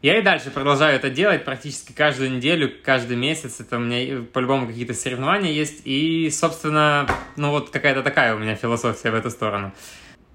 я 0.00 0.16
и 0.16 0.22
дальше 0.22 0.50
продолжаю 0.50 0.94
это 0.94 1.10
делать 1.10 1.44
практически 1.44 1.90
каждую 1.90 2.30
неделю, 2.30 2.70
каждый 2.84 3.16
месяц. 3.16 3.58
Это 3.58 3.78
у 3.78 3.80
меня 3.80 4.22
по-любому 4.32 4.68
какие-то 4.68 4.94
соревнования 4.94 5.50
есть. 5.50 5.82
И, 5.84 6.30
собственно, 6.30 7.08
ну 7.34 7.50
вот 7.50 7.70
какая-то 7.70 8.04
такая 8.04 8.36
у 8.36 8.38
меня 8.38 8.54
философия 8.54 9.10
в 9.10 9.16
эту 9.16 9.30
сторону. 9.30 9.72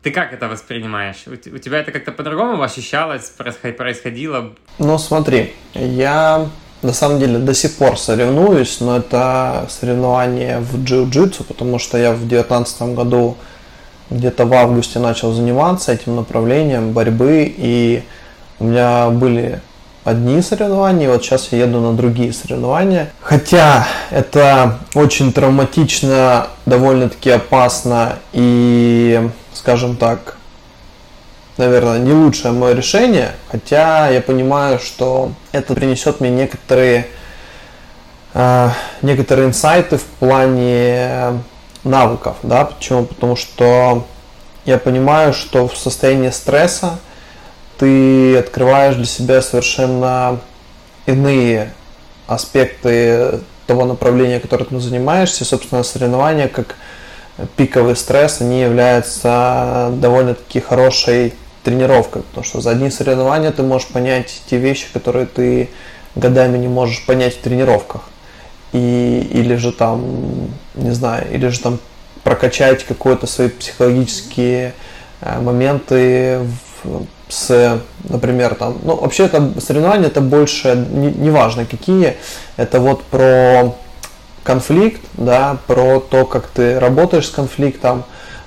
Ты 0.02 0.12
как 0.12 0.34
это 0.34 0.50
воспринимаешь? 0.50 1.24
У 1.28 1.58
тебя 1.60 1.80
это 1.80 1.94
как-то 1.94 2.12
по-другому 2.12 2.62
ощущалось, 2.62 3.30
происходило? 3.30 4.54
Ну, 4.80 4.98
смотри, 4.98 5.54
я 5.74 6.50
на 6.84 6.94
самом 6.94 7.20
деле 7.20 7.40
до 7.40 7.54
сих 7.54 7.76
пор 7.76 7.98
соревнуюсь, 7.98 8.80
но 8.80 8.98
это 8.98 9.68
соревнование 9.70 10.60
в 10.60 10.84
джиу-джитсу, 10.84 11.44
потому 11.44 11.80
что 11.80 11.98
я 11.98 12.12
в 12.12 12.20
2019 12.28 12.82
году 12.94 13.38
где-то 14.10 14.46
в 14.46 14.54
августе 14.54 15.00
начал 15.00 15.32
заниматься 15.32 15.92
этим 15.92 16.16
направлением 16.16 16.92
борьбы, 16.92 17.52
и 17.56 18.04
у 18.60 18.66
меня 18.66 19.10
были 19.10 19.62
одни 20.04 20.42
соревнования, 20.42 21.10
вот 21.10 21.24
сейчас 21.24 21.48
я 21.52 21.60
еду 21.60 21.80
на 21.80 21.94
другие 21.94 22.34
соревнования. 22.34 23.12
Хотя 23.22 23.88
это 24.12 24.80
очень 24.94 25.32
травматично, 25.32 26.48
довольно-таки 26.66 27.30
опасно 27.32 28.18
и 28.34 29.30
скажем 29.54 29.96
так, 29.96 30.36
наверное, 31.58 32.00
не 32.00 32.12
лучшее 32.12 32.52
мое 32.52 32.74
решение, 32.74 33.32
хотя 33.52 34.10
я 34.10 34.22
понимаю, 34.22 34.80
что 34.80 35.32
это 35.52 35.74
принесет 35.74 36.20
мне 36.20 36.30
некоторые, 36.30 37.08
э, 38.34 38.70
некоторые 39.02 39.48
инсайты 39.48 39.98
в 39.98 40.04
плане 40.04 41.44
навыков, 41.84 42.38
да, 42.44 42.66
почему? 42.66 43.06
Потому 43.06 43.36
что 43.36 44.06
я 44.66 44.78
понимаю, 44.78 45.34
что 45.34 45.68
в 45.68 45.78
состоянии 45.78 46.30
стресса 46.30 47.00
ты 47.78 48.38
открываешь 48.38 48.96
для 48.96 49.06
себя 49.06 49.42
совершенно 49.42 50.40
иные 51.06 51.74
аспекты 52.28 53.42
того 53.68 53.86
направления, 53.86 54.40
которым 54.40 54.68
ты 54.68 54.80
занимаешься, 54.80 55.46
собственно, 55.46 55.84
соревнования 55.84 56.48
как 56.48 56.76
пиковый 57.56 57.96
стресс, 57.96 58.42
они 58.42 58.62
являются 58.62 59.90
довольно-таки 59.94 60.60
хорошей 60.60 61.34
тренировкой, 61.64 62.24
потому 62.24 62.44
что 62.44 62.62
за 62.62 62.72
одни 62.72 62.90
соревнования 62.90 63.52
ты 63.52 63.64
можешь 63.64 63.88
понять 63.88 64.42
те 64.50 64.58
вещи, 64.58 64.88
которые 64.94 65.26
ты 65.26 65.70
годами 66.16 66.58
не 66.58 66.68
можешь 66.68 67.06
понять 67.06 67.36
в 67.36 67.42
тренировках. 67.42 68.02
И, 68.72 69.28
или 69.32 69.56
же 69.56 69.72
там, 69.72 70.50
не 70.76 70.92
знаю, 70.92 71.32
или 71.32 71.48
же 71.48 71.60
там 71.60 71.80
прокачать 72.24 72.84
какие-то 72.84 73.28
свои 73.28 73.50
психологические 73.50 74.74
э, 75.22 75.40
моменты 75.40 76.40
в, 76.84 77.06
с, 77.30 77.80
например, 78.10 78.56
там, 78.56 78.78
ну, 78.84 78.96
вообще 78.96 79.26
это 79.26 79.54
соревнования 79.60 80.08
это 80.08 80.22
больше, 80.22 80.88
не, 80.92 81.12
не 81.12 81.66
какие, 81.66 82.16
это 82.58 82.80
вот 82.80 83.04
про 83.04 83.76
конфликт, 84.44 85.02
да, 85.14 85.58
про 85.68 86.00
то, 86.00 86.26
как 86.26 86.48
ты 86.48 86.80
работаешь 86.80 87.28
с 87.28 87.32
конфликтом, 87.32 88.04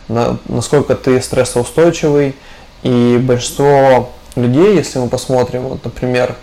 на, 0.09 0.39
насколько 0.49 0.95
ты 0.95 1.21
стрессоустойчивый. 1.21 2.35
И 2.87 3.19
большинство 3.19 4.11
людей, 4.37 4.77
если 4.77 5.01
мы 5.01 5.09
посмотрим, 5.09 5.63
вот, 5.63 5.85
например, 5.85 6.37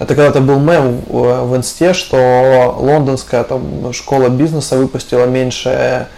это 0.00 0.16
когда-то 0.16 0.40
был 0.40 0.58
мем 0.58 1.00
в, 1.06 1.56
инсте, 1.56 1.94
что 1.94 2.74
лондонская 2.76 3.44
там, 3.44 3.92
школа 3.92 4.28
бизнеса 4.28 4.76
выпустила 4.76 5.26
меньше 5.26 6.08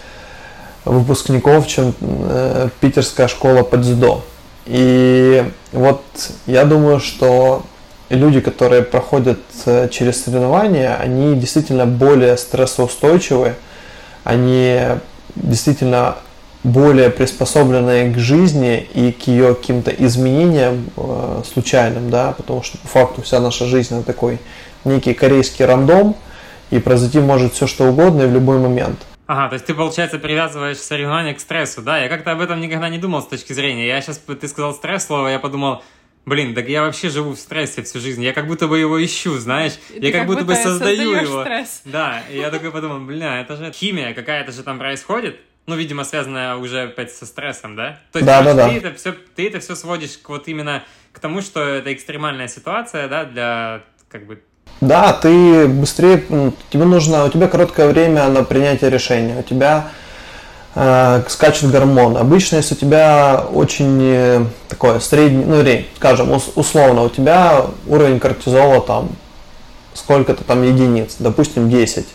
выпускников, 0.85 1.67
чем 1.67 1.93
э, 2.01 2.69
питерская 2.79 3.27
школа 3.27 3.61
по 3.61 3.77
дзюдо. 3.77 4.23
И 4.65 5.45
вот 5.71 6.01
я 6.47 6.65
думаю, 6.65 6.99
что 6.99 7.61
люди, 8.09 8.39
которые 8.39 8.81
проходят 8.81 9.39
э, 9.67 9.87
через 9.89 10.23
соревнования, 10.23 10.97
они 10.99 11.35
действительно 11.35 11.85
более 11.85 12.37
стрессоустойчивы, 12.37 13.53
они 14.23 14.79
действительно 15.35 16.15
более 16.63 17.09
приспособленные 17.09 18.13
к 18.13 18.17
жизни 18.17 18.87
и 18.93 19.11
к 19.11 19.27
ее 19.27 19.55
каким-то 19.55 19.91
изменениям 19.91 20.89
э, 20.97 21.41
случайным, 21.51 22.09
да, 22.09 22.33
потому 22.33 22.63
что 22.63 22.77
по 22.79 22.87
факту 22.87 23.21
вся 23.21 23.39
наша 23.39 23.65
жизнь 23.65 23.95
это 23.95 24.05
такой 24.05 24.39
некий 24.83 25.13
корейский 25.13 25.65
рандом, 25.65 26.15
и 26.69 26.79
произойти 26.79 27.19
может 27.19 27.53
все 27.53 27.65
что 27.65 27.85
угодно 27.85 28.23
и 28.23 28.27
в 28.27 28.33
любой 28.33 28.59
момент. 28.59 28.99
Ага, 29.25 29.49
то 29.49 29.53
есть 29.53 29.65
ты, 29.65 29.73
получается, 29.73 30.17
привязываешь 30.17 30.77
соревнования 30.77 31.33
к 31.33 31.39
стрессу, 31.39 31.81
да? 31.81 31.99
Я 31.99 32.09
как-то 32.09 32.31
об 32.31 32.41
этом 32.41 32.59
никогда 32.59 32.89
не 32.89 32.97
думал 32.97 33.21
с 33.21 33.27
точки 33.27 33.53
зрения. 33.53 33.87
Я 33.87 34.01
сейчас, 34.01 34.17
ты 34.17 34.47
сказал 34.47 34.73
стресс 34.73 35.05
слово, 35.05 35.27
я 35.27 35.39
подумал, 35.39 35.83
Блин, 36.25 36.53
так 36.53 36.67
я 36.67 36.83
вообще 36.83 37.09
живу 37.09 37.31
в 37.31 37.39
стрессе 37.39 37.81
всю 37.81 37.99
жизнь. 37.99 38.23
Я 38.23 38.33
как 38.33 38.45
будто 38.45 38.67
бы 38.67 38.77
его 38.77 39.03
ищу, 39.03 39.37
знаешь. 39.39 39.79
И 39.89 40.05
я 40.05 40.11
как, 40.11 40.21
как 40.21 40.27
будто 40.27 40.43
бы 40.43 40.53
создаю 40.53 41.13
его. 41.13 41.41
Стресс. 41.41 41.81
Да, 41.85 42.21
и 42.29 42.37
я 42.37 42.51
такой 42.51 42.71
подумал, 42.71 42.99
бля, 42.99 43.41
это 43.41 43.55
же 43.55 43.71
химия 43.71 44.13
какая-то 44.13 44.51
же 44.51 44.61
там 44.61 44.77
происходит. 44.77 45.39
Ну, 45.69 45.75
видимо, 45.75 46.03
связанная 46.03 46.55
уже 46.55 46.85
опять 46.85 47.11
со 47.13 47.27
стрессом, 47.27 47.75
да? 47.75 47.99
То 48.11 48.17
есть 48.17 48.25
да, 48.25 48.41
да, 48.41 48.55
да. 48.55 48.69
ты, 48.69 48.77
это 48.77 48.91
все, 48.95 49.13
ты 49.35 49.47
это 49.47 49.59
все 49.59 49.75
сводишь 49.75 50.17
к 50.17 50.27
вот 50.29 50.47
именно 50.47 50.83
к 51.13 51.19
тому, 51.19 51.43
что 51.43 51.63
это 51.63 51.93
экстремальная 51.93 52.47
ситуация, 52.47 53.07
да, 53.07 53.23
для 53.23 53.81
как 54.09 54.25
бы 54.25 54.41
да, 54.81 55.13
ты 55.13 55.67
быстрее, 55.67 56.23
тебе 56.71 56.85
нужно, 56.85 57.23
у 57.25 57.29
тебя 57.29 57.47
короткое 57.47 57.87
время 57.87 58.27
на 58.29 58.43
принятие 58.43 58.89
решения, 58.89 59.37
у 59.37 59.43
тебя 59.43 59.89
э, 60.73 61.21
скачет 61.27 61.69
гормон. 61.69 62.17
Обычно, 62.17 62.55
если 62.55 62.73
у 62.73 62.77
тебя 62.79 63.45
очень 63.53 63.99
э, 64.01 64.45
такое 64.69 64.99
средний, 65.01 65.45
ну, 65.45 65.63
скажем, 65.97 66.31
условно, 66.55 67.03
у 67.03 67.09
тебя 67.09 67.67
уровень 67.85 68.19
кортизола 68.19 68.81
там 68.81 69.09
сколько-то 69.93 70.43
там 70.43 70.63
единиц, 70.63 71.17
допустим, 71.19 71.69
10. 71.69 72.07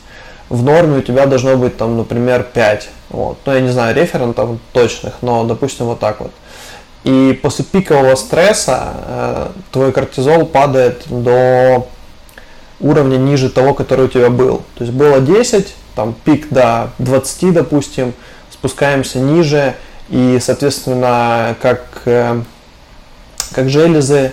В 0.54 0.62
норме 0.62 0.98
у 0.98 1.02
тебя 1.02 1.26
должно 1.26 1.56
быть 1.56 1.76
там, 1.76 1.96
например, 1.96 2.44
5. 2.44 2.88
Вот. 3.10 3.38
Ну, 3.44 3.52
я 3.52 3.60
не 3.60 3.70
знаю 3.70 3.92
референтов 3.96 4.50
точных, 4.72 5.14
но, 5.20 5.42
допустим, 5.42 5.86
вот 5.86 5.98
так 5.98 6.20
вот. 6.20 6.30
И 7.02 7.36
после 7.42 7.64
пикового 7.64 8.14
стресса 8.14 8.94
э, 9.04 9.48
твой 9.72 9.90
кортизол 9.90 10.46
падает 10.46 11.02
до 11.08 11.88
уровня 12.78 13.16
ниже 13.16 13.50
того, 13.50 13.74
который 13.74 14.04
у 14.04 14.08
тебя 14.08 14.30
был. 14.30 14.58
То 14.76 14.84
есть 14.84 14.92
было 14.92 15.18
10, 15.18 15.74
там 15.96 16.14
пик 16.24 16.48
до 16.50 16.90
20, 16.98 17.52
допустим, 17.52 18.14
спускаемся 18.52 19.18
ниже, 19.18 19.74
и, 20.08 20.38
соответственно, 20.40 21.56
как, 21.60 22.02
э, 22.04 22.42
как 23.52 23.68
железы, 23.70 24.30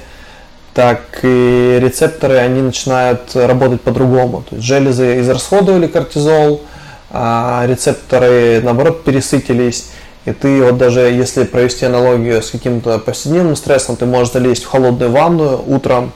так 0.74 1.02
и 1.24 1.80
рецепторы, 1.82 2.36
они 2.38 2.62
начинают 2.62 3.36
работать 3.36 3.82
по-другому. 3.82 4.44
То 4.50 4.56
есть 4.56 4.68
железы 4.68 5.20
израсходовали 5.20 5.88
кортизол, 5.88 6.62
а 7.10 7.66
рецепторы, 7.68 8.62
наоборот, 8.64 9.04
пересытились. 9.04 9.90
И 10.26 10.32
ты 10.32 10.64
вот 10.64 10.78
даже 10.78 11.02
если 11.02 11.44
провести 11.44 11.86
аналогию 11.86 12.42
с 12.42 12.52
каким-то 12.52 13.00
повседневным 13.00 13.56
стрессом, 13.56 13.96
ты 13.96 14.06
можешь 14.06 14.34
залезть 14.34 14.64
в 14.64 14.68
холодную 14.68 15.12
ванну 15.12 15.64
утром 15.68 16.14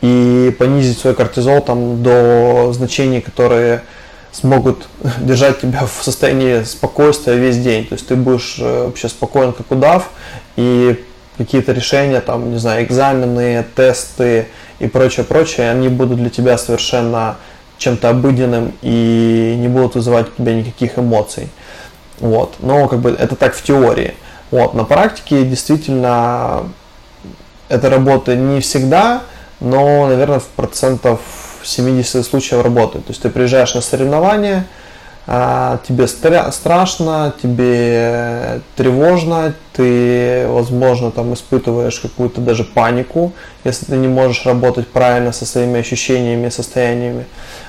и 0.00 0.54
понизить 0.58 0.98
свой 0.98 1.14
кортизол 1.14 1.60
там 1.62 2.02
до 2.02 2.72
значений, 2.72 3.20
которые 3.20 3.82
смогут 4.30 4.86
держать 5.20 5.60
тебя 5.60 5.86
в 5.86 6.04
состоянии 6.04 6.62
спокойствия 6.62 7.34
весь 7.34 7.58
день. 7.58 7.86
То 7.86 7.94
есть 7.94 8.06
ты 8.06 8.14
будешь 8.14 8.58
э, 8.60 8.84
вообще 8.84 9.08
спокоен, 9.08 9.52
как 9.52 9.70
удав, 9.70 10.10
и 10.56 11.04
какие-то 11.38 11.72
решения, 11.72 12.20
там, 12.20 12.50
не 12.50 12.58
знаю, 12.58 12.84
экзамены, 12.84 13.64
тесты 13.74 14.48
и 14.78 14.86
прочее, 14.86 15.24
прочее, 15.24 15.70
они 15.70 15.88
будут 15.88 16.18
для 16.18 16.28
тебя 16.28 16.58
совершенно 16.58 17.36
чем-то 17.78 18.10
обыденным 18.10 18.74
и 18.82 19.54
не 19.56 19.68
будут 19.68 19.94
вызывать 19.94 20.26
у 20.28 20.42
тебя 20.42 20.54
никаких 20.54 20.98
эмоций. 20.98 21.48
Вот. 22.18 22.56
Но 22.58 22.88
как 22.88 22.98
бы 22.98 23.10
это 23.10 23.36
так 23.36 23.54
в 23.54 23.62
теории. 23.62 24.14
Вот. 24.50 24.74
На 24.74 24.84
практике 24.84 25.44
действительно 25.44 26.68
это 27.68 27.88
работает 27.88 28.38
не 28.38 28.60
всегда, 28.60 29.22
но, 29.60 30.06
наверное, 30.06 30.40
в 30.40 30.46
процентов 30.46 31.20
70 31.62 32.24
случаев 32.24 32.62
работает. 32.62 33.06
То 33.06 33.12
есть 33.12 33.22
ты 33.22 33.30
приезжаешь 33.30 33.74
на 33.74 33.80
соревнования, 33.80 34.66
а, 35.30 35.78
тебе 35.86 36.06
страшно, 36.06 37.34
тебе 37.42 38.62
тревожно, 38.76 39.52
ты, 39.74 40.46
возможно, 40.48 41.10
там 41.10 41.34
испытываешь 41.34 42.00
какую-то 42.00 42.40
даже 42.40 42.64
панику, 42.64 43.34
если 43.62 43.84
ты 43.84 43.96
не 43.96 44.08
можешь 44.08 44.46
работать 44.46 44.88
правильно 44.88 45.32
со 45.32 45.44
своими 45.44 45.80
ощущениями, 45.80 46.48
состояниями. 46.48 47.26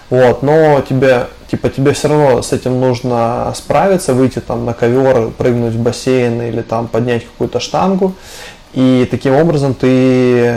Вот, 0.09 0.41
но 0.41 0.81
тебе, 0.87 1.27
типа, 1.51 1.69
тебе 1.69 1.91
все 1.91 2.07
равно 2.07 2.41
с 2.41 2.53
этим 2.53 2.79
нужно 2.79 3.51
справиться, 3.53 4.13
выйти 4.13 4.39
там 4.39 4.63
на 4.63 4.73
ковер, 4.73 5.31
прыгнуть 5.31 5.73
в 5.73 5.81
бассейн 5.81 6.41
или 6.41 6.61
там 6.61 6.87
поднять 6.87 7.25
какую-то 7.25 7.59
штангу. 7.59 8.13
И 8.71 9.05
таким 9.11 9.35
образом 9.35 9.73
ты 9.73 10.55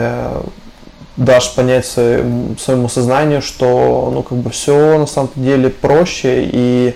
дашь 1.17 1.53
понять 1.53 1.85
своему, 1.85 2.55
своему 2.57 2.89
сознанию, 2.89 3.41
что 3.41 4.09
ну 4.13 4.23
как 4.23 4.37
бы 4.37 4.49
все 4.49 4.97
на 4.97 5.05
самом 5.05 5.29
деле 5.35 5.69
проще 5.69 6.49
и 6.51 6.95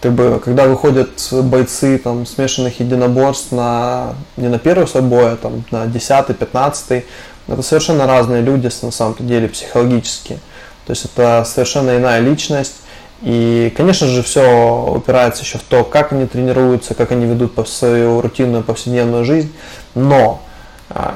как 0.00 0.12
бы 0.12 0.40
когда 0.44 0.66
выходят 0.66 1.10
бойцы 1.30 1.96
там 1.98 2.26
смешанных 2.26 2.80
единоборств 2.80 3.52
на 3.52 4.14
не 4.36 4.48
на 4.48 4.58
первый 4.58 4.86
свой 4.86 5.02
бой, 5.02 5.32
а 5.32 5.36
там 5.36 5.64
на 5.70 5.86
десятый, 5.86 6.34
пятнадцатый, 6.34 7.04
это 7.48 7.62
совершенно 7.62 8.06
разные 8.06 8.42
люди 8.42 8.70
на 8.82 8.90
самом 8.90 9.16
деле 9.20 9.48
психологически. 9.48 10.38
То 10.86 10.90
есть 10.90 11.04
это 11.04 11.44
совершенно 11.46 11.96
иная 11.96 12.20
личность. 12.20 12.74
И, 13.22 13.72
конечно 13.76 14.08
же, 14.08 14.22
все 14.24 14.84
упирается 14.96 15.44
еще 15.44 15.58
в 15.58 15.62
то, 15.62 15.84
как 15.84 16.12
они 16.12 16.26
тренируются, 16.26 16.94
как 16.94 17.12
они 17.12 17.24
ведут 17.26 17.68
свою 17.68 18.20
рутинную 18.20 18.64
повседневную 18.64 19.24
жизнь. 19.24 19.52
Но 19.94 20.42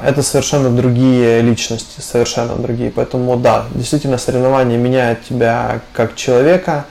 это 0.03 0.23
совершенно 0.23 0.69
другие 0.69 1.41
личности, 1.41 1.99
совершенно 2.01 2.55
другие. 2.55 2.91
Поэтому 2.91 3.35
да, 3.37 3.65
действительно 3.73 4.17
соревнования 4.17 4.77
меняют 4.77 5.23
тебя 5.23 5.81
как 5.93 6.15
человека, 6.15 6.85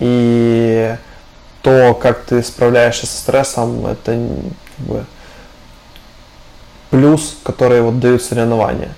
и 0.00 0.96
то, 1.62 1.94
как 1.94 2.24
ты 2.24 2.42
справляешься 2.42 3.06
со 3.06 3.16
стрессом, 3.18 3.86
это 3.86 4.12
как 4.76 4.86
бы, 4.86 5.04
плюс, 6.90 7.36
который 7.44 7.80
вот 7.82 8.00
дают 8.00 8.22
соревнования. 8.22 8.90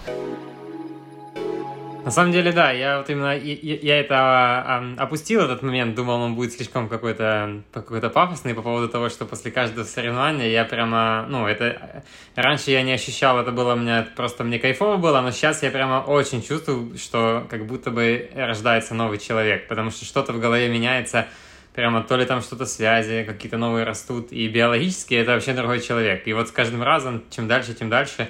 На 2.05 2.11
самом 2.11 2.33
деле, 2.33 2.53
да, 2.53 2.71
я 2.71 2.99
вот 2.99 3.09
именно, 3.09 3.35
я, 3.35 3.55
я 3.77 4.01
это 4.01 4.15
а, 4.15 4.95
опустил 4.99 5.41
этот 5.41 5.63
момент, 5.63 5.95
думал, 5.95 6.21
он 6.21 6.35
будет 6.35 6.53
слишком 6.53 6.91
какой-то 6.91 7.63
какой-то 7.73 8.11
пафосный 8.11 8.53
по 8.53 8.61
поводу 8.61 8.91
того, 8.91 9.09
что 9.09 9.25
после 9.25 9.51
каждого 9.51 9.85
соревнования 9.85 10.49
я 10.49 10.67
прямо, 10.67 11.25
ну, 11.31 11.47
это, 11.47 12.05
раньше 12.35 12.73
я 12.73 12.83
не 12.83 12.93
ощущал, 12.93 13.39
это 13.39 13.53
было 13.53 13.75
мне, 13.75 14.07
просто 14.17 14.45
мне 14.45 14.59
кайфово 14.59 14.99
было, 14.99 15.23
но 15.23 15.31
сейчас 15.31 15.63
я 15.63 15.71
прямо 15.71 16.05
очень 16.07 16.43
чувствую, 16.43 16.99
что 16.99 17.47
как 17.49 17.67
будто 17.67 17.91
бы 17.91 18.31
рождается 18.35 18.95
новый 18.95 19.17
человек, 19.17 19.67
потому 19.67 19.91
что 19.91 20.05
что-то 20.05 20.35
в 20.35 20.41
голове 20.41 20.69
меняется, 20.69 21.27
прямо 21.75 22.03
то 22.03 22.17
ли 22.17 22.27
там 22.27 22.43
что-то 22.43 22.67
связи, 22.67 23.25
какие-то 23.25 23.57
новые 23.57 23.87
растут, 23.87 24.31
и 24.31 24.47
биологически 24.49 25.15
это 25.15 25.33
вообще 25.33 25.55
другой 25.55 25.81
человек. 25.81 26.27
И 26.27 26.35
вот 26.35 26.49
с 26.49 26.53
каждым 26.53 26.83
разом, 26.83 27.23
чем 27.31 27.49
дальше, 27.49 27.73
тем 27.73 27.89
дальше, 27.89 28.29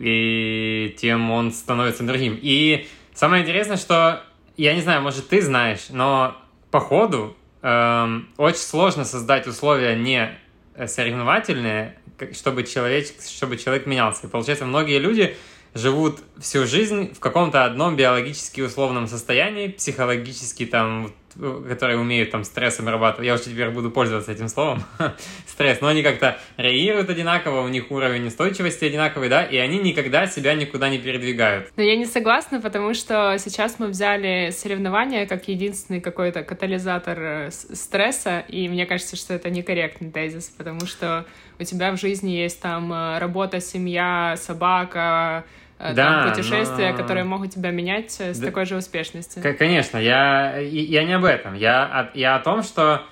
и 0.00 0.96
тем 0.98 1.30
он 1.30 1.52
становится 1.52 2.02
другим. 2.02 2.38
И 2.40 2.88
самое 3.14 3.42
интересное, 3.42 3.76
что, 3.76 4.24
я 4.56 4.74
не 4.74 4.80
знаю, 4.80 5.02
может, 5.02 5.28
ты 5.28 5.42
знаешь, 5.42 5.86
но 5.90 6.36
по 6.70 6.80
ходу 6.80 7.36
эм, 7.62 8.28
очень 8.38 8.60
сложно 8.60 9.04
создать 9.04 9.46
условия 9.46 9.94
не 9.94 10.38
соревновательные, 10.86 11.98
чтобы 12.32 12.64
человек, 12.64 13.08
чтобы 13.28 13.58
человек 13.58 13.86
менялся. 13.86 14.26
И 14.26 14.30
получается, 14.30 14.64
многие 14.64 14.98
люди 14.98 15.36
живут 15.74 16.20
всю 16.40 16.66
жизнь 16.66 17.14
в 17.14 17.20
каком-то 17.20 17.64
одном 17.64 17.96
биологически 17.96 18.62
условном 18.62 19.06
состоянии, 19.06 19.68
психологически 19.68 20.66
там 20.66 21.12
которые 21.34 21.98
умеют 21.98 22.30
там 22.30 22.44
стресс 22.44 22.80
обрабатывать, 22.80 23.26
я 23.26 23.34
уже 23.34 23.44
теперь 23.44 23.70
буду 23.70 23.90
пользоваться 23.90 24.32
этим 24.32 24.48
словом, 24.48 24.82
стресс, 25.46 25.80
но 25.80 25.88
они 25.88 26.02
как-то 26.02 26.38
реагируют 26.56 27.10
одинаково, 27.10 27.62
у 27.62 27.68
них 27.68 27.90
уровень 27.90 28.26
устойчивости 28.26 28.84
одинаковый, 28.84 29.28
да, 29.28 29.44
и 29.44 29.56
они 29.56 29.78
никогда 29.78 30.26
себя 30.26 30.54
никуда 30.54 30.88
не 30.88 30.98
передвигают. 30.98 31.70
Но 31.76 31.82
я 31.82 31.96
не 31.96 32.06
согласна, 32.06 32.60
потому 32.60 32.94
что 32.94 33.36
сейчас 33.38 33.78
мы 33.78 33.88
взяли 33.88 34.50
соревнования 34.50 35.26
как 35.26 35.48
единственный 35.48 36.00
какой-то 36.00 36.42
катализатор 36.42 37.18
э, 37.20 37.50
стресса, 37.50 38.44
и 38.48 38.68
мне 38.68 38.86
кажется, 38.86 39.16
что 39.16 39.34
это 39.34 39.50
некорректный 39.50 40.10
тезис, 40.10 40.52
потому 40.56 40.86
что 40.86 41.26
у 41.58 41.64
тебя 41.64 41.92
в 41.92 42.00
жизни 42.00 42.30
есть 42.30 42.60
там 42.60 42.92
э, 42.92 43.18
работа, 43.18 43.60
семья, 43.60 44.34
собака, 44.38 45.44
да, 45.80 45.94
там, 45.94 46.30
путешествия, 46.30 46.92
но... 46.92 46.96
которые 46.96 47.24
могут 47.24 47.54
тебя 47.54 47.70
менять 47.70 48.14
э, 48.20 48.34
с 48.34 48.38
да, 48.38 48.46
такой 48.46 48.66
же 48.66 48.76
успешностью. 48.76 49.42
Конечно, 49.56 49.96
я, 49.98 50.58
я 50.58 51.04
не 51.04 51.14
об 51.14 51.24
этом. 51.24 51.54
Я, 51.54 52.10
я 52.14 52.36
о 52.36 52.40
том, 52.40 52.62
что 52.62 53.02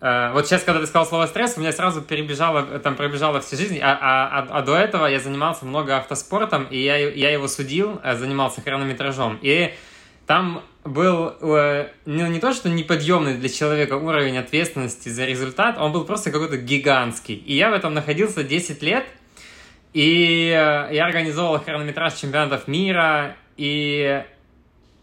э, 0.00 0.30
вот 0.32 0.46
сейчас, 0.46 0.62
когда 0.62 0.80
ты 0.80 0.86
сказал 0.86 1.06
слово 1.06 1.26
стресс, 1.26 1.56
у 1.56 1.60
меня 1.60 1.72
сразу 1.72 2.02
перебежало, 2.02 2.78
там 2.78 2.94
пробежала 2.94 3.40
всю 3.40 3.56
жизнь, 3.56 3.78
а, 3.82 3.98
а, 4.00 4.38
а, 4.38 4.58
а 4.58 4.62
до 4.62 4.76
этого 4.76 5.06
я 5.06 5.18
занимался 5.18 5.64
много 5.64 5.96
автоспортом, 5.96 6.64
и 6.70 6.78
я, 6.78 6.96
я 6.96 7.30
его 7.30 7.48
судил, 7.48 8.00
э, 8.04 8.14
занимался 8.14 8.60
хронометражом, 8.60 9.38
и 9.42 9.74
там 10.26 10.62
был 10.84 11.34
э, 11.40 11.88
ну, 12.04 12.26
не 12.26 12.40
то, 12.40 12.52
что 12.52 12.68
неподъемный 12.68 13.36
для 13.36 13.48
человека 13.48 13.94
уровень 13.94 14.38
ответственности 14.38 15.08
за 15.08 15.24
результат, 15.24 15.78
он 15.78 15.92
был 15.92 16.04
просто 16.04 16.30
какой-то 16.30 16.56
гигантский. 16.56 17.34
И 17.34 17.54
я 17.54 17.70
в 17.70 17.74
этом 17.74 17.94
находился 17.94 18.42
10 18.42 18.82
лет, 18.82 19.06
и 19.96 20.50
э, 20.50 20.94
я 20.94 21.06
организовал 21.06 21.58
хронометраж 21.58 22.12
чемпионатов 22.12 22.68
мира, 22.68 23.34
и 23.56 24.22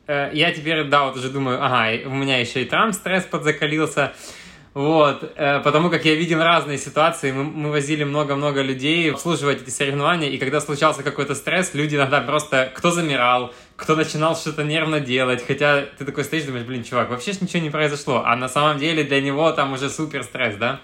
э, 0.06 0.30
я 0.34 0.52
теперь, 0.52 0.84
да, 0.84 1.06
вот 1.06 1.18
уже 1.18 1.32
думаю, 1.32 1.66
ага, 1.66 2.08
у 2.08 2.14
меня 2.14 2.38
еще 2.38 2.62
и 2.62 2.66
Трамп 2.66 2.94
стресс 2.94 3.24
подзакалился, 3.24 4.14
вот, 4.76 5.34
э, 5.36 5.62
потому 5.62 5.90
как 5.90 6.06
я 6.06 6.14
видел 6.14 6.44
разные 6.44 6.78
ситуации, 6.78 7.32
мы, 7.32 7.44
мы 7.44 7.72
возили 7.72 8.04
много-много 8.04 8.62
людей 8.62 9.12
обслуживать 9.12 9.64
эти 9.64 9.72
соревнования, 9.72 10.30
и 10.30 10.38
когда 10.38 10.62
случался 10.62 11.02
какой-то 11.02 11.34
стресс, 11.34 11.74
люди 11.74 11.96
иногда 11.96 12.22
просто, 12.22 12.72
кто 12.76 12.92
замирал, 12.92 13.52
кто 13.76 13.96
начинал 13.96 14.36
что-то 14.36 14.64
нервно 14.64 15.00
делать, 15.00 15.44
хотя 15.44 15.86
ты 15.98 16.06
такой 16.06 16.24
стоишь, 16.24 16.44
думаешь, 16.44 16.68
блин, 16.68 16.84
чувак, 16.84 17.10
вообще 17.10 17.34
ж 17.34 17.42
ничего 17.42 17.64
не 17.64 17.72
произошло, 17.72 18.22
а 18.24 18.36
на 18.36 18.48
самом 18.48 18.78
деле 18.78 19.04
для 19.04 19.22
него 19.22 19.52
там 19.54 19.74
уже 19.74 19.90
супер 19.90 20.24
стресс, 20.24 20.56
да? 20.58 20.82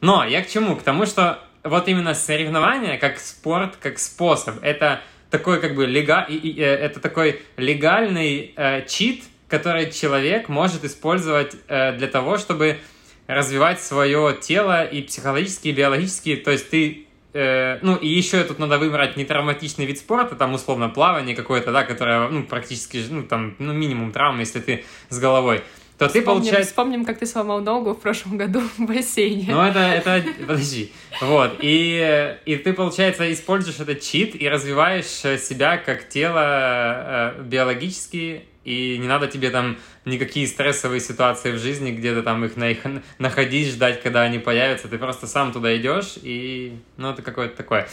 Но 0.00 0.24
я 0.24 0.42
к 0.42 0.48
чему? 0.48 0.76
К 0.76 0.82
тому, 0.82 1.04
что 1.04 1.40
вот 1.64 1.88
именно 1.88 2.14
соревнования 2.14 2.98
как 2.98 3.18
спорт, 3.18 3.76
как 3.80 3.98
способ, 3.98 4.56
это 4.62 5.00
такой 5.30 5.60
как 5.60 5.74
бы 5.74 5.86
лега... 5.86 6.26
э, 6.28 6.62
это 6.62 7.00
такой 7.00 7.42
легальный 7.56 8.52
э, 8.56 8.86
чит, 8.86 9.24
который 9.48 9.90
человек 9.90 10.48
может 10.48 10.84
использовать 10.84 11.56
э, 11.68 11.92
для 11.96 12.08
того, 12.08 12.38
чтобы 12.38 12.78
развивать 13.26 13.80
свое 13.80 14.36
тело 14.40 14.84
и 14.84 15.02
психологически, 15.02 15.68
и 15.68 15.72
биологически. 15.72 16.36
То 16.36 16.50
есть 16.50 16.70
ты 16.70 17.06
э, 17.32 17.78
ну, 17.82 17.96
и 17.96 18.08
еще 18.08 18.42
тут 18.44 18.58
надо 18.58 18.78
выбрать 18.78 19.16
не 19.16 19.24
травматичный 19.24 19.86
вид 19.86 19.98
спорта, 19.98 20.36
там, 20.36 20.54
условно, 20.54 20.88
плавание 20.88 21.36
какое-то, 21.36 21.72
да, 21.72 21.84
которое, 21.84 22.28
ну, 22.28 22.44
практически, 22.44 23.04
ну, 23.08 23.22
там, 23.22 23.54
ну, 23.58 23.72
минимум 23.72 24.12
травм, 24.12 24.40
если 24.40 24.60
ты 24.60 24.84
с 25.08 25.18
головой 25.18 25.62
то 26.00 26.08
ты, 26.08 26.22
получается... 26.22 26.70
Вспомним, 26.70 27.04
как 27.04 27.18
ты 27.18 27.26
сломал 27.26 27.60
ногу 27.60 27.92
в 27.92 28.00
прошлом 28.00 28.38
году 28.38 28.60
в 28.78 28.86
бассейне. 28.86 29.48
Ну, 29.50 29.60
это, 29.60 29.80
это, 29.80 30.24
подожди. 30.40 30.92
Вот, 31.20 31.58
и, 31.60 32.38
и 32.46 32.56
ты, 32.56 32.72
получается, 32.72 33.30
используешь 33.30 33.80
этот 33.80 34.00
чит 34.00 34.34
и 34.34 34.48
развиваешь 34.48 35.04
себя 35.04 35.76
как 35.76 36.08
тело 36.08 37.34
э, 37.36 37.42
биологически, 37.42 38.44
и 38.64 38.96
не 38.96 39.06
надо 39.06 39.26
тебе 39.26 39.50
там 39.50 39.76
никакие 40.06 40.46
стрессовые 40.46 41.00
ситуации 41.00 41.52
в 41.52 41.58
жизни, 41.58 41.90
где 41.90 42.14
ты 42.14 42.22
там 42.22 42.46
их, 42.46 42.56
на, 42.56 42.70
их 42.70 42.78
находить, 43.18 43.68
ждать, 43.68 44.02
когда 44.02 44.22
они 44.22 44.38
появятся. 44.38 44.88
Ты 44.88 44.96
просто 44.96 45.26
сам 45.26 45.52
туда 45.52 45.76
идешь, 45.76 46.14
и, 46.22 46.78
ну, 46.96 47.10
это 47.10 47.20
какое-то 47.20 47.58
такое. 47.58 47.86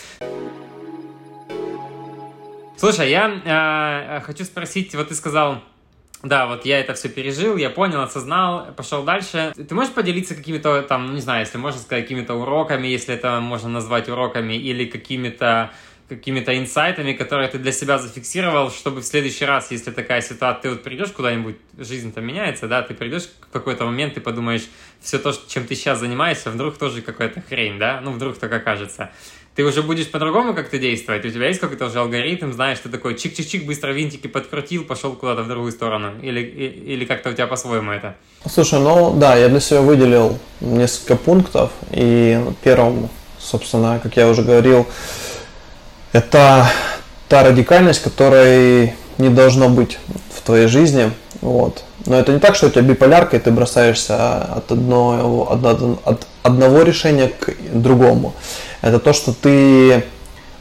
Слушай, 2.77 3.09
я 3.09 3.41
э, 3.43 4.21
хочу 4.21 4.45
спросить, 4.45 4.95
вот 4.95 5.09
ты 5.09 5.15
сказал, 5.15 5.61
да, 6.23 6.47
вот 6.47 6.65
я 6.65 6.79
это 6.79 6.93
все 6.95 7.09
пережил, 7.09 7.57
я 7.57 7.69
понял, 7.69 8.01
осознал, 8.01 8.73
пошел 8.75 9.03
дальше. 9.03 9.53
Ты 9.55 9.75
можешь 9.75 9.93
поделиться 9.93 10.35
какими-то 10.35 10.81
там, 10.81 11.13
не 11.13 11.21
знаю, 11.21 11.41
если 11.41 11.57
можно 11.57 11.79
сказать, 11.79 12.03
какими-то 12.03 12.33
уроками, 12.33 12.87
если 12.87 13.13
это 13.13 13.39
можно 13.39 13.69
назвать 13.69 14.09
уроками, 14.09 14.55
или 14.55 14.85
какими-то 14.85 15.71
какими-то 16.09 16.57
инсайтами, 16.57 17.11
которые 17.11 17.49
ты 17.49 17.57
для 17.57 17.73
себя 17.73 17.97
зафиксировал, 17.97 18.71
чтобы 18.71 19.01
в 19.01 19.03
следующий 19.03 19.43
раз, 19.43 19.71
если 19.71 19.91
такая 19.91 20.21
ситуация, 20.21 20.61
ты 20.61 20.69
вот 20.69 20.83
придешь 20.83 21.11
куда-нибудь, 21.11 21.57
жизнь 21.77 22.13
там 22.13 22.25
меняется, 22.25 22.69
да, 22.69 22.81
ты 22.81 22.93
придешь 22.93 23.23
в 23.41 23.51
какой-то 23.51 23.85
момент, 23.85 24.13
ты 24.13 24.21
подумаешь, 24.21 24.67
все 25.01 25.19
то, 25.19 25.33
чем 25.47 25.67
ты 25.67 25.75
сейчас 25.75 25.99
занимаешься, 25.99 26.49
вдруг 26.49 26.77
тоже 26.77 27.01
какая-то 27.01 27.41
хрень, 27.41 27.77
да, 27.77 27.99
ну, 28.01 28.11
вдруг 28.11 28.37
так 28.37 28.53
окажется 28.53 29.11
ты 29.57 29.63
уже 29.63 29.81
будешь 29.81 30.07
по-другому 30.11 30.53
как-то 30.53 30.77
действовать. 30.77 31.25
У 31.25 31.29
тебя 31.31 31.47
есть 31.47 31.59
какой-то 31.59 31.87
уже 31.87 31.99
алгоритм, 31.99 32.53
знаешь, 32.53 32.77
ты 32.77 32.89
такой 32.89 33.15
чик-чик-чик, 33.15 33.65
быстро 33.65 33.91
винтики 33.91 34.27
подкрутил, 34.27 34.83
пошел 34.83 35.13
куда-то 35.13 35.41
в 35.41 35.47
другую 35.47 35.71
сторону. 35.71 36.11
Или, 36.21 36.41
или 36.41 37.05
как-то 37.05 37.31
у 37.31 37.33
тебя 37.33 37.47
по-своему 37.47 37.91
это? 37.91 38.15
Слушай, 38.47 38.79
ну 38.79 39.15
да, 39.17 39.35
я 39.35 39.49
для 39.49 39.59
себя 39.59 39.81
выделил 39.81 40.37
несколько 40.61 41.15
пунктов. 41.15 41.71
И 41.89 42.39
первым, 42.63 43.09
собственно, 43.39 43.99
как 44.01 44.15
я 44.15 44.29
уже 44.29 44.43
говорил, 44.43 44.85
это 46.13 46.67
та 47.27 47.43
радикальность, 47.43 48.03
которой 48.03 48.93
не 49.17 49.29
должно 49.29 49.69
быть 49.69 49.97
в 50.35 50.43
твоей 50.43 50.67
жизни. 50.67 51.11
Вот. 51.41 51.83
Но 52.05 52.19
это 52.19 52.31
не 52.31 52.39
так, 52.39 52.55
что 52.55 52.67
у 52.67 52.69
тебя 52.69 52.83
биполярка, 52.83 53.37
и 53.37 53.39
ты 53.39 53.49
бросаешься 53.49 54.37
от 54.37 54.71
одного, 54.71 55.51
от 55.51 56.27
одного 56.43 56.83
решения 56.83 57.29
к 57.29 57.55
другому. 57.73 58.35
Это 58.81 58.99
то, 58.99 59.13
что 59.13 59.33
ты 59.33 60.03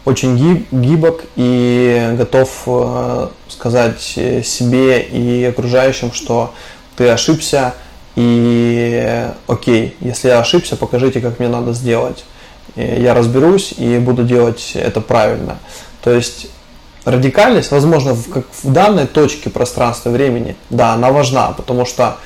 очень 0.04 0.64
гибок 0.70 1.24
и 1.34 2.14
готов 2.16 2.62
э, 2.66 3.28
сказать 3.48 4.00
себе 4.00 5.02
и 5.02 5.44
окружающим, 5.44 6.12
что 6.12 6.54
ты 6.96 7.08
ошибся, 7.08 7.74
и 8.14 9.28
окей, 9.46 9.96
если 10.00 10.28
я 10.28 10.40
ошибся, 10.40 10.76
покажите, 10.76 11.20
как 11.20 11.38
мне 11.38 11.48
надо 11.48 11.72
сделать. 11.72 12.24
Я 12.74 13.14
разберусь 13.14 13.72
и 13.76 13.98
буду 13.98 14.24
делать 14.24 14.72
это 14.74 15.00
правильно. 15.00 15.58
То 16.02 16.12
есть 16.12 16.48
радикальность, 17.04 17.70
возможно, 17.70 18.14
в, 18.14 18.28
как 18.30 18.46
в 18.62 18.72
данной 18.72 19.06
точке 19.06 19.50
пространства 19.50 20.10
времени, 20.10 20.56
да, 20.70 20.92
она 20.94 21.10
важна, 21.10 21.52
потому 21.52 21.84
что 21.84 22.18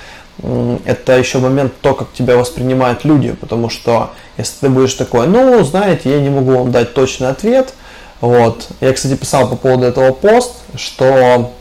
это 0.42 1.18
еще 1.18 1.38
момент 1.38 1.72
то, 1.80 1.94
как 1.94 2.12
тебя 2.12 2.36
воспринимают 2.36 3.04
люди, 3.04 3.32
потому 3.32 3.68
что 3.68 4.10
если 4.36 4.60
ты 4.60 4.68
будешь 4.68 4.94
такой, 4.94 5.26
ну, 5.26 5.62
знаете, 5.64 6.10
я 6.10 6.20
не 6.20 6.30
могу 6.30 6.52
вам 6.52 6.72
дать 6.72 6.94
точный 6.94 7.28
ответ, 7.28 7.74
вот, 8.20 8.68
я, 8.80 8.92
кстати, 8.92 9.16
писал 9.16 9.48
по 9.48 9.56
поводу 9.56 9.86
этого 9.86 10.12
пост, 10.12 10.56
что 10.76 11.52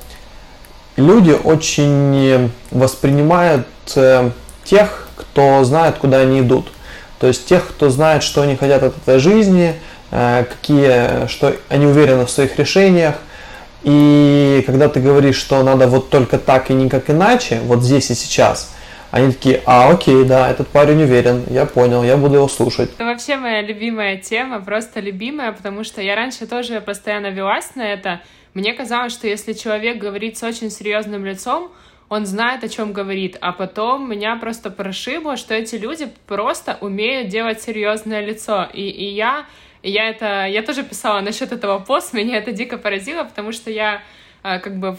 люди 0.95 1.31
очень 1.31 2.51
воспринимают 2.71 3.67
э, 3.95 4.31
тех, 4.65 5.07
кто 5.15 5.63
знает, 5.63 5.97
куда 5.97 6.19
они 6.19 6.41
идут, 6.41 6.67
то 7.19 7.27
есть 7.27 7.45
тех, 7.45 7.67
кто 7.67 7.89
знает, 7.89 8.23
что 8.23 8.41
они 8.41 8.55
хотят 8.55 8.83
от 8.83 8.97
этой 8.97 9.19
жизни, 9.19 9.75
э, 10.11 10.45
какие, 10.49 11.27
что 11.27 11.53
они 11.69 11.85
уверены 11.85 12.25
в 12.25 12.31
своих 12.31 12.57
решениях, 12.57 13.15
и 13.83 14.63
когда 14.65 14.89
ты 14.89 14.99
говоришь, 14.99 15.37
что 15.37 15.63
надо 15.63 15.87
вот 15.87 16.09
только 16.09 16.37
так 16.37 16.69
и 16.69 16.73
никак 16.73 17.09
иначе, 17.09 17.59
вот 17.63 17.83
здесь 17.83 18.09
и 18.11 18.15
сейчас, 18.15 18.75
они 19.11 19.31
такие, 19.31 19.61
а, 19.65 19.89
окей, 19.89 20.23
да, 20.23 20.49
этот 20.49 20.67
парень 20.67 21.01
уверен, 21.01 21.43
я 21.49 21.65
понял, 21.65 22.03
я 22.03 22.17
буду 22.17 22.35
его 22.35 22.47
слушать. 22.47 22.91
Это 22.93 23.05
вообще 23.05 23.37
моя 23.37 23.61
любимая 23.61 24.17
тема, 24.17 24.59
просто 24.59 24.99
любимая, 24.99 25.51
потому 25.51 25.83
что 25.83 26.01
я 26.01 26.15
раньше 26.15 26.45
тоже 26.45 26.81
постоянно 26.81 27.27
велась 27.27 27.75
на 27.75 27.81
это. 27.81 28.21
Мне 28.53 28.73
казалось, 28.73 29.13
что 29.13 29.27
если 29.27 29.53
человек 29.53 29.97
говорит 29.97 30.37
с 30.37 30.43
очень 30.43 30.69
серьезным 30.69 31.25
лицом, 31.25 31.71
он 32.09 32.25
знает, 32.25 32.63
о 32.63 32.69
чем 32.69 32.91
говорит, 32.91 33.37
а 33.39 33.51
потом 33.51 34.09
меня 34.09 34.35
просто 34.35 34.71
прошибло, 34.71 35.37
что 35.37 35.53
эти 35.53 35.75
люди 35.75 36.07
просто 36.27 36.77
умеют 36.81 37.29
делать 37.29 37.61
серьезное 37.61 38.25
лицо, 38.25 38.67
и, 38.73 38.81
и 38.81 39.05
я 39.13 39.45
и 39.81 39.91
я 39.91 40.09
это, 40.09 40.45
я 40.45 40.61
тоже 40.61 40.83
писала 40.83 41.21
насчет 41.21 41.51
этого 41.51 41.79
поста, 41.79 42.17
меня 42.17 42.37
это 42.37 42.51
дико 42.51 42.77
поразило, 42.77 43.23
потому 43.23 43.51
что 43.51 43.71
я 43.71 44.01
э, 44.43 44.59
как 44.59 44.77
бы 44.77 44.97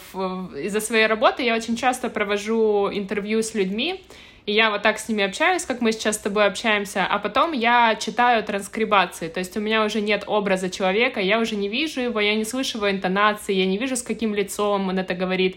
из-за 0.63 0.81
своей 0.81 1.07
работы 1.07 1.43
я 1.43 1.55
очень 1.55 1.77
часто 1.77 2.09
провожу 2.09 2.91
интервью 2.93 3.43
с 3.43 3.55
людьми, 3.55 4.03
и 4.47 4.53
я 4.53 4.71
вот 4.71 4.83
так 4.83 4.99
с 4.99 5.09
ними 5.09 5.23
общаюсь, 5.23 5.67
как 5.67 5.83
мы 5.83 5.93
сейчас 5.93 6.17
с 6.17 6.19
тобой 6.19 6.47
общаемся, 6.47 7.07
а 7.07 7.19
потом 7.19 7.53
я 7.53 7.95
читаю 7.97 8.43
транскрибации, 8.43 9.29
то 9.29 9.39
есть 9.39 9.57
у 9.57 9.61
меня 9.61 9.85
уже 9.85 10.01
нет 10.01 10.25
образа 10.27 10.71
человека, 10.71 11.21
я 11.21 11.39
уже 11.39 11.57
не 11.57 11.69
вижу 11.69 12.01
его, 12.01 12.19
я 12.19 12.35
не 12.35 12.45
слышу 12.45 12.79
его 12.79 12.91
интонации, 12.91 13.55
я 13.55 13.67
не 13.67 13.77
вижу, 13.77 13.97
с 13.97 14.03
каким 14.03 14.35
лицом 14.35 14.89
он 14.89 14.99
это 14.99 15.15
говорит. 15.15 15.57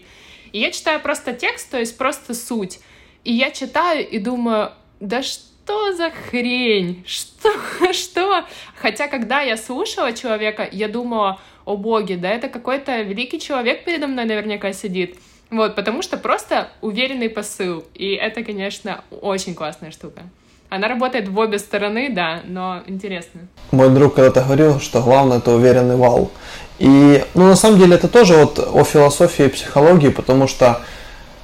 И 0.52 0.60
я 0.60 0.70
читаю 0.70 1.00
просто 1.00 1.32
текст, 1.32 1.70
то 1.70 1.78
есть 1.78 1.98
просто 1.98 2.34
суть. 2.34 2.78
И 3.24 3.32
я 3.32 3.50
читаю 3.50 4.06
и 4.06 4.18
думаю, 4.18 4.70
да 5.00 5.22
что 5.22 5.53
что 5.64 5.92
за 5.94 6.10
хрень? 6.10 7.04
Что? 7.06 7.50
Что? 7.92 8.44
Хотя, 8.76 9.08
когда 9.08 9.40
я 9.40 9.56
слушала 9.56 10.12
человека, 10.12 10.68
я 10.70 10.88
думала, 10.88 11.38
о 11.64 11.76
боге, 11.76 12.16
да 12.16 12.28
это 12.28 12.48
какой-то 12.48 13.00
великий 13.00 13.40
человек 13.40 13.84
передо 13.84 14.06
мной 14.06 14.26
наверняка 14.26 14.74
сидит. 14.74 15.16
Вот, 15.50 15.74
потому 15.74 16.02
что 16.02 16.18
просто 16.18 16.68
уверенный 16.82 17.30
посыл. 17.30 17.84
И 17.94 18.12
это, 18.12 18.44
конечно, 18.44 19.02
очень 19.22 19.54
классная 19.54 19.90
штука. 19.90 20.22
Она 20.68 20.88
работает 20.88 21.28
в 21.28 21.38
обе 21.38 21.58
стороны, 21.58 22.10
да, 22.10 22.40
но 22.44 22.82
интересно. 22.86 23.42
Мой 23.70 23.88
друг 23.88 24.14
когда-то 24.14 24.42
говорил, 24.42 24.80
что 24.80 25.00
главное 25.00 25.38
это 25.38 25.52
уверенный 25.52 25.96
вал. 25.96 26.30
И, 26.78 27.24
ну, 27.34 27.46
на 27.46 27.56
самом 27.56 27.78
деле, 27.78 27.94
это 27.94 28.08
тоже 28.08 28.34
вот 28.34 28.58
о 28.58 28.84
философии 28.84 29.46
и 29.46 29.48
психологии, 29.48 30.08
потому 30.08 30.46
что, 30.46 30.82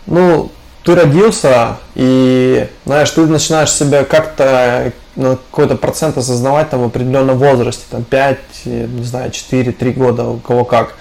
ну, 0.06 0.50
ты 0.84 0.94
родился, 0.94 1.76
и, 1.94 2.66
знаешь, 2.86 3.10
ты 3.10 3.26
начинаешь 3.26 3.70
себя 3.72 4.04
как-то 4.04 4.92
на 5.16 5.36
какой-то 5.36 5.76
процент 5.76 6.16
осознавать 6.16 6.70
там 6.70 6.82
в 6.82 6.86
определенном 6.86 7.38
возрасте, 7.38 7.82
там 7.90 8.04
5, 8.04 8.38
не 8.64 9.04
знаю, 9.04 9.30
4, 9.30 9.72
3 9.72 9.92
года, 9.92 10.24
у 10.24 10.38
кого 10.38 10.64
как. 10.64 10.94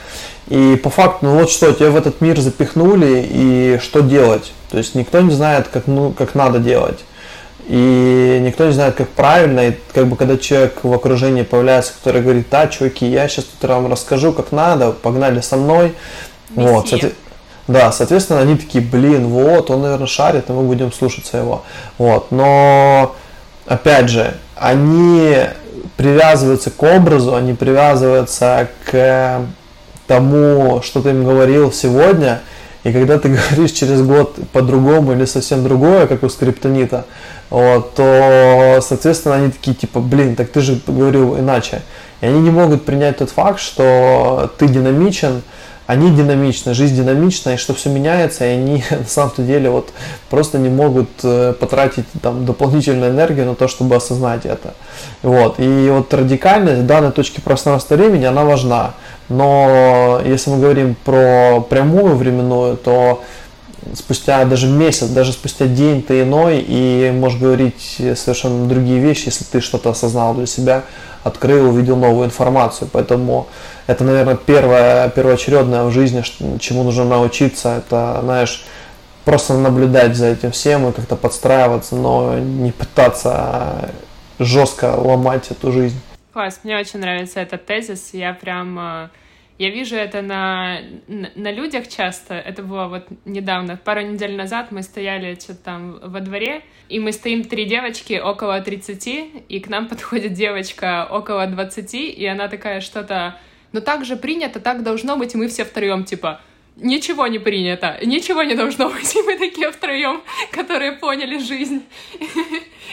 И 0.47 0.79
по 0.83 0.89
факту, 0.89 1.27
ну 1.27 1.39
вот 1.39 1.51
что, 1.51 1.71
тебя 1.71 1.91
в 1.91 1.95
этот 1.95 2.21
мир 2.21 2.39
запихнули, 2.39 3.25
и 3.29 3.79
что 3.81 4.01
делать? 4.01 4.51
То 4.71 4.77
есть 4.77 4.95
никто 4.95 5.21
не 5.21 5.31
знает, 5.31 5.67
как, 5.67 5.87
ну, 5.87 6.11
как 6.11 6.35
надо 6.35 6.59
делать. 6.59 6.99
И 7.67 8.39
никто 8.41 8.65
не 8.65 8.73
знает, 8.73 8.95
как 8.95 9.09
правильно. 9.09 9.67
И 9.67 9.73
как 9.93 10.07
бы 10.07 10.15
когда 10.15 10.37
человек 10.37 10.79
в 10.81 10.91
окружении 10.91 11.43
появляется, 11.43 11.93
который 11.93 12.23
говорит, 12.23 12.47
да, 12.49 12.67
чуваки, 12.67 13.05
я 13.05 13.27
сейчас 13.27 13.45
тут 13.45 13.69
вам 13.69 13.91
расскажу, 13.91 14.33
как 14.33 14.51
надо, 14.51 14.91
погнали 14.91 15.39
со 15.41 15.55
мной. 15.55 15.93
Мессия. 16.55 16.71
Вот, 16.71 17.13
да, 17.69 17.91
соответственно, 17.91 18.41
они 18.41 18.57
такие, 18.57 18.83
блин, 18.83 19.27
вот, 19.27 19.69
он, 19.69 19.83
наверное, 19.83 20.07
шарит, 20.07 20.49
и 20.49 20.53
мы 20.53 20.63
будем 20.63 20.91
слушаться 20.91 21.37
его. 21.37 21.63
Вот, 21.99 22.31
но, 22.31 23.15
опять 23.67 24.09
же, 24.09 24.33
они 24.55 25.35
привязываются 25.95 26.71
к 26.71 26.81
образу, 26.81 27.35
они 27.35 27.53
привязываются 27.53 28.69
к 28.89 29.41
тому, 30.07 30.81
что 30.83 31.03
ты 31.03 31.11
им 31.11 31.23
говорил 31.23 31.71
сегодня, 31.71 32.41
и 32.83 32.91
когда 32.91 33.19
ты 33.19 33.29
говоришь 33.51 33.71
через 33.71 34.01
год 34.01 34.39
по-другому 34.51 35.11
или 35.11 35.25
совсем 35.25 35.63
другое, 35.63 36.07
как 36.07 36.23
у 36.23 36.29
скриптонита, 36.29 37.05
вот, 37.51 37.93
то, 37.93 38.79
соответственно, 38.81 39.35
они 39.35 39.51
такие, 39.51 39.75
типа, 39.75 39.99
блин, 39.99 40.35
так 40.35 40.49
ты 40.49 40.61
же 40.61 40.81
говорил 40.87 41.37
иначе. 41.37 41.83
И 42.21 42.25
они 42.25 42.41
не 42.41 42.49
могут 42.49 42.83
принять 42.83 43.17
тот 43.17 43.29
факт, 43.29 43.59
что 43.59 44.51
ты 44.57 44.67
динамичен, 44.67 45.43
они 45.89 46.11
динамичны, 46.11 46.75
жизнь 46.75 46.95
динамична, 46.95 47.55
и 47.55 47.57
что 47.57 47.73
все 47.73 47.89
меняется, 47.89 48.45
и 48.45 48.49
они 48.49 48.83
на 48.91 49.07
самом 49.07 49.33
деле 49.39 49.71
вот 49.71 49.89
просто 50.29 50.59
не 50.59 50.69
могут 50.69 51.09
э, 51.23 51.55
потратить 51.59 52.05
там 52.21 52.45
дополнительную 52.45 53.09
энергию 53.09 53.47
на 53.47 53.55
то, 53.55 53.67
чтобы 53.67 53.95
осознать 53.95 54.45
это. 54.45 54.75
Вот. 55.23 55.55
И 55.57 55.89
вот 55.89 56.13
радикальность 56.13 56.85
данной 56.85 57.11
точки 57.11 57.39
пространства 57.39 57.95
времени, 57.95 58.25
она 58.25 58.45
важна. 58.45 58.93
Но 59.29 60.21
если 60.23 60.51
мы 60.51 60.59
говорим 60.59 60.95
про 61.03 61.59
прямую 61.67 62.15
временную, 62.17 62.77
то 62.77 63.23
спустя 63.95 64.45
даже 64.45 64.67
месяц, 64.67 65.07
даже 65.07 65.31
спустя 65.31 65.65
день 65.65 66.03
ты 66.03 66.21
иной 66.21 66.59
и 66.59 67.11
можешь 67.11 67.39
говорить 67.39 67.97
совершенно 68.15 68.67
другие 68.67 68.99
вещи, 68.99 69.25
если 69.25 69.43
ты 69.43 69.59
что-то 69.59 69.89
осознал 69.89 70.35
для 70.35 70.45
себя, 70.45 70.83
открыл, 71.23 71.69
увидел 71.69 71.95
новую 71.95 72.25
информацию. 72.25 72.89
Поэтому 72.91 73.47
это, 73.87 74.03
наверное, 74.03 74.35
первое, 74.35 75.09
первоочередное 75.09 75.83
в 75.83 75.91
жизни, 75.91 76.23
чему 76.59 76.83
нужно 76.83 77.05
научиться. 77.05 77.77
Это, 77.77 78.19
знаешь, 78.23 78.65
просто 79.25 79.53
наблюдать 79.55 80.15
за 80.15 80.27
этим 80.27 80.51
всем 80.51 80.87
и 80.87 80.91
как-то 80.91 81.15
подстраиваться, 81.15 81.95
но 81.95 82.37
не 82.39 82.71
пытаться 82.71 83.91
жестко 84.39 84.95
ломать 84.95 85.51
эту 85.51 85.71
жизнь. 85.71 85.99
Класс, 86.33 86.61
мне 86.63 86.77
очень 86.77 86.99
нравится 86.99 87.39
этот 87.39 87.65
тезис. 87.65 88.09
Я 88.13 88.33
прям 88.33 88.79
э, 88.79 89.09
я 89.59 89.69
вижу 89.69 89.97
это 89.97 90.21
на, 90.21 90.79
на, 91.07 91.29
на 91.35 91.51
людях 91.51 91.89
часто. 91.89 92.33
Это 92.33 92.63
было 92.63 92.85
вот 92.85 93.07
недавно, 93.25 93.75
пару 93.75 94.01
недель 94.01 94.35
назад 94.35 94.71
мы 94.71 94.81
стояли 94.83 95.35
что-то 95.35 95.59
там 95.59 95.99
во 96.01 96.21
дворе, 96.21 96.63
и 96.87 96.97
мы 96.97 97.11
стоим 97.11 97.43
три 97.43 97.65
девочки 97.65 98.17
около 98.17 98.61
30, 98.61 99.07
и 99.49 99.59
к 99.59 99.67
нам 99.67 99.87
подходит 99.89 100.31
девочка 100.31 101.05
около 101.11 101.45
20, 101.45 101.93
и 101.93 102.25
она 102.25 102.47
такая 102.47 102.79
что-то 102.79 103.37
ну 103.71 103.81
так 103.81 104.05
же 104.05 104.15
принято, 104.15 104.61
так 104.61 104.81
должно 104.81 105.17
быть, 105.17 105.35
и 105.35 105.37
мы 105.37 105.47
все 105.47 105.65
втроем, 105.65 106.05
типа, 106.05 106.41
ничего 106.81 107.27
не 107.27 107.39
принято, 107.39 107.97
ничего 108.03 108.43
не 108.43 108.55
должно 108.55 108.89
быть, 108.95 109.15
и 109.15 109.21
мы 109.21 109.37
такие 109.37 109.71
втроем, 109.71 110.21
которые 110.51 110.93
поняли 110.93 111.37
жизнь. 111.39 111.83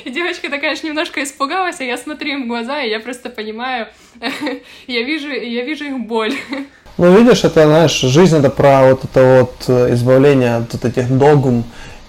И 0.04 0.10
девочка 0.10 0.50
такая 0.50 0.76
же 0.76 0.86
немножко 0.86 1.22
испугалась, 1.22 1.80
а 1.80 1.84
я 1.84 1.96
смотрю 1.96 2.32
им 2.32 2.44
в 2.44 2.48
глаза, 2.48 2.82
и 2.82 2.90
я 2.90 3.00
просто 3.00 3.30
понимаю, 3.30 3.88
я 4.86 5.02
вижу, 5.02 5.28
я 5.28 5.64
вижу 5.64 5.84
их 5.84 5.98
боль. 6.00 6.34
Ну, 6.98 7.16
видишь, 7.16 7.44
это, 7.44 7.66
знаешь, 7.66 8.00
жизнь 8.00 8.38
это 8.38 8.50
про 8.50 8.90
вот 8.90 9.04
это 9.04 9.40
вот 9.40 9.64
э, 9.68 9.92
избавление 9.92 10.56
от 10.56 10.82
этих 10.82 11.10
догм 11.10 11.64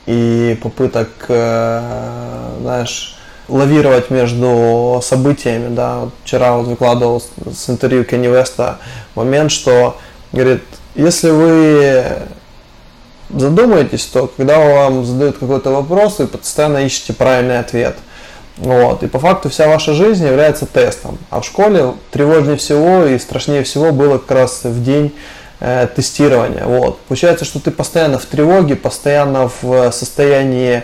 и 0.06 0.58
попыток, 0.62 1.10
э, 1.28 2.56
знаешь, 2.62 3.18
лавировать 3.50 4.10
между 4.10 5.00
событиями, 5.04 5.74
да. 5.74 6.10
Вчера 6.24 6.56
вот 6.56 6.68
выкладывал 6.68 7.22
с 7.22 7.70
интервью 7.70 8.06
Кенни 8.06 8.28
Веста 8.28 8.78
момент, 9.16 9.52
что, 9.52 9.98
говорит, 10.32 10.64
если 10.98 11.30
вы 11.30 12.04
задумаетесь, 13.30 14.06
то 14.06 14.28
когда 14.36 14.60
вам 14.60 15.06
задают 15.06 15.38
какой-то 15.38 15.72
вопрос, 15.72 16.20
вы 16.20 16.28
постоянно 16.28 16.86
ищете 16.86 17.14
правильный 17.14 17.60
ответ. 17.60 17.96
Вот. 18.58 19.04
И 19.04 19.08
по 19.08 19.20
факту 19.20 19.50
вся 19.50 19.68
ваша 19.68 19.94
жизнь 19.94 20.26
является 20.26 20.66
тестом. 20.66 21.18
А 21.30 21.42
в 21.42 21.46
школе 21.46 21.94
тревожнее 22.12 22.58
всего 22.58 23.06
и 23.06 23.20
страшнее 23.20 23.64
всего 23.64 23.92
было 23.92 24.18
как 24.18 24.32
раз 24.32 24.64
в 24.64 24.84
день 24.84 25.14
э, 25.60 25.88
тестирования. 25.96 26.66
Вот. 26.66 27.00
Получается, 27.02 27.46
что 27.46 27.60
ты 27.60 27.70
постоянно 27.70 28.18
в 28.18 28.26
тревоге, 28.26 28.76
постоянно 28.76 29.52
в 29.62 29.92
состоянии 29.92 30.84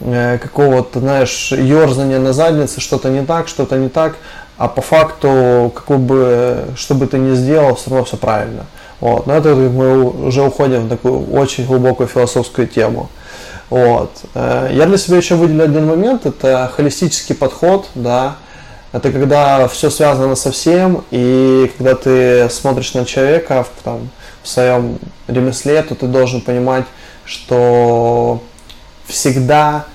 э, 0.00 0.38
какого-то, 0.38 0.98
знаешь, 0.98 1.52
ерзания 1.52 2.18
на 2.18 2.32
заднице, 2.32 2.80
что-то 2.80 3.10
не 3.10 3.24
так, 3.24 3.46
что-то 3.46 3.76
не 3.76 3.88
так, 3.88 4.16
а 4.58 4.66
по 4.68 4.82
факту, 4.82 5.72
какой 5.74 5.98
бы, 5.98 6.64
что 6.76 6.94
бы 6.94 7.06
ты 7.06 7.18
ни 7.18 7.34
сделал, 7.36 7.76
все 7.76 7.90
равно 7.90 8.04
все 8.04 8.16
правильно. 8.16 8.66
Вот. 9.00 9.26
Но 9.26 9.34
это 9.34 9.54
мы 9.54 10.04
уже 10.26 10.42
уходим 10.42 10.86
в 10.86 10.88
такую 10.88 11.30
очень 11.32 11.66
глубокую 11.66 12.08
философскую 12.08 12.66
тему. 12.66 13.10
Вот. 13.70 14.10
Э, 14.34 14.70
я 14.72 14.86
для 14.86 14.98
себя 14.98 15.16
еще 15.16 15.34
выделил 15.34 15.64
один 15.64 15.86
момент, 15.86 16.26
это 16.26 16.70
холистический 16.74 17.34
подход, 17.34 17.88
да, 17.94 18.36
это 18.92 19.10
когда 19.10 19.66
все 19.66 19.90
связано 19.90 20.36
со 20.36 20.52
всем, 20.52 21.04
и 21.10 21.72
когда 21.76 21.96
ты 21.96 22.48
смотришь 22.48 22.94
на 22.94 23.04
человека 23.04 23.64
в, 23.64 23.82
там, 23.82 24.08
в 24.42 24.48
своем 24.48 24.98
ремесле, 25.26 25.82
то 25.82 25.96
ты 25.96 26.06
должен 26.06 26.40
понимать, 26.40 26.84
что 27.24 28.40
всегда 29.06 29.86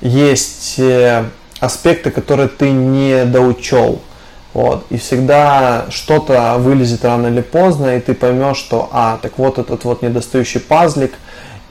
есть 0.00 0.78
э, 0.78 1.24
аспекты, 1.60 2.10
которые 2.10 2.48
ты 2.48 2.70
не 2.70 3.24
доучел. 3.24 4.00
Вот. 4.58 4.86
И 4.90 4.96
всегда 4.96 5.86
что-то 5.88 6.56
вылезет 6.58 7.04
рано 7.04 7.28
или 7.28 7.42
поздно, 7.42 7.96
и 7.96 8.00
ты 8.00 8.12
поймешь, 8.12 8.56
что, 8.56 8.88
а, 8.90 9.20
так 9.22 9.38
вот 9.38 9.56
этот 9.56 9.84
вот 9.84 10.02
недостающий 10.02 10.58
пазлик, 10.58 11.12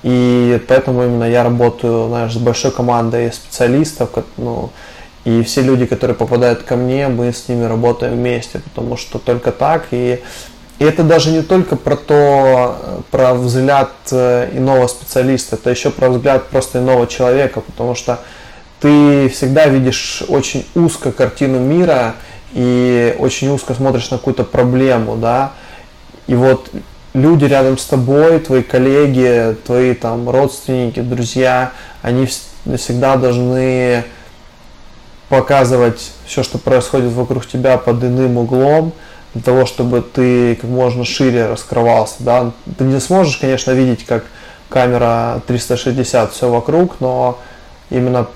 и 0.03 0.63
поэтому 0.69 1.03
именно 1.03 1.25
я 1.25 1.43
работаю, 1.43 2.07
знаешь, 2.07 2.31
с 2.31 2.37
большой 2.37 2.71
командой 2.71 3.33
специалистов, 3.33 4.11
ну, 4.37 4.69
и 5.25 5.43
все 5.43 5.63
люди, 5.63 5.85
которые 5.85 6.15
попадают 6.15 6.63
ко 6.63 6.77
мне, 6.77 7.09
мы 7.09 7.33
с 7.33 7.49
ними 7.49 7.65
работаем 7.65 8.13
вместе, 8.13 8.59
потому 8.59 8.95
что 8.95 9.19
только 9.19 9.51
так, 9.51 9.87
и, 9.91 10.21
и 10.79 10.85
это 10.85 11.03
даже 11.03 11.31
не 11.31 11.41
только 11.41 11.75
про 11.75 11.97
то, 11.97 13.03
про 13.11 13.33
взгляд 13.33 13.91
э, 14.11 14.51
иного 14.53 14.87
специалиста, 14.87 15.57
это 15.57 15.71
еще 15.71 15.89
про 15.89 16.07
взгляд 16.07 16.47
просто 16.47 16.79
иного 16.79 17.05
человека, 17.05 17.59
потому 17.59 17.95
что 17.95 18.19
ты 18.79 19.27
всегда 19.27 19.65
видишь 19.65 20.23
очень 20.29 20.65
узко 20.73 21.11
картину 21.11 21.59
мира, 21.59 22.15
и 22.53 23.15
очень 23.19 23.49
узко 23.49 23.73
смотришь 23.73 24.09
на 24.09 24.17
какую-то 24.17 24.43
проблему, 24.43 25.15
да, 25.15 25.53
и 26.27 26.35
вот 26.35 26.69
люди 27.13 27.45
рядом 27.45 27.77
с 27.77 27.85
тобой, 27.85 28.39
твои 28.39 28.63
коллеги, 28.63 29.55
твои 29.65 29.93
там 29.93 30.29
родственники, 30.29 30.99
друзья, 30.99 31.71
они 32.01 32.25
всегда 32.25 33.15
должны 33.15 34.03
показывать 35.29 36.11
все, 36.25 36.43
что 36.43 36.57
происходит 36.57 37.11
вокруг 37.11 37.45
тебя 37.45 37.77
под 37.77 38.03
иным 38.03 38.37
углом, 38.37 38.93
для 39.33 39.43
того, 39.43 39.65
чтобы 39.65 40.01
ты 40.01 40.55
как 40.55 40.69
можно 40.69 41.03
шире 41.03 41.47
раскрывался, 41.47 42.15
да. 42.19 42.51
Ты 42.77 42.85
не 42.85 42.99
сможешь, 42.99 43.37
конечно, 43.37 43.71
видеть, 43.71 44.05
как 44.05 44.23
камера 44.69 45.41
360 45.47 46.33
все 46.33 46.49
вокруг, 46.49 46.99
но 46.99 47.39
именно 47.89 48.27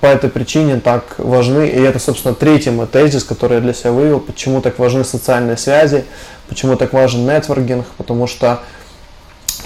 по 0.00 0.06
этой 0.06 0.30
причине 0.30 0.78
так 0.78 1.16
важны, 1.18 1.68
и 1.68 1.80
это, 1.80 1.98
собственно, 1.98 2.34
третий 2.34 2.70
мой 2.70 2.86
тезис, 2.86 3.24
который 3.24 3.54
я 3.54 3.60
для 3.60 3.72
себя 3.72 3.90
вывел, 3.92 4.20
почему 4.20 4.60
так 4.60 4.78
важны 4.78 5.04
социальные 5.04 5.56
связи, 5.56 6.04
почему 6.48 6.76
так 6.76 6.92
важен 6.92 7.26
нетворкинг, 7.26 7.86
потому 7.96 8.26
что 8.26 8.60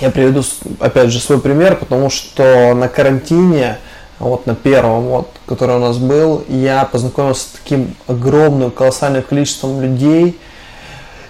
я 0.01 0.11
приведу, 0.11 0.43
опять 0.80 1.11
же, 1.11 1.20
свой 1.20 1.39
пример, 1.39 1.76
потому 1.76 2.09
что 2.09 2.72
на 2.74 2.89
карантине, 2.89 3.76
вот 4.18 4.47
на 4.47 4.55
первом, 4.55 5.03
вот, 5.03 5.28
который 5.47 5.76
у 5.76 5.80
нас 5.80 5.99
был, 5.99 6.45
я 6.49 6.85
познакомился 6.87 7.43
с 7.43 7.59
таким 7.62 7.95
огромным, 8.07 8.70
колоссальным 8.70 9.22
количеством 9.22 9.83
людей, 9.83 10.39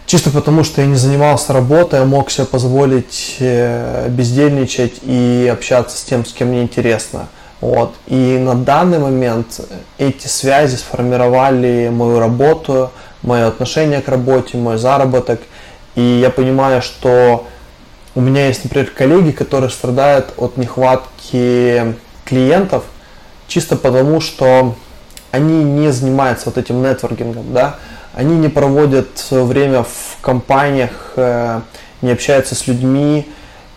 чисто 0.06 0.30
потому, 0.30 0.62
что 0.62 0.80
я 0.80 0.86
не 0.86 0.94
занимался 0.94 1.52
работой, 1.52 1.98
я 1.98 2.04
мог 2.04 2.30
себе 2.30 2.46
позволить 2.46 3.36
э, 3.40 4.08
бездельничать 4.10 5.00
и 5.02 5.50
общаться 5.52 5.98
с 5.98 6.02
тем, 6.02 6.24
с 6.24 6.32
кем 6.32 6.48
мне 6.48 6.62
интересно– 6.62 7.26
вот. 7.62 7.94
И 8.08 8.38
на 8.38 8.56
данный 8.56 8.98
момент 8.98 9.60
эти 9.96 10.26
связи 10.26 10.74
сформировали 10.74 11.90
мою 11.90 12.18
работу, 12.18 12.90
мое 13.22 13.46
отношение 13.46 14.02
к 14.02 14.08
работе, 14.08 14.58
мой 14.58 14.78
заработок. 14.78 15.40
И 15.94 16.02
я 16.02 16.30
понимаю, 16.30 16.82
что 16.82 17.46
у 18.16 18.20
меня 18.20 18.48
есть, 18.48 18.64
например, 18.64 18.90
коллеги, 18.90 19.30
которые 19.30 19.70
страдают 19.70 20.34
от 20.38 20.56
нехватки 20.56 21.94
клиентов, 22.24 22.82
чисто 23.46 23.76
потому, 23.76 24.20
что 24.20 24.74
они 25.30 25.62
не 25.62 25.92
занимаются 25.92 26.46
вот 26.46 26.58
этим 26.58 26.82
нетворкингом, 26.82 27.54
да, 27.54 27.76
они 28.12 28.34
не 28.36 28.48
проводят 28.48 29.30
время 29.30 29.84
в 29.84 30.20
компаниях, 30.20 31.12
э, 31.14 31.60
не 32.02 32.10
общаются 32.10 32.56
с 32.56 32.66
людьми, 32.66 33.28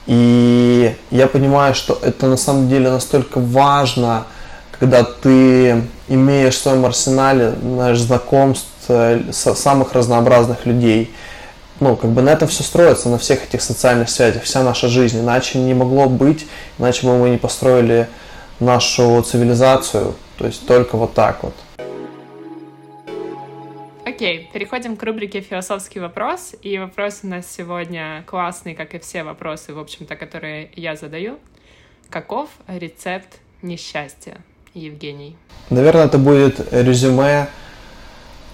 и 0.08 0.95
я 1.10 1.28
понимаю, 1.28 1.74
что 1.74 1.99
это 2.01 2.28
на 2.28 2.38
самом 2.38 2.70
деле 2.70 2.91
настолько 2.91 3.39
важно, 3.39 4.26
когда 4.80 5.03
ты 5.03 5.84
имеешь 6.08 6.56
в 6.56 6.62
своем 6.62 6.86
арсенале 6.86 7.56
знаешь, 7.62 7.99
знакомств 7.99 8.68
э, 8.88 9.22
с 9.32 9.56
самых 9.56 9.93
разнообразных 9.93 10.66
людей. 10.66 11.14
Ну, 11.80 11.95
как 11.95 12.12
бы 12.12 12.22
на 12.22 12.30
этом 12.30 12.47
все 12.47 12.64
строится, 12.64 13.10
на 13.10 13.18
всех 13.18 13.43
этих 13.43 13.62
социальных 13.62 14.10
связях, 14.10 14.43
вся 14.43 14.64
наша 14.64 14.88
жизнь. 14.88 15.20
Иначе 15.20 15.60
не 15.60 15.74
могло 15.74 16.08
быть, 16.08 16.45
иначе 16.78 17.06
бы 17.06 17.18
мы 17.18 17.30
не 17.30 17.38
построили 17.38 18.08
нашу 18.60 19.22
цивилизацию. 19.24 20.16
То 20.38 20.45
есть 20.45 20.66
только 20.68 20.97
вот 20.97 21.14
так 21.14 21.43
вот. 21.43 21.53
Окей, 24.06 24.47
переходим 24.53 24.97
к 24.97 25.01
рубрике 25.03 25.41
«Философский 25.41 25.99
вопрос». 25.99 26.53
И 26.62 26.78
вопрос 26.78 27.22
у 27.24 27.28
нас 27.28 27.47
сегодня 27.51 28.24
классный, 28.28 28.76
как 28.76 28.93
и 28.93 28.99
все 28.99 29.24
вопросы, 29.24 29.74
в 29.74 29.80
общем-то, 29.80 30.16
которые 30.16 30.70
я 30.76 30.95
задаю. 30.95 31.39
Каков 32.12 32.49
рецепт 32.68 33.39
несчастья, 33.64 34.38
Евгений? 34.76 35.36
Наверное, 35.72 36.06
это 36.06 36.20
будет 36.20 36.72
резюме 36.72 37.47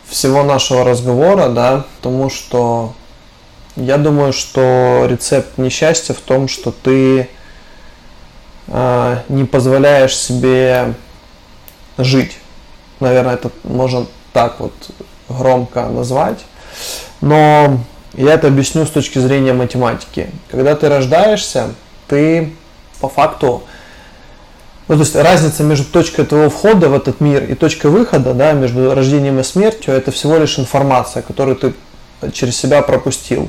всего 0.05 0.43
нашего 0.43 0.85
разговора, 0.85 1.49
да, 1.49 1.85
потому 1.97 2.29
что 2.29 2.93
я 3.75 3.97
думаю, 3.97 4.31
что 4.31 5.05
рецепт 5.09 5.57
несчастья 5.57 6.13
в 6.13 6.21
том, 6.21 6.47
что 6.47 6.71
ты 6.71 7.27
э, 8.67 9.17
не 9.27 9.43
позволяешь 9.43 10.15
себе 10.15 10.93
жить. 11.97 12.37
Наверное, 13.01 13.33
это 13.33 13.51
можно 13.65 14.07
так 14.31 14.61
вот 14.61 14.71
громко 15.31 15.87
назвать, 15.87 16.39
но 17.21 17.79
я 18.13 18.33
это 18.33 18.47
объясню 18.47 18.85
с 18.85 18.89
точки 18.89 19.19
зрения 19.19 19.53
математики. 19.53 20.29
Когда 20.49 20.75
ты 20.75 20.89
рождаешься, 20.89 21.69
ты 22.07 22.53
по 22.99 23.09
факту 23.09 23.63
ну, 24.87 24.97
то 24.97 25.03
есть 25.03 25.15
разница 25.15 25.63
между 25.63 25.85
точкой 25.85 26.25
твоего 26.25 26.49
входа 26.49 26.89
в 26.89 26.93
этот 26.93 27.21
мир 27.21 27.45
и 27.45 27.55
точкой 27.55 27.91
выхода, 27.91 28.33
да, 28.33 28.51
между 28.51 28.93
рождением 28.93 29.39
и 29.39 29.43
смертью, 29.43 29.93
это 29.93 30.11
всего 30.11 30.37
лишь 30.37 30.59
информация, 30.59 31.21
которую 31.23 31.55
ты 31.55 31.73
через 32.33 32.57
себя 32.57 32.81
пропустил. 32.81 33.47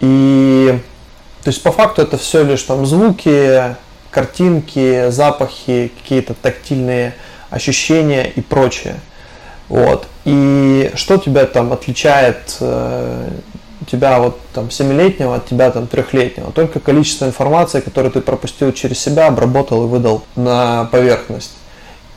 И 0.00 0.76
то 1.44 1.48
есть 1.48 1.62
по 1.62 1.70
факту 1.70 2.02
это 2.02 2.18
все 2.18 2.42
лишь 2.42 2.62
там 2.62 2.84
звуки, 2.84 3.76
картинки, 4.10 5.10
запахи, 5.10 5.92
какие-то 6.02 6.34
тактильные 6.34 7.14
ощущения 7.50 8.24
и 8.34 8.40
прочее. 8.40 8.96
Вот. 9.70 10.08
И 10.24 10.90
что 10.96 11.16
тебя 11.16 11.46
там 11.46 11.72
отличает 11.72 12.56
э, 12.58 13.30
тебя 13.88 14.18
вот 14.18 14.38
там 14.52 14.66
7-летнего 14.66 15.36
от 15.36 15.46
тебя 15.46 15.70
там 15.70 15.86
трехлетнего? 15.86 16.50
Только 16.50 16.80
количество 16.80 17.26
информации, 17.26 17.80
которую 17.80 18.10
ты 18.10 18.20
пропустил 18.20 18.72
через 18.72 18.98
себя, 18.98 19.28
обработал 19.28 19.84
и 19.84 19.86
выдал 19.86 20.24
на 20.34 20.86
поверхность. 20.86 21.52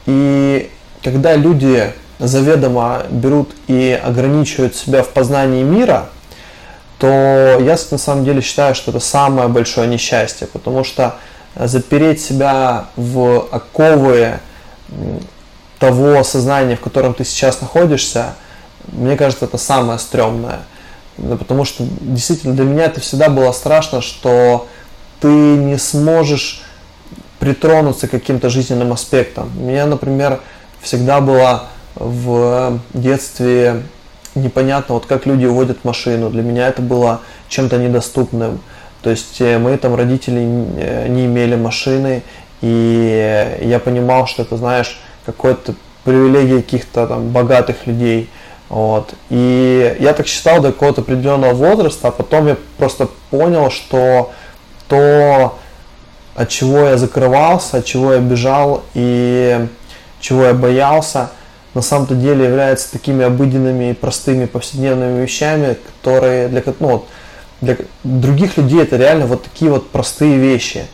И 0.07 0.71
когда 1.03 1.35
люди 1.35 1.93
заведомо 2.17 3.03
берут 3.11 3.51
и 3.67 3.99
ограничивают 4.03 4.75
себя 4.75 5.03
в 5.03 5.09
познании 5.09 5.61
мира, 5.61 6.09
то 6.97 7.59
я 7.59 7.77
на 7.91 7.97
самом 7.99 8.25
деле 8.25 8.41
считаю, 8.41 8.73
что 8.73 8.89
это 8.89 8.99
самое 8.99 9.47
большое 9.47 9.87
несчастье, 9.87 10.47
потому 10.47 10.83
что 10.83 11.17
запереть 11.55 12.19
себя 12.19 12.87
в 12.95 13.47
оковы 13.51 14.39
того 15.83 16.23
сознания, 16.23 16.77
в 16.77 16.79
котором 16.79 17.13
ты 17.13 17.25
сейчас 17.25 17.59
находишься, 17.59 18.35
мне 18.87 19.17
кажется, 19.17 19.43
это 19.43 19.57
самое 19.57 19.99
стрёмное. 19.99 20.59
Потому 21.17 21.65
что 21.65 21.83
действительно 21.99 22.55
для 22.55 22.63
меня 22.63 22.85
это 22.85 23.01
всегда 23.01 23.27
было 23.27 23.51
страшно, 23.51 24.01
что 24.01 24.69
ты 25.19 25.27
не 25.27 25.77
сможешь 25.77 26.63
притронуться 27.39 28.07
к 28.07 28.11
каким-то 28.11 28.49
жизненным 28.49 28.93
аспектам. 28.93 29.51
Меня, 29.57 29.85
например, 29.85 30.39
всегда 30.81 31.19
было 31.19 31.65
в 31.95 32.79
детстве 32.93 33.83
непонятно, 34.35 34.95
вот 34.95 35.05
как 35.05 35.25
люди 35.25 35.45
водят 35.47 35.83
машину. 35.83 36.29
Для 36.29 36.43
меня 36.43 36.69
это 36.69 36.81
было 36.81 37.19
чем-то 37.49 37.77
недоступным. 37.77 38.61
То 39.01 39.09
есть 39.09 39.41
э, 39.41 39.59
мои 39.59 39.75
там 39.75 39.95
родители 39.95 40.39
э, 40.77 41.09
не 41.09 41.25
имели 41.25 41.57
машины, 41.57 42.23
и 42.61 43.59
я 43.61 43.79
понимал, 43.79 44.27
что 44.27 44.43
это, 44.43 44.55
знаешь, 44.55 44.97
какой-то 45.25 45.75
привилегия 46.03 46.61
каких-то 46.61 47.07
там 47.07 47.29
богатых 47.29 47.87
людей. 47.87 48.29
Вот. 48.69 49.13
И 49.29 49.95
я 49.99 50.13
так 50.13 50.27
считал 50.27 50.61
до 50.61 50.71
какого-то 50.71 51.01
определенного 51.01 51.53
возраста, 51.53 52.07
а 52.07 52.11
потом 52.11 52.47
я 52.47 52.57
просто 52.77 53.07
понял, 53.29 53.69
что 53.69 54.31
то, 54.87 55.57
от 56.35 56.49
чего 56.49 56.79
я 56.79 56.97
закрывался, 56.97 57.77
от 57.77 57.85
чего 57.85 58.13
я 58.13 58.19
бежал 58.19 58.83
и 58.93 59.67
чего 60.19 60.45
я 60.45 60.53
боялся, 60.53 61.29
на 61.73 61.81
самом-то 61.81 62.15
деле 62.15 62.45
являются 62.45 62.91
такими 62.91 63.25
обыденными 63.25 63.91
и 63.91 63.93
простыми 63.93 64.45
повседневными 64.45 65.21
вещами, 65.21 65.77
которые 66.01 66.47
для, 66.47 66.63
ну, 66.79 66.87
вот, 66.87 67.07
для 67.61 67.77
других 68.03 68.57
людей 68.57 68.81
это 68.81 68.97
реально 68.97 69.25
вот 69.25 69.43
такие 69.43 69.71
вот 69.71 69.89
простые 69.89 70.37
вещи. 70.37 70.85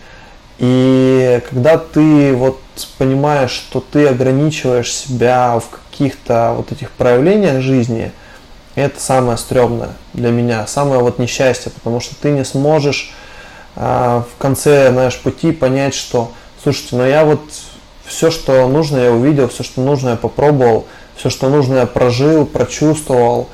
И 0.58 1.42
когда 1.50 1.78
ты 1.78 2.34
вот 2.34 2.60
понимаешь, 2.86 3.52
что 3.52 3.80
ты 3.80 4.08
ограничиваешь 4.08 4.94
себя 4.94 5.60
в 5.60 5.70
каких-то 5.70 6.54
вот 6.58 6.72
этих 6.72 6.92
проявлениях 6.92 7.62
жизни, 7.62 8.12
это 8.76 9.00
самое 9.00 9.38
стрёмное 9.38 9.94
для 10.14 10.30
меня, 10.32 10.66
самое 10.68 11.02
вот 11.02 11.20
несчастье, 11.20 11.72
потому 11.72 12.00
что 12.00 12.16
ты 12.16 12.32
не 12.32 12.46
сможешь 12.46 13.14
а, 13.76 14.24
в 14.34 14.42
конце, 14.42 14.92
знаешь, 14.92 15.20
пути 15.20 15.52
понять, 15.52 15.94
что, 15.94 16.32
слушайте, 16.64 16.96
ну 16.96 17.06
я 17.06 17.26
вот 17.26 17.42
все, 18.06 18.32
что 18.32 18.68
нужно, 18.68 18.98
я 18.98 19.12
увидел, 19.12 19.50
все, 19.50 19.64
что 19.64 19.82
нужно, 19.82 20.10
я 20.10 20.16
попробовал, 20.16 20.86
все, 21.16 21.30
что 21.30 21.50
нужно, 21.50 21.76
я 21.78 21.86
прожил, 21.86 22.46
прочувствовал, 22.46 23.50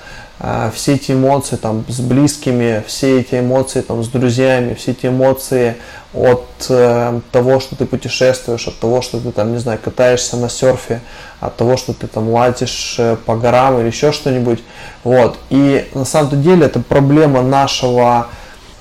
все 0.73 0.95
эти 0.95 1.13
эмоции 1.13 1.55
там 1.55 1.85
с 1.87 2.01
близкими, 2.01 2.83
все 2.85 3.21
эти 3.21 3.39
эмоции 3.39 3.81
там 3.81 4.03
с 4.03 4.09
друзьями, 4.09 4.73
все 4.73 4.91
эти 4.91 5.05
эмоции 5.05 5.75
от 6.15 6.45
э, 6.69 7.19
того, 7.31 7.59
что 7.59 7.75
ты 7.75 7.85
путешествуешь, 7.85 8.67
от 8.67 8.79
того, 8.79 9.01
что 9.01 9.19
ты 9.19 9.31
там, 9.31 9.51
не 9.51 9.59
знаю, 9.59 9.79
катаешься 9.83 10.37
на 10.37 10.49
серфе, 10.49 11.01
от 11.39 11.55
того, 11.57 11.77
что 11.77 11.93
ты 11.93 12.07
там 12.07 12.29
лазишь 12.29 12.95
э, 12.97 13.17
по 13.25 13.35
горам 13.35 13.79
или 13.79 13.87
еще 13.87 14.11
что-нибудь. 14.11 14.63
Вот. 15.03 15.37
И 15.49 15.87
на 15.93 16.05
самом 16.05 16.41
деле 16.41 16.65
это 16.65 16.79
проблема 16.79 17.41
нашего 17.41 18.27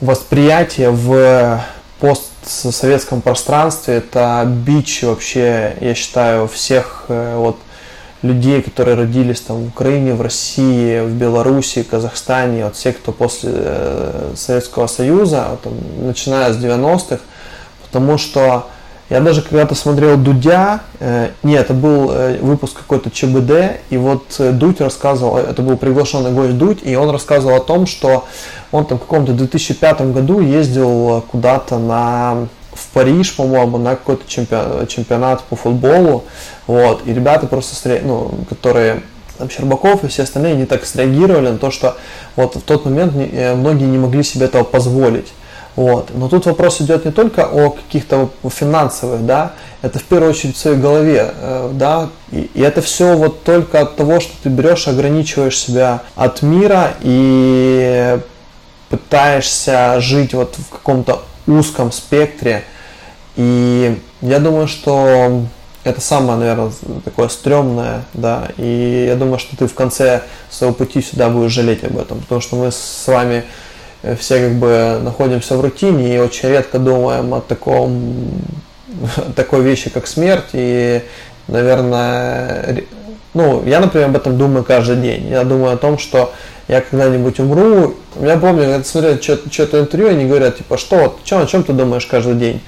восприятия 0.01 0.91
в 0.91 1.61
постсоветском 1.99 3.21
пространстве. 3.21 3.97
Это 3.97 4.45
бич 4.47 5.03
вообще, 5.03 5.77
я 5.81 5.95
считаю, 5.95 6.47
всех 6.47 7.07
э, 7.09 7.37
вот 7.37 7.59
людей, 8.25 8.63
которые 8.63 8.97
родились 8.97 9.41
там 9.43 9.65
в 9.65 9.69
Украине, 9.69 10.15
в 10.15 10.23
России, 10.23 11.01
в 11.01 11.13
Беларуси, 11.13 11.83
Казахстане, 11.83 12.65
вот 12.65 12.75
все, 12.75 12.93
кто 12.93 13.13
после 13.13 13.53
э, 13.55 14.33
Советского 14.35 14.87
Союза, 14.87 15.59
там, 15.63 15.75
начиная 16.01 16.53
с 16.53 16.57
90-х, 16.57 17.21
потому 17.85 18.17
что 18.17 18.67
я 19.11 19.21
даже 19.21 19.43
когда-то 19.43 19.75
смотрел 19.75 20.17
Дудя, 20.17 20.81
э, 21.01 21.33
нет, 21.43 21.67
это 21.67 21.75
был 21.75 22.11
э, 22.11 22.39
выпуск 22.41 22.79
какой-то 22.79 23.11
ЧБД, 23.11 23.81
и 23.91 23.99
вот 23.99 24.25
э, 24.39 24.53
Дудь 24.53 24.81
рассказывал, 24.81 25.37
это 25.37 25.61
был 25.61 25.77
приглашенный 25.77 26.31
гость 26.33 26.57
Дудь, 26.57 26.79
и 26.83 26.97
он 26.97 27.11
рассказывал 27.11 27.57
о 27.57 27.61
том, 27.61 27.87
что 27.87 28.25
он 28.73 28.87
там 28.87 28.97
в 28.97 29.03
каком-то 29.03 29.33
2005 29.33 30.13
году 30.13 30.41
ездил 30.41 31.23
куда-то 31.31 31.79
на 31.79 32.49
в 32.75 32.89
Париж, 32.89 33.35
по-моему, 33.35 33.79
на 33.79 33.91
какой-то 33.91 34.23
чемпионат, 34.27 34.89
чемпионат 34.89 35.43
по 35.45 35.57
футболу, 35.57 36.25
вот, 36.67 37.03
и 37.07 37.15
ребята 37.15 37.47
просто, 37.47 38.01
ну, 38.03 38.33
которые 38.49 39.03
там 39.39 39.51
Щербаков 39.51 40.05
и 40.05 40.09
все 40.09 40.23
остальные 40.23 40.55
не 40.55 40.67
так 40.67 40.85
среагировали 40.85 41.51
на 41.51 41.59
то, 41.59 41.71
что 41.71 41.97
вот 42.37 42.55
в 42.57 42.63
тот 42.63 42.85
момент 42.85 43.15
многие 43.15 43.87
не 43.87 43.99
могли 43.99 44.23
себе 44.23 44.47
этого 44.47 44.65
позволить. 44.65 45.33
Вот. 45.77 46.11
Но 46.15 46.29
тут 46.29 46.47
вопрос 46.47 46.81
идет 46.81 47.05
не 47.05 47.11
только 47.11 47.47
о 47.47 47.71
каких-то 47.71 48.31
финансовых, 48.49 49.27
да, 49.27 49.53
это 49.83 49.99
в 49.99 50.05
первую 50.05 50.31
очередь 50.31 50.57
в 50.57 50.59
своей 50.59 50.77
голове, 50.77 51.35
э, 51.37 51.71
да, 51.73 52.11
и, 52.31 52.49
и 52.55 52.61
это 52.61 52.81
все 52.81 53.17
вот 53.17 53.43
только 53.43 53.81
от 53.81 53.97
того, 53.97 54.21
что 54.21 54.33
ты 54.43 54.51
берешь, 54.51 54.87
ограничиваешь 54.87 55.59
себя 55.59 56.03
от 56.15 56.43
мира 56.43 56.95
и 57.03 58.21
пытаешься 58.89 60.01
жить 60.01 60.33
вот 60.33 60.55
в 60.57 60.71
каком-то 60.71 61.23
узком 61.47 61.93
спектре. 61.93 62.65
И 63.37 63.99
я 64.21 64.39
думаю, 64.39 64.69
что 64.69 65.43
это 65.83 66.01
самое, 66.01 66.39
наверное, 66.39 66.73
такое 67.05 67.29
стрёмное, 67.29 68.05
да, 68.15 68.49
и 68.57 69.07
я 69.09 69.17
думаю, 69.17 69.39
что 69.39 69.57
ты 69.57 69.67
в 69.67 69.75
конце 69.75 70.23
своего 70.51 70.75
пути 70.75 71.03
сюда 71.03 71.29
будешь 71.29 71.53
жалеть 71.53 71.85
об 71.85 71.99
этом, 71.99 72.21
потому 72.21 72.41
что 72.41 72.57
мы 72.57 72.71
с 72.71 73.05
вами 73.07 73.45
все 74.19 74.49
как 74.49 74.55
бы 74.55 75.01
находимся 75.03 75.57
в 75.57 75.61
рутине 75.61 76.15
и 76.15 76.19
очень 76.19 76.49
редко 76.49 76.79
думаем 76.79 77.33
о 77.35 77.41
таком, 77.41 78.31
такой 79.37 79.63
вещи, 79.63 79.91
как 79.91 80.07
смерть. 80.07 80.51
И, 80.53 81.03
наверное, 81.49 82.85
ну, 83.33 83.65
я, 83.65 83.81
например, 83.81 84.09
об 84.09 84.17
этом 84.17 84.37
думаю 84.37 84.65
каждый 84.65 84.97
день. 84.97 85.29
Я 85.29 85.45
думаю 85.45 85.75
о 85.75 85.79
том, 85.79 85.99
что 85.99 86.33
я 86.69 86.81
когда-нибудь 86.81 87.39
умру. 87.41 87.95
Я 88.21 88.37
помню, 88.39 88.65
когда 88.65 88.85
смотрел 88.85 89.21
что-то 89.21 89.81
интервью, 89.81 90.09
они 90.09 90.27
говорят, 90.27 90.59
типа, 90.59 90.79
что, 90.79 90.97
вот, 90.97 91.25
чем, 91.25 91.43
о 91.43 91.47
чем 91.47 91.63
ты 91.63 91.73
думаешь 91.73 92.07
каждый 92.07 92.35
день? 92.35 92.61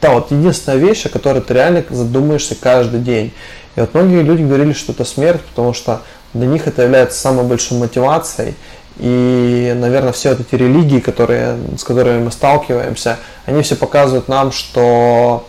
Да, 0.00 0.10
вот 0.12 0.30
единственная 0.30 0.78
вещь, 0.78 1.06
о 1.06 1.08
которой 1.08 1.40
ты 1.40 1.54
реально 1.54 1.84
задумаешься 1.88 2.54
каждый 2.54 3.00
день. 3.00 3.32
И 3.76 3.80
вот 3.80 3.94
многие 3.94 4.22
люди 4.22 4.42
говорили, 4.42 4.72
что 4.72 4.92
это 4.92 5.04
смерть, 5.04 5.40
потому 5.42 5.72
что 5.72 6.02
для 6.32 6.46
них 6.46 6.66
это 6.66 6.82
является 6.82 7.18
самой 7.18 7.44
большой 7.44 7.78
мотивацией. 7.78 8.54
И, 8.98 9.74
наверное, 9.76 10.12
все 10.12 10.30
вот 10.30 10.40
эти 10.40 10.54
религии, 10.54 11.00
которые, 11.00 11.56
с 11.76 11.82
которыми 11.82 12.24
мы 12.24 12.30
сталкиваемся, 12.30 13.18
они 13.46 13.62
все 13.62 13.76
показывают 13.76 14.28
нам, 14.28 14.52
что 14.52 15.46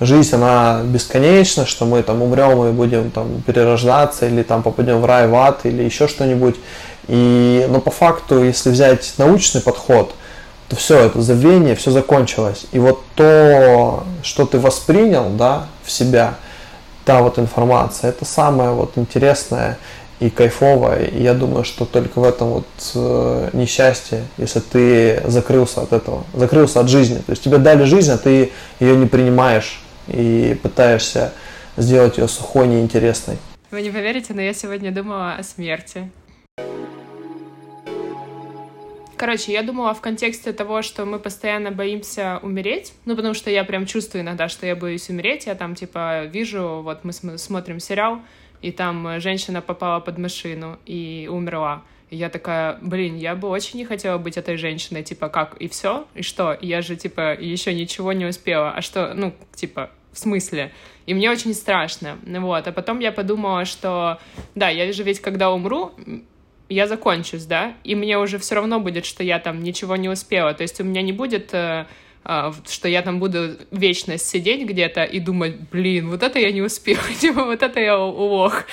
жизнь, 0.00 0.34
она 0.34 0.82
бесконечна, 0.84 1.66
что 1.66 1.84
мы 1.84 2.02
там 2.02 2.22
умрем 2.22 2.68
и 2.68 2.72
будем 2.72 3.10
там 3.10 3.42
перерождаться, 3.42 4.26
или 4.26 4.42
там 4.42 4.62
попадем 4.62 5.00
в 5.00 5.04
рай, 5.04 5.26
в 5.26 5.34
ад, 5.34 5.60
или 5.64 5.82
еще 5.82 6.06
что-нибудь. 6.06 6.56
И, 7.08 7.66
но 7.68 7.80
по 7.80 7.90
факту, 7.90 8.42
если 8.42 8.70
взять 8.70 9.14
научный 9.18 9.60
подход, 9.60 10.14
то 10.68 10.76
все, 10.76 10.98
это 10.98 11.22
забвение, 11.22 11.76
все 11.76 11.90
закончилось. 11.90 12.66
И 12.72 12.78
вот 12.78 13.04
то, 13.14 14.04
что 14.22 14.46
ты 14.46 14.58
воспринял, 14.58 15.28
да, 15.30 15.68
в 15.84 15.90
себя, 15.90 16.34
та 17.04 17.22
вот 17.22 17.38
информация, 17.38 18.10
это 18.10 18.24
самое 18.24 18.70
вот 18.70 18.92
интересное 18.96 19.78
и 20.18 20.30
кайфово. 20.30 21.00
И 21.00 21.22
я 21.22 21.34
думаю, 21.34 21.64
что 21.64 21.84
только 21.84 22.18
в 22.18 22.24
этом 22.24 22.48
вот 22.48 22.66
э, 22.94 23.50
несчастье, 23.52 24.24
если 24.38 24.60
ты 24.60 25.22
закрылся 25.26 25.82
от 25.82 25.92
этого, 25.92 26.24
закрылся 26.34 26.80
от 26.80 26.88
жизни. 26.88 27.18
То 27.18 27.30
есть 27.30 27.42
тебе 27.42 27.58
дали 27.58 27.84
жизнь, 27.84 28.10
а 28.10 28.18
ты 28.18 28.50
ее 28.80 28.96
не 28.96 29.06
принимаешь 29.06 29.80
и 30.08 30.58
пытаешься 30.62 31.32
сделать 31.76 32.18
ее 32.18 32.26
сухой, 32.26 32.66
неинтересной. 32.66 33.38
Вы 33.70 33.82
не 33.82 33.90
поверите, 33.90 34.32
но 34.32 34.40
я 34.40 34.54
сегодня 34.54 34.90
думала 34.90 35.34
о 35.34 35.42
смерти. 35.42 36.10
Короче, 39.18 39.52
я 39.52 39.62
думала 39.62 39.94
в 39.94 40.02
контексте 40.02 40.52
того, 40.52 40.82
что 40.82 41.06
мы 41.06 41.18
постоянно 41.18 41.70
боимся 41.70 42.38
умереть, 42.42 42.92
ну, 43.06 43.16
потому 43.16 43.32
что 43.32 43.50
я 43.50 43.64
прям 43.64 43.86
чувствую 43.86 44.22
иногда, 44.22 44.48
что 44.48 44.66
я 44.66 44.76
боюсь 44.76 45.08
умереть, 45.08 45.46
я 45.46 45.54
там, 45.54 45.74
типа, 45.74 46.24
вижу, 46.26 46.82
вот 46.82 47.02
мы 47.02 47.12
смотрим 47.12 47.80
сериал, 47.80 48.20
и 48.60 48.72
там 48.72 49.18
женщина 49.20 49.62
попала 49.62 50.00
под 50.00 50.18
машину 50.18 50.78
и 50.84 51.28
умерла. 51.32 51.82
И 52.10 52.16
я 52.16 52.28
такая, 52.28 52.78
блин, 52.82 53.16
я 53.16 53.34
бы 53.34 53.48
очень 53.48 53.78
не 53.78 53.86
хотела 53.86 54.18
быть 54.18 54.36
этой 54.36 54.58
женщиной, 54.58 55.02
типа, 55.02 55.30
как, 55.30 55.56
и 55.56 55.68
все, 55.68 56.06
и 56.14 56.20
что? 56.20 56.56
Я 56.60 56.82
же, 56.82 56.94
типа, 56.94 57.34
еще 57.40 57.72
ничего 57.72 58.12
не 58.12 58.26
успела, 58.26 58.72
а 58.72 58.82
что, 58.82 59.14
ну, 59.14 59.34
типа, 59.54 59.90
в 60.12 60.18
смысле? 60.18 60.72
И 61.06 61.14
мне 61.14 61.30
очень 61.30 61.54
страшно, 61.54 62.18
вот, 62.22 62.68
а 62.68 62.72
потом 62.72 62.98
я 62.98 63.12
подумала, 63.12 63.64
что, 63.64 64.18
да, 64.54 64.68
я 64.68 64.92
же 64.92 65.02
ведь, 65.04 65.20
когда 65.20 65.50
умру, 65.50 65.92
я 66.68 66.86
закончусь, 66.86 67.44
да, 67.44 67.74
и 67.84 67.94
мне 67.94 68.18
уже 68.18 68.38
все 68.38 68.56
равно 68.56 68.80
будет, 68.80 69.06
что 69.06 69.22
я 69.22 69.38
там 69.38 69.62
ничего 69.62 69.96
не 69.96 70.08
успела, 70.08 70.54
то 70.54 70.62
есть 70.62 70.80
у 70.80 70.84
меня 70.84 71.02
не 71.02 71.12
будет 71.12 71.54
э, 71.54 71.86
а, 72.28 72.52
что 72.68 72.88
я 72.88 73.02
там 73.02 73.20
буду 73.20 73.56
вечность 73.70 74.26
сидеть 74.26 74.68
где-то 74.68 75.04
и 75.04 75.20
думать, 75.20 75.60
блин, 75.70 76.10
вот 76.10 76.24
это 76.24 76.40
я 76.40 76.50
не 76.50 76.60
успела, 76.60 77.04
типа, 77.20 77.44
вот 77.44 77.62
это 77.62 77.78
я 77.78 77.96
лох, 77.96 78.64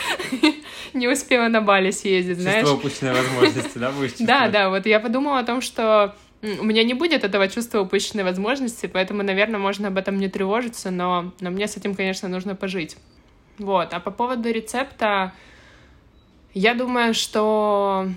не 0.93 1.07
успела 1.07 1.49
на 1.49 1.61
Бали 1.61 1.91
съездить, 1.91 2.39
знаешь. 2.39 2.61
Чувство 2.61 2.77
упущенной 2.77 3.13
возможности, 3.13 3.77
да, 3.77 3.91
будешь 3.91 4.13
Да, 4.19 4.47
да, 4.47 4.69
вот 4.69 4.87
я 4.87 4.99
подумала 4.99 5.37
о 5.37 5.43
том, 5.43 5.61
что 5.61 6.15
у 6.41 6.63
меня 6.63 6.83
не 6.83 6.95
будет 6.95 7.23
этого 7.23 7.47
чувства 7.47 7.81
упущенной 7.81 8.23
возможности, 8.23 8.87
поэтому, 8.87 9.21
наверное, 9.21 9.59
можно 9.59 9.89
об 9.89 9.99
этом 9.99 10.17
не 10.17 10.29
тревожиться, 10.29 10.89
но, 10.89 11.31
но 11.39 11.51
мне 11.51 11.67
с 11.67 11.77
этим, 11.77 11.93
конечно, 11.93 12.27
нужно 12.27 12.55
пожить. 12.55 12.97
Вот, 13.59 13.93
а 13.93 13.99
по 13.99 14.09
поводу 14.09 14.49
рецепта, 14.49 15.31
я 16.53 16.73
думаю, 16.73 17.13
что, 17.13 18.07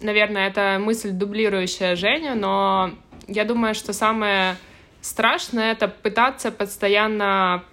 наверное, 0.00 0.48
это 0.48 0.78
мысль, 0.80 1.10
дублирующая 1.10 1.96
Женю, 1.96 2.34
но 2.34 2.90
я 3.28 3.44
думаю, 3.44 3.74
что 3.74 3.92
самое 3.92 4.56
страшное— 5.00 5.72
это 5.72 5.88
пытаться 5.88 6.50
постоянно 6.50 7.64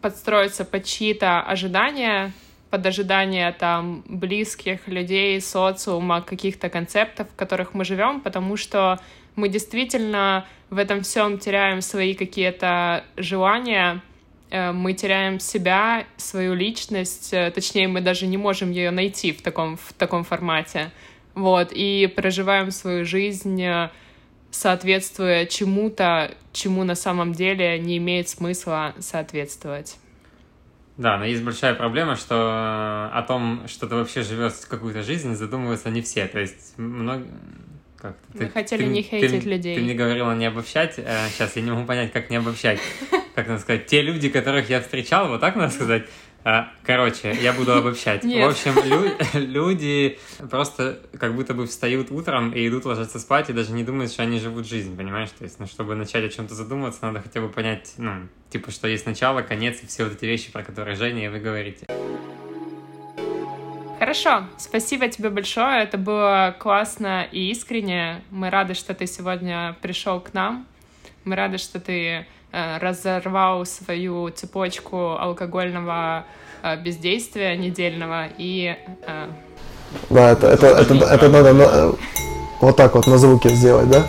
подстроиться 0.00 0.64
под 0.64 0.84
чьи-то 0.84 1.40
ожидания, 1.40 2.32
под 2.70 2.86
ожидания 2.86 3.50
там 3.52 4.04
близких 4.06 4.86
людей, 4.86 5.40
социума, 5.40 6.22
каких-то 6.22 6.68
концептов, 6.68 7.28
в 7.30 7.36
которых 7.36 7.74
мы 7.74 7.84
живем, 7.84 8.20
потому 8.20 8.56
что 8.56 9.00
мы 9.34 9.48
действительно 9.48 10.46
в 10.70 10.78
этом 10.78 11.02
всем 11.02 11.38
теряем 11.38 11.80
свои 11.80 12.14
какие-то 12.14 13.04
желания, 13.16 14.02
мы 14.50 14.94
теряем 14.94 15.40
себя, 15.40 16.06
свою 16.16 16.54
личность, 16.54 17.32
э, 17.32 17.50
точнее, 17.50 17.88
мы 17.88 18.00
даже 18.00 18.26
не 18.26 18.36
можем 18.36 18.70
ее 18.70 18.90
найти 18.90 19.32
в 19.32 19.42
таком, 19.42 19.76
в 19.76 19.92
таком 19.92 20.24
формате, 20.24 20.90
вот, 21.34 21.68
и 21.72 22.12
проживаем 22.14 22.70
свою 22.70 23.04
жизнь, 23.04 23.62
э, 23.62 23.90
соответствуя 24.50 25.46
чему-то, 25.46 26.34
чему 26.52 26.84
на 26.84 26.94
самом 26.94 27.32
деле 27.32 27.78
не 27.78 27.98
имеет 27.98 28.28
смысла 28.28 28.94
соответствовать. 28.98 29.98
Да, 30.96 31.16
но 31.16 31.24
есть 31.24 31.44
большая 31.44 31.74
проблема, 31.74 32.16
что 32.16 33.08
о 33.12 33.22
том, 33.22 33.68
что 33.68 33.86
ты 33.86 33.94
вообще 33.94 34.22
живешь 34.22 34.54
какую-то 34.68 35.04
жизнь, 35.04 35.34
задумываются 35.34 35.90
не 35.90 36.02
все. 36.02 36.26
То 36.26 36.40
есть 36.40 36.76
много, 36.76 37.24
как 38.00 38.16
Мы 38.32 38.40
ты, 38.40 38.48
хотели 38.48 38.84
ты, 38.84 38.88
не 38.88 39.02
хейтить 39.02 39.44
ты, 39.44 39.50
людей. 39.50 39.76
Ты 39.76 39.82
мне 39.82 39.94
говорила 39.94 40.34
не 40.34 40.46
обобщать. 40.46 40.98
А 40.98 41.28
сейчас 41.30 41.56
я 41.56 41.62
не 41.62 41.70
могу 41.70 41.84
понять, 41.84 42.12
как 42.12 42.30
не 42.30 42.36
обобщать. 42.36 42.80
Как 43.34 43.46
надо 43.46 43.60
сказать? 43.60 43.86
Те 43.86 44.02
люди, 44.02 44.30
которых 44.30 44.68
я 44.68 44.80
встречал, 44.80 45.28
вот 45.28 45.40
так 45.40 45.54
надо 45.54 45.72
сказать. 45.72 46.06
А, 46.42 46.72
короче, 46.82 47.36
я 47.40 47.52
буду 47.52 47.72
обобщать. 47.72 48.24
Нет. 48.24 48.44
В 48.44 48.50
общем, 48.50 48.74
лю- 48.84 49.16
люди 49.34 50.18
просто 50.50 50.98
как 51.18 51.36
будто 51.36 51.54
бы 51.54 51.66
встают 51.66 52.10
утром 52.10 52.50
и 52.50 52.66
идут 52.66 52.84
ложиться 52.84 53.20
спать 53.20 53.48
и 53.50 53.52
даже 53.52 53.72
не 53.72 53.84
думают, 53.84 54.10
что 54.10 54.24
они 54.24 54.40
живут 54.40 54.66
жизнь, 54.66 54.96
понимаешь? 54.96 55.30
То 55.38 55.44
есть, 55.44 55.60
ну, 55.60 55.66
чтобы 55.66 55.94
начать 55.94 56.24
о 56.24 56.28
чем-то 56.28 56.54
задумываться, 56.54 57.04
надо 57.04 57.20
хотя 57.20 57.40
бы 57.40 57.48
понять, 57.48 57.94
ну, 57.96 58.28
типа, 58.50 58.72
что 58.72 58.88
есть 58.88 59.06
начало, 59.06 59.42
конец 59.42 59.82
и 59.82 59.86
все 59.86 60.04
вот 60.04 60.14
эти 60.14 60.24
вещи, 60.24 60.50
про 60.50 60.64
которые 60.64 60.96
Женя 60.96 61.26
и 61.26 61.28
вы 61.28 61.38
говорите. 61.38 61.86
Хорошо, 63.98 64.44
спасибо 64.58 65.08
тебе 65.08 65.28
большое. 65.28 65.82
Это 65.82 65.98
было 65.98 66.54
классно 66.56 67.26
и 67.32 67.50
искренне. 67.50 68.22
Мы 68.30 68.48
рады, 68.48 68.74
что 68.74 68.94
ты 68.94 69.08
сегодня 69.08 69.76
пришел 69.82 70.20
к 70.20 70.32
нам. 70.34 70.66
Мы 71.24 71.34
рады, 71.34 71.58
что 71.58 71.80
ты 71.80 72.24
э, 72.52 72.78
разорвал 72.78 73.66
свою 73.66 74.30
цепочку 74.30 75.16
алкогольного 75.18 76.24
э, 76.62 76.76
бездействия 76.76 77.56
недельного 77.56 78.28
и... 78.38 78.76
Э... 79.06 79.26
Да, 80.10 80.30
это, 80.30 80.46
это, 80.46 80.66
это, 80.66 80.94
это, 80.94 81.04
это 81.06 81.28
надо 81.28 81.52
на, 81.54 81.92
вот 82.60 82.76
так 82.76 82.94
вот 82.94 83.06
на 83.08 83.18
звуке 83.18 83.48
сделать, 83.48 83.90
да? 83.90 84.06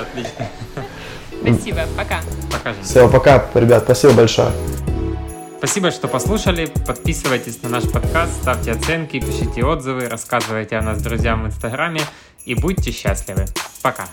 Отлично. 0.00 0.46
Спасибо, 1.42 1.80
пока. 1.96 2.20
Пока. 2.52 2.74
Все, 2.82 3.08
пока, 3.08 3.44
ребят, 3.54 3.82
спасибо 3.82 4.12
большое. 4.12 4.52
Спасибо, 5.58 5.90
что 5.90 6.06
послушали. 6.06 6.66
Подписывайтесь 6.86 7.62
на 7.62 7.68
наш 7.68 7.90
подкаст, 7.90 8.42
ставьте 8.42 8.70
оценки, 8.70 9.18
пишите 9.18 9.64
отзывы, 9.64 10.08
рассказывайте 10.08 10.76
о 10.76 10.82
нас 10.82 11.02
друзьям 11.02 11.42
в 11.42 11.46
Инстаграме 11.48 12.00
и 12.44 12.54
будьте 12.54 12.92
счастливы. 12.92 13.46
Пока. 13.82 14.06